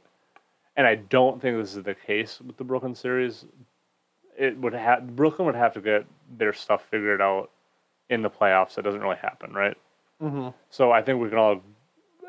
[0.77, 3.47] and I don't think this is the case with the Brooklyn series.
[4.39, 7.51] It would have Brooklyn would have to get their stuff figured out
[8.09, 8.75] in the playoffs.
[8.75, 9.77] That doesn't really happen, right?
[10.23, 10.49] Mm-hmm.
[10.69, 11.63] So I think we can all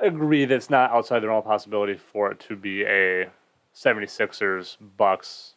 [0.02, 3.30] agree that it's not outside the realm of possibility for it to be a
[3.76, 5.56] 76ers Bucks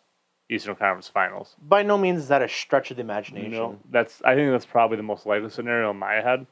[0.50, 1.56] Eastern Conference Finals.
[1.66, 3.52] By no means is that a stretch of the imagination.
[3.52, 6.46] No, that's I think that's probably the most likely scenario in my head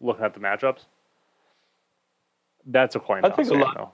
[0.00, 0.80] looking at the matchups.
[2.66, 3.74] That's a coin I think a lot.
[3.76, 3.92] Though.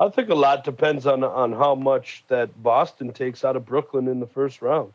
[0.00, 4.08] I think a lot depends on on how much that Boston takes out of Brooklyn
[4.08, 4.92] in the first round.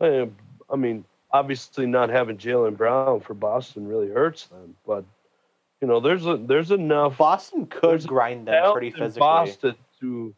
[0.00, 0.28] I,
[0.70, 5.04] I mean, obviously, not having Jaylen Brown for Boston really hurts them, but
[5.80, 7.18] you know, there's a there's enough.
[7.18, 9.20] Boston could grind them pretty physically.
[9.20, 10.34] Boston to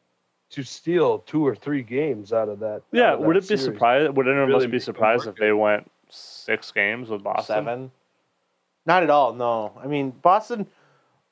[0.50, 2.82] to steal two or three games out of that.
[2.92, 4.16] Yeah, of would that it be surprised?
[4.16, 7.56] Would anyone really be surprised if they went six games with Boston?
[7.56, 7.90] Seven.
[8.86, 9.32] Not at all.
[9.32, 10.66] No, I mean Boston.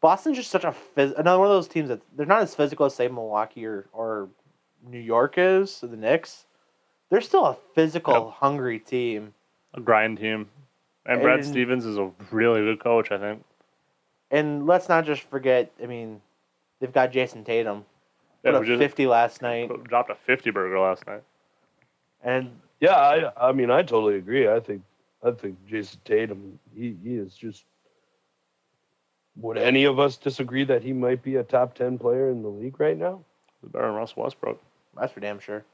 [0.00, 2.86] Boston's just such a phys- another one of those teams that they're not as physical
[2.86, 4.28] as say Milwaukee or, or
[4.84, 5.80] New York is.
[5.80, 6.46] The Knicks,
[7.08, 8.34] they're still a physical, yep.
[8.34, 9.32] hungry team.
[9.74, 10.48] A grind team,
[11.06, 13.12] and, and Brad Stevens is a really good coach.
[13.12, 13.44] I think.
[14.32, 15.70] And let's not just forget.
[15.80, 16.20] I mean,
[16.80, 17.84] they've got Jayson Tatum.
[18.42, 19.70] Put yeah, up fifty last night.
[19.84, 21.22] Dropped a fifty burger last night.
[22.24, 22.50] And
[22.80, 24.48] yeah, I I mean I totally agree.
[24.48, 24.82] I think
[25.22, 27.64] I think Jayson Tatum, he, he is just.
[29.36, 32.48] Would any of us disagree that he might be a top 10 player in the
[32.48, 33.24] league right now?
[33.62, 34.60] Better than Russ Westbrook.
[34.98, 35.64] That's for damn sure.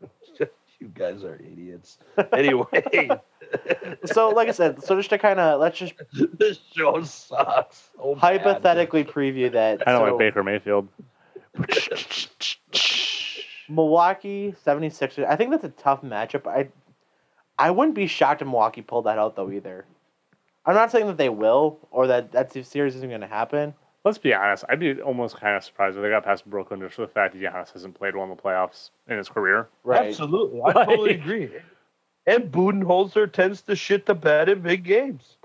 [0.82, 1.98] you guys are idiots.
[2.32, 2.64] Anyway.
[4.06, 5.94] so, like I said, so just to kind of let's just.
[6.38, 7.90] this show sucks.
[7.98, 9.12] Oh, so hypothetically bad.
[9.12, 9.86] preview that.
[9.86, 10.88] I don't so, like Baker Mayfield.
[13.68, 15.26] Milwaukee 76ers.
[15.26, 16.46] I think that's a tough matchup.
[16.46, 16.68] I
[17.62, 19.84] I wouldn't be shocked if Milwaukee pulled that out though either.
[20.66, 23.72] I'm not saying that they will or that that series isn't going to happen.
[24.04, 24.64] Let's be honest.
[24.68, 27.34] I'd be almost kind of surprised if they got past Brooklyn just for the fact
[27.34, 29.68] that Giannis hasn't played well in the playoffs in his career.
[29.84, 30.08] Right.
[30.08, 30.60] Absolutely.
[30.60, 31.50] I like, totally agree.
[32.26, 35.36] And Budenholzer tends to shit the bed in big games.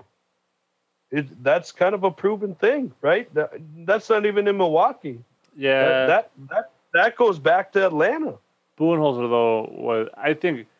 [1.12, 3.32] It, that's kind of a proven thing, right?
[3.34, 3.52] That,
[3.86, 5.20] that's not even in Milwaukee.
[5.56, 5.86] Yeah.
[5.86, 8.34] That, that, that, that goes back to Atlanta.
[8.76, 10.66] Budenholzer, though, was, I think–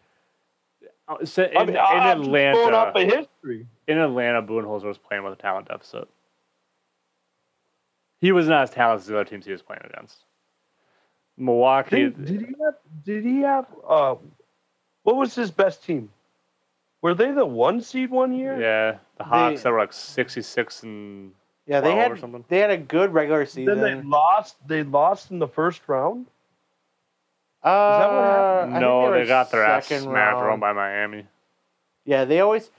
[1.24, 3.66] so in, I mean, in I'm Atlanta, up a history.
[3.86, 6.08] In Atlanta, Budenholzer was playing with a talent deficit.
[8.20, 10.24] He was not as talented as the other teams he was playing against.
[11.36, 12.04] Milwaukee.
[12.10, 12.74] Did, did he have?
[13.04, 13.66] Did he have?
[13.88, 14.16] Uh,
[15.04, 16.10] what was his best team?
[17.00, 18.60] Were they the one seed one year?
[18.60, 21.32] Yeah, the Hawks They- that were like 66 and
[21.66, 22.44] Yeah, they 12 or had something.
[22.48, 23.80] they had a good regular season.
[23.80, 24.56] Then they lost.
[24.66, 26.26] They lost in the first round.
[27.68, 28.76] Uh, that what happened?
[28.76, 31.26] I no, were they got their ass second smacked around by Miami.
[32.04, 32.70] Yeah, they always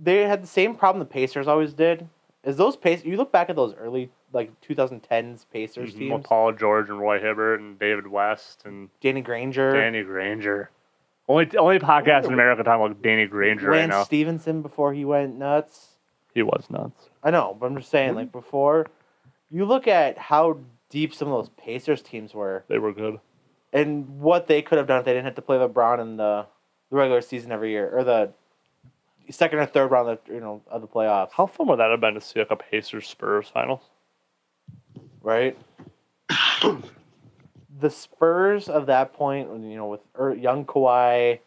[0.00, 2.08] they had the same problem the Pacers always did.
[2.44, 3.06] Is those Pacers?
[3.06, 6.12] You look back at those early like 2010s Pacers Mhm, teams.
[6.12, 10.70] With Paul George and Roy Hibbert and David West and Danny Granger, Danny Granger.
[11.28, 14.04] Only only podcast in America talking about Danny Granger right Lance now.
[14.04, 15.96] Stephenson before he went nuts.
[16.34, 17.08] He was nuts.
[17.24, 18.86] I know, but I'm just saying, like before,
[19.50, 20.58] you look at how
[20.90, 23.18] deep some of those Pacers teams were They were good.
[23.76, 26.46] And what they could have done if they didn't have to play LeBron in the,
[26.90, 28.32] the regular season every year or the
[29.30, 31.30] second or third round of the, you know of the playoffs.
[31.32, 33.82] How fun would that have been to see like a Pacers Spurs finals?
[35.26, 35.58] right?
[37.80, 41.40] the Spurs of that point, you know, with er, young Kawhi,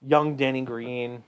[0.00, 1.22] young Danny Green,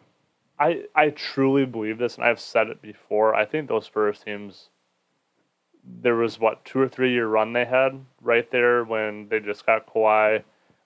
[0.58, 3.34] I I truly believe this, and I've said it before.
[3.34, 4.70] I think those Spurs teams.
[6.02, 9.64] There was what two or three year run they had right there when they just
[9.64, 10.42] got Kawhi,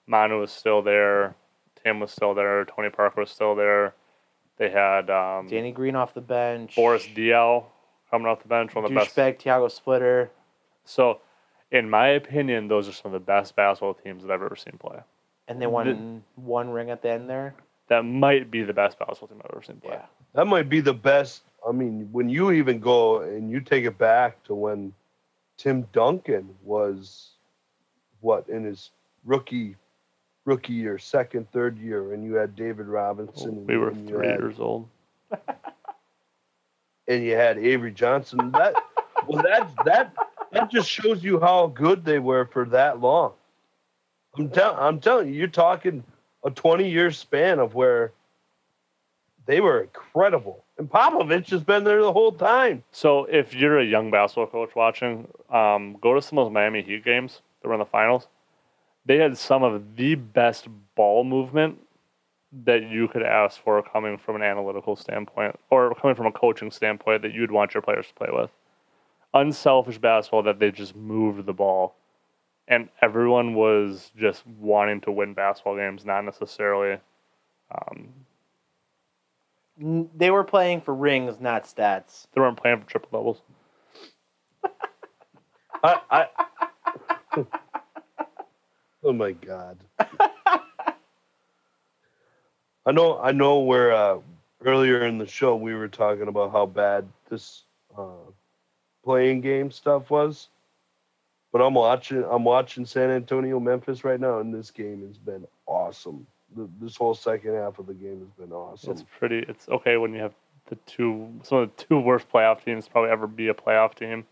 [0.07, 1.35] Manu was still there,
[1.83, 3.95] Tim was still there, Tony Parker was still there.
[4.57, 7.65] They had um, Danny Green off the bench, Boris Diaw
[8.11, 9.15] coming off the bench, one of the best.
[9.15, 10.29] douchebag Tiago Splitter.
[10.83, 11.21] So,
[11.71, 14.77] in my opinion, those are some of the best basketball teams that I've ever seen
[14.77, 14.99] play.
[15.47, 17.55] And they won one ring at the end there.
[17.87, 19.93] That might be the best basketball team I've ever seen play.
[19.93, 20.05] Yeah.
[20.33, 21.41] That might be the best.
[21.67, 24.93] I mean, when you even go and you take it back to when
[25.57, 27.29] Tim Duncan was
[28.21, 28.91] what in his
[29.25, 29.75] rookie
[30.45, 33.65] rookie year, second, third year, and you had David Robinson.
[33.67, 34.87] We were three had- years old.
[37.07, 38.51] and you had Avery Johnson.
[38.51, 38.73] That
[39.27, 40.13] well, that that
[40.51, 43.33] that just shows you how good they were for that long.
[44.37, 46.03] I'm telling, I'm telling you, you're talking
[46.43, 48.11] a 20 year span of where
[49.45, 52.83] they were incredible, and Popovich has been there the whole time.
[52.91, 56.81] So, if you're a young basketball coach watching, um, go to some of those Miami
[56.81, 58.27] Heat games that were in the finals.
[59.05, 61.77] They had some of the best ball movement
[62.65, 66.71] that you could ask for coming from an analytical standpoint or coming from a coaching
[66.71, 68.49] standpoint that you'd want your players to play with.
[69.35, 71.93] Unselfish basketball that they just moved the ball.
[72.67, 76.97] And everyone was just wanting to win basketball games, not necessarily.
[77.71, 78.09] Um,
[79.77, 82.27] They were playing for rings, not stats.
[82.33, 83.41] they weren't playing for triple doubles.
[85.83, 86.27] I, I
[89.03, 89.77] oh my god.
[92.85, 93.19] I know.
[93.19, 93.59] I know.
[93.59, 94.17] Where uh,
[94.65, 97.63] earlier in the show we were talking about how bad this
[97.97, 98.29] uh,
[99.03, 100.49] play-in game stuff was,
[101.51, 102.23] but I'm watching.
[102.29, 106.27] I'm watching San Antonio Memphis right now, and this game has been awesome.
[106.55, 108.91] The, this whole second half of the game has been awesome.
[108.91, 109.45] It's pretty.
[109.47, 110.33] It's okay when you have
[110.67, 114.19] the two, some of the two worst playoff teams probably ever be a playoff team.
[114.19, 114.25] I'm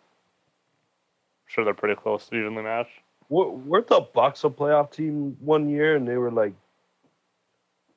[1.48, 2.92] sure, they're pretty close to evenly matched.
[3.30, 6.54] Were- Weren't the Bucks a playoff team one year, and they were like,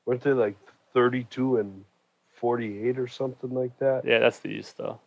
[0.05, 0.55] weren't they like
[0.93, 1.83] thirty-two and
[2.31, 4.03] forty-eight or something like that?
[4.05, 4.99] Yeah, that's the East though.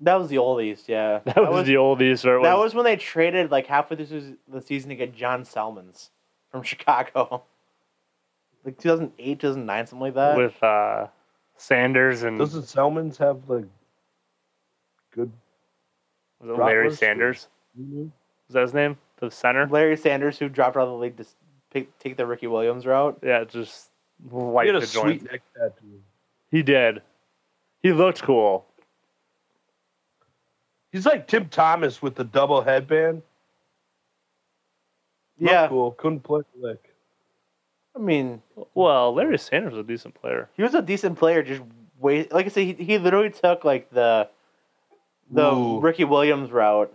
[0.00, 1.20] That was the old East, yeah.
[1.24, 2.26] That, was, the old East.
[2.26, 5.44] Or that was, was when they traded like halfway through the season to get John
[5.44, 6.10] Salmons
[6.50, 7.44] from Chicago.
[8.66, 10.36] Like 2008, 2009, something like that.
[10.36, 11.06] with uh,
[11.56, 13.64] Sanders and Doesn't Salmons have like
[15.14, 15.30] good?
[16.40, 16.98] Was it Larry Bratwurst?
[16.98, 17.48] Sanders?
[17.80, 18.06] Mhm.
[18.48, 18.98] Is that his name?
[19.18, 19.66] The center.
[19.68, 21.24] Larry Sanders, who dropped out of the league to
[21.70, 23.18] pick, take the Ricky Williams route.
[23.22, 23.90] Yeah, just
[24.28, 26.02] He light had a sweet neck tattoo.
[26.50, 27.02] He did.
[27.82, 28.66] He looked cool.
[30.90, 33.22] He's like Tim Thomas with the double headband.
[35.38, 35.92] Looked Yeah, cool.
[35.92, 36.85] Couldn't play a lick.
[37.96, 38.42] I mean,
[38.74, 40.50] Well, Larry Sanders was a decent player.
[40.54, 41.42] he was a decent player.
[41.42, 41.62] Just
[41.98, 44.28] wait, like I said, he, he literally took like the
[45.30, 45.80] the Ooh.
[45.80, 46.92] Ricky Williams route.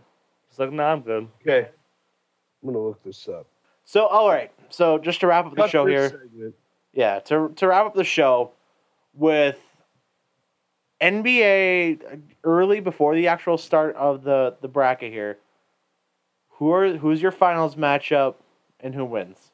[0.50, 1.28] He's like, nah, I'm good.
[1.42, 1.70] Okay,
[2.62, 3.48] I'm gonna look this up.
[3.84, 4.52] So, all right.
[4.70, 6.56] So, just to wrap up the Cut show this here, segment.
[6.94, 8.52] yeah, to to wrap up the show
[9.14, 9.58] with
[11.02, 15.38] NBA early before the actual start of the the bracket here.
[16.58, 18.36] Who are who's your finals matchup
[18.80, 19.52] and who wins?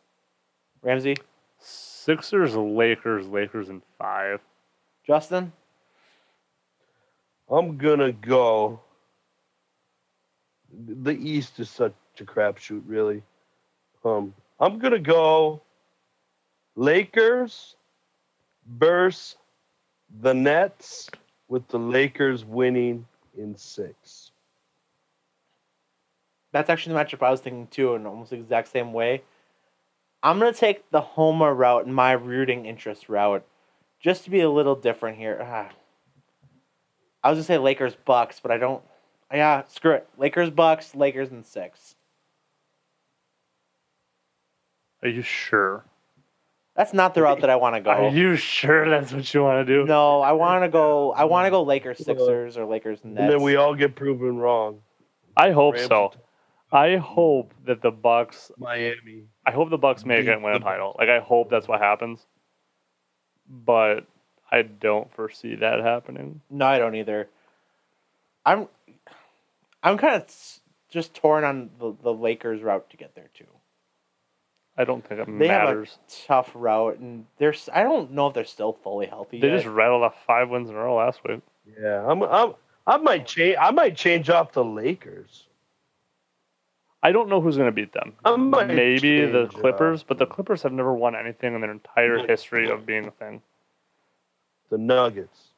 [0.82, 1.16] Ramsay,
[2.08, 4.40] Sixers, Lakers, Lakers in five.
[5.06, 5.52] Justin,
[7.52, 8.80] I'm gonna go.
[10.72, 13.24] The East is such a crapshoot, really.
[14.06, 15.62] Um, I'm gonna go.
[16.78, 17.76] Lakers
[18.66, 19.36] versus
[20.22, 21.10] the Nets,
[21.50, 23.06] with the Lakers winning
[23.38, 24.32] in six.
[26.54, 29.24] That's actually the matchup I was thinking too, in almost the exact same way.
[30.24, 33.46] I'm gonna take the Homer route and my rooting interest route,
[34.00, 35.40] just to be a little different here.
[35.42, 35.70] Ah.
[37.24, 38.84] I was gonna say Lakers Bucks, but I don't.
[39.32, 40.08] Yeah, screw it.
[40.18, 41.96] Lakers Bucks, Lakers in six.
[45.04, 45.86] Are you sure?
[46.76, 47.90] That's not the route that I want to go.
[47.90, 49.86] Are you sure that's what you want to do?
[49.86, 51.12] No, I want to go.
[51.12, 53.20] I want to go Lakers Sixers or Lakers Nets.
[53.20, 54.82] And then we all get proven wrong.
[55.36, 56.14] I hope Rams so.
[56.72, 58.52] I hope that the Bucks.
[58.58, 59.24] Miami.
[59.46, 60.96] I hope the Bucks make it and win a title.
[61.00, 62.26] Like I hope that's what happens.
[63.50, 64.06] But
[64.52, 66.42] I don't foresee that happening.
[66.50, 67.30] No, I don't either.
[68.46, 68.68] I'm,
[69.84, 70.26] I'm kind of
[70.90, 73.46] just torn on the, the Lakers route to get there too.
[74.78, 75.90] I don't think it They matters.
[75.92, 79.40] have a tough route, and there's I don't know if they're still fully healthy.
[79.40, 79.56] They yet.
[79.64, 81.42] just rattled off five wins in a row last week.
[81.82, 82.22] Yeah, I'm.
[82.24, 82.54] I'm.
[82.86, 83.58] I might change.
[83.60, 85.47] I might change off the Lakers.
[87.04, 88.14] I don't know who's going to beat them.
[88.26, 91.72] I might Maybe the change, Clippers, but the Clippers have never won anything in their
[91.72, 93.42] entire history of being a thing.
[94.70, 95.50] The Nuggets.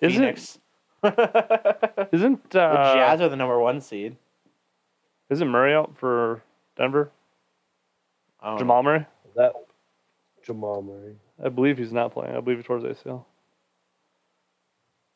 [0.00, 0.58] Isn't Phoenix.
[2.12, 4.16] isn't uh, Jazz are the number one seed.
[5.30, 6.42] isn't Murray out for
[6.76, 7.10] Denver?
[8.42, 9.06] Um, Jamal Murray?
[9.36, 9.52] That
[10.42, 11.14] Jamal Murray.
[11.42, 12.36] I believe he's not playing.
[12.36, 13.24] I believe he tore his ACL.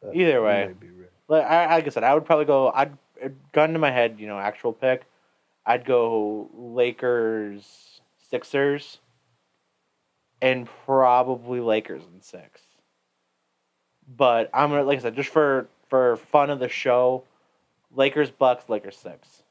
[0.02, 0.74] That- Either way.
[0.78, 1.10] be right.
[1.28, 2.70] Like I, like I said, I would probably go.
[2.70, 2.96] I'd
[3.52, 5.02] gun to my head, you know, actual pick.
[5.66, 8.98] I'd go Lakers, Sixers,
[10.42, 12.60] and probably Lakers in six.
[14.16, 17.24] But I'm gonna, like I said, just for for fun of the show,
[17.94, 19.42] Lakers, Bucks, Lakers six.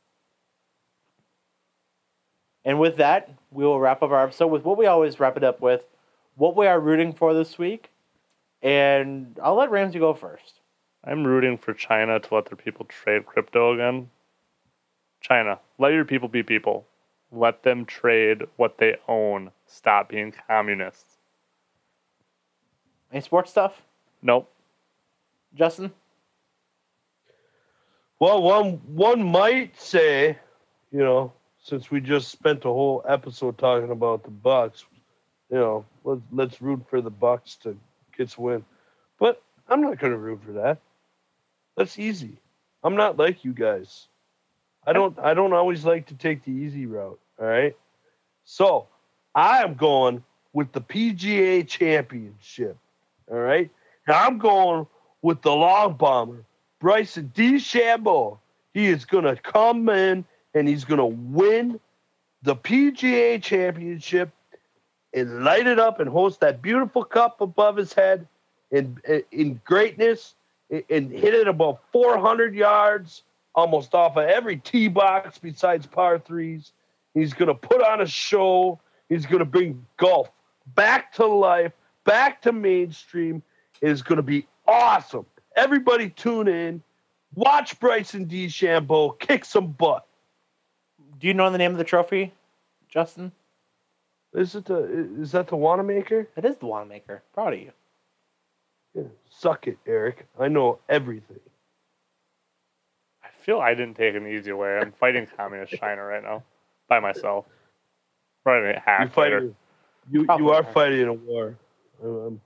[2.65, 5.43] And with that, we will wrap up our episode with what we always wrap it
[5.43, 5.83] up with,
[6.35, 7.89] what we are rooting for this week,
[8.61, 10.59] and I'll let Ramsay go first.
[11.03, 14.09] I'm rooting for China to let their people trade crypto again.
[15.21, 16.85] China, let your people be people.
[17.31, 19.51] Let them trade what they own.
[19.65, 21.17] Stop being communists.
[23.11, 23.81] Any sports stuff,
[24.21, 24.49] Nope.
[25.55, 25.91] Justin?
[28.19, 30.37] Well, one one might say,
[30.91, 34.85] you know, since we just spent a whole episode talking about the Bucks,
[35.51, 37.77] you know, let's let's root for the Bucks to
[38.17, 38.65] get some win.
[39.19, 40.79] But I'm not going to root for that.
[41.75, 42.37] That's easy.
[42.83, 44.07] I'm not like you guys.
[44.85, 47.19] I don't I don't always like to take the easy route.
[47.39, 47.75] All right.
[48.43, 48.87] So
[49.33, 52.77] I am going with the PGA Championship.
[53.31, 53.69] All right.
[54.07, 54.85] Now I'm going
[55.21, 56.43] with the long bomber,
[56.79, 58.37] Bryson DeChambeau.
[58.73, 61.79] He is going to come in and he's going to win
[62.41, 64.29] the PGA Championship
[65.13, 68.27] and light it up and host that beautiful cup above his head
[68.71, 68.97] in
[69.31, 70.35] in greatness
[70.89, 73.23] and- hit it about 400 yards
[73.55, 76.71] almost off of every tee box besides par threes.
[77.13, 78.79] He's going to put on a show.
[79.09, 80.31] He's going to bring golf
[80.75, 81.73] back to life,
[82.03, 83.43] back to mainstream.
[83.81, 85.25] It is going to be awesome.
[85.55, 86.81] Everybody tune in.
[87.35, 90.05] Watch Bryson DeChambeau kick some butt.
[91.19, 92.31] Do you know the name of the trophy,
[92.89, 93.31] Justin?
[94.33, 94.83] Is it the
[95.21, 96.27] is that the Wanamaker?
[96.35, 97.21] It is the Wanamaker.
[97.33, 97.71] Proud of you.
[98.95, 99.03] Yeah.
[99.29, 100.27] Suck it, Eric.
[100.39, 101.39] I know everything.
[103.23, 104.77] I feel I didn't take an easy way.
[104.77, 106.43] I'm fighting communist China right now
[106.87, 107.45] by myself.
[108.43, 109.55] Probably gonna You hacked fighting.
[110.11, 110.73] You Probably you are not.
[110.73, 111.57] fighting a war.
[112.03, 112.41] Um,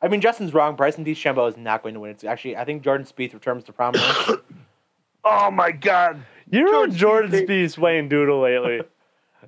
[0.00, 0.74] I mean, Justin's wrong.
[0.74, 2.10] Bryson DeChambeau is not going to win.
[2.10, 4.30] It's actually, I think Jordan Spieth returns to prominence.
[5.24, 6.24] oh my God!
[6.50, 7.72] You're on Jordan Spieth.
[7.72, 8.82] Speed Wayne Doodle lately.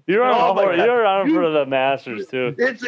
[0.06, 2.54] You're on Oh my for, you're on You- for the Masters too.
[2.58, 2.84] It's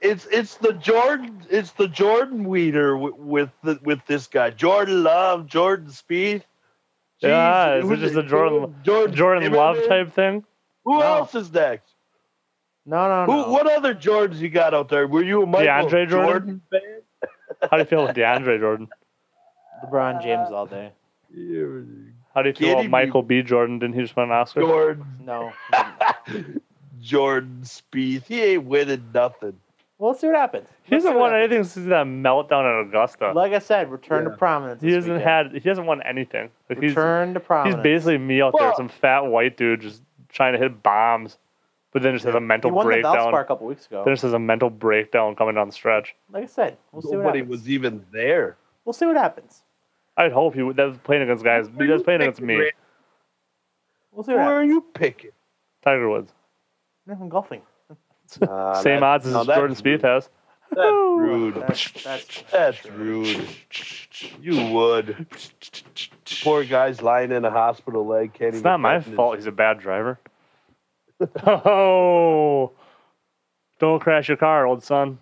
[0.00, 5.02] it's it's the Jordan it's the Jordan Weeder with, with the with this guy Jordan
[5.02, 6.44] Love Jordan Speed.
[7.20, 10.44] Yeah, is it who's just a Jordan- Jordan, Jordan Love type thing.
[10.84, 11.04] Who No.
[11.04, 11.92] else is next?
[12.86, 13.44] no, no, no.
[13.44, 13.52] Who?
[13.52, 15.06] What other Jordans you got out there?
[15.06, 16.62] Were you a Michael DeAndre Jordan?
[16.70, 16.80] fan?
[17.62, 18.88] How do you feel with DeAndre Jordan?
[19.84, 20.92] LeBron James all day.
[22.38, 22.90] How do you feel about.
[22.90, 23.42] Michael B.
[23.42, 23.80] Jordan?
[23.80, 24.60] Didn't he just win an Oscar?
[24.60, 25.52] Jordan No.
[27.00, 28.26] Jordan Spieth.
[28.26, 29.58] He ain't winning nothing.
[29.98, 30.68] well, let's see what happens.
[30.84, 31.52] He Let's see hasn't what won happens.
[31.52, 33.32] anything since that meltdown at Augusta.
[33.32, 34.30] Like I said, return Yeah.
[34.30, 34.80] to prominence.
[34.82, 35.52] he this hasn't weekend.
[35.52, 35.62] had.
[35.62, 36.50] He hasn't won anything.
[36.68, 37.74] Like he's return to prominence.
[37.76, 37.82] he's prominence.
[38.04, 41.38] basically me out there, Well- some fat white dude just trying to hit bombs,
[41.92, 43.32] but then just has a mental He mental won the breakdown.
[43.32, 44.02] Valspar a couple weeks ago.
[44.04, 46.14] Then just has a mental breakdown coming down the stretch.
[46.32, 47.50] Like I said, we'll see what Nobody happens.
[47.60, 48.56] was even there.
[48.84, 49.62] We'll see what happens.
[50.18, 50.76] I'd hope he would.
[50.76, 51.68] That was playing against guys.
[51.68, 52.56] Who He was playing against me.
[52.56, 52.72] Ray?
[54.12, 55.30] We'll Who are you picking?
[55.82, 56.32] Tiger Woods.
[57.06, 57.62] No, I'm golfing.
[58.42, 60.28] Uh, Same that- odds as now that's Jordan Spieth has.
[60.70, 61.54] That's rude.
[61.54, 63.48] That's, that's That's rude.
[64.42, 65.26] You would.
[66.42, 68.34] Poor guy's lying in a hospital leg.
[68.34, 69.36] Can't It's even not my button his- fault.
[69.36, 70.18] He's a bad driver.
[71.46, 72.72] oh,
[73.80, 75.18] don't crash your car, old son.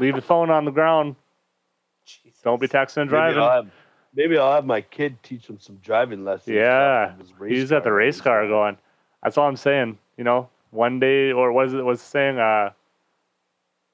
[0.00, 1.16] Leave the phone on the ground.
[2.06, 2.38] Jesus.
[2.44, 3.70] Don't be texting and Maybe I'll, driving.
[4.14, 6.56] Maybe I'll have my kid teach him some driving lessons.
[6.56, 8.76] Yeah, off of his race he's at the race car going.
[9.22, 9.98] That's all I'm saying.
[10.16, 12.70] You know, one day or was it was saying, uh,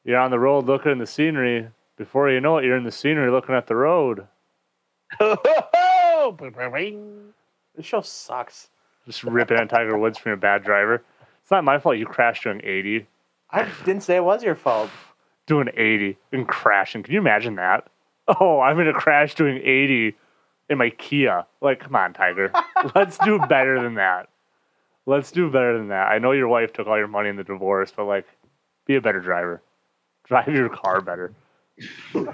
[0.05, 1.69] you're on the road looking at the scenery.
[1.97, 4.27] Before you know it, you're in the scenery looking at the road.
[7.75, 8.69] This show sucks.
[9.07, 11.03] Just ripping at Tiger Woods from your bad driver.
[11.43, 13.07] It's not my fault you crashed doing 80.
[13.51, 14.91] I didn't say it was your fault.
[15.47, 17.03] Doing 80 and crashing.
[17.03, 17.89] Can you imagine that?
[18.41, 20.15] Oh, I'm in a crash doing 80
[20.69, 21.47] in my Kia.
[21.63, 22.53] Like, come on, Tiger.
[22.95, 24.29] Let's do better than that.
[25.07, 26.09] Let's do better than that.
[26.09, 28.27] I know your wife took all your money in the divorce, but like,
[28.87, 29.63] be a better driver.
[30.25, 31.33] Drive your car better.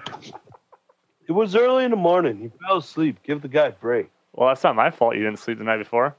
[1.27, 2.39] It was early in the morning.
[2.39, 3.17] He fell asleep.
[3.23, 4.11] Give the guy a break.
[4.35, 6.15] Well, that's not my fault you didn't sleep the night before.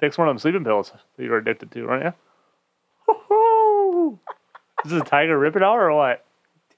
[0.00, 2.12] Takes one of them sleeping pills that you were addicted to, aren't you?
[3.06, 4.18] Woo-hoo!
[4.84, 6.24] Is this a Tiger rip it out or what?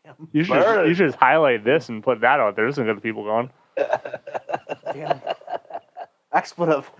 [0.04, 0.28] Damn.
[0.32, 2.64] You should, just, you should just highlight this and put that out there.
[2.70, 3.50] There's get the people going.
[4.92, 5.20] Damn.
[6.32, 6.90] Expletive.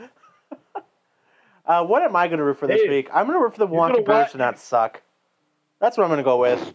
[1.66, 3.08] uh, what am I going to root for this Hey, week?
[3.12, 5.02] I'm going to root for the you're Wonky gonna Birds wa- to not suck.
[5.80, 6.72] That's what I'm going to go with.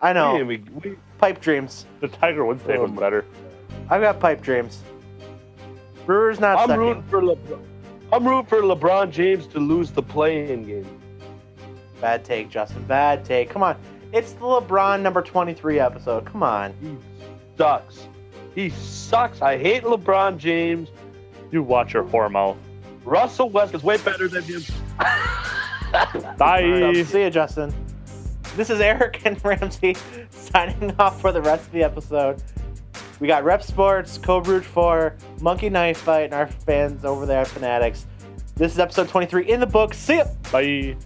[0.00, 0.36] I know.
[0.36, 1.86] Hey, we, we, Pipe dreams.
[2.00, 3.24] The Tiger Woods thing was Um, better.
[3.90, 4.82] I've got pipe dreams.
[6.06, 6.80] Brewers not I'm sucking.
[6.80, 7.60] rooting for LeBron.
[8.12, 10.86] I'm rooting for LeBron James to lose the play-in game.
[12.00, 12.84] Bad take, Justin.
[12.84, 13.50] Bad take.
[13.50, 13.76] Come on.
[14.12, 16.24] It's the LeBron number 23 episode.
[16.24, 16.74] Come on.
[16.80, 16.96] He
[17.56, 18.08] sucks.
[18.54, 19.42] He sucks.
[19.42, 20.88] I hate LeBron James.
[21.50, 22.56] You watch your whore mouth.
[23.04, 24.62] Russell West is way better than him.
[26.36, 26.92] Bye.
[26.94, 27.74] So, see you, Justin.
[28.56, 29.96] This is Eric and Ramsay
[30.30, 32.42] signing off for the rest of the episode.
[33.20, 37.40] We got Repp Sports, Code Root 4, Monkey Knife Fight, and our fans over there
[37.40, 38.06] at Fanatics.
[38.56, 39.94] This is episode 23 in the book.
[39.94, 40.24] See ya!
[40.50, 40.96] Bye.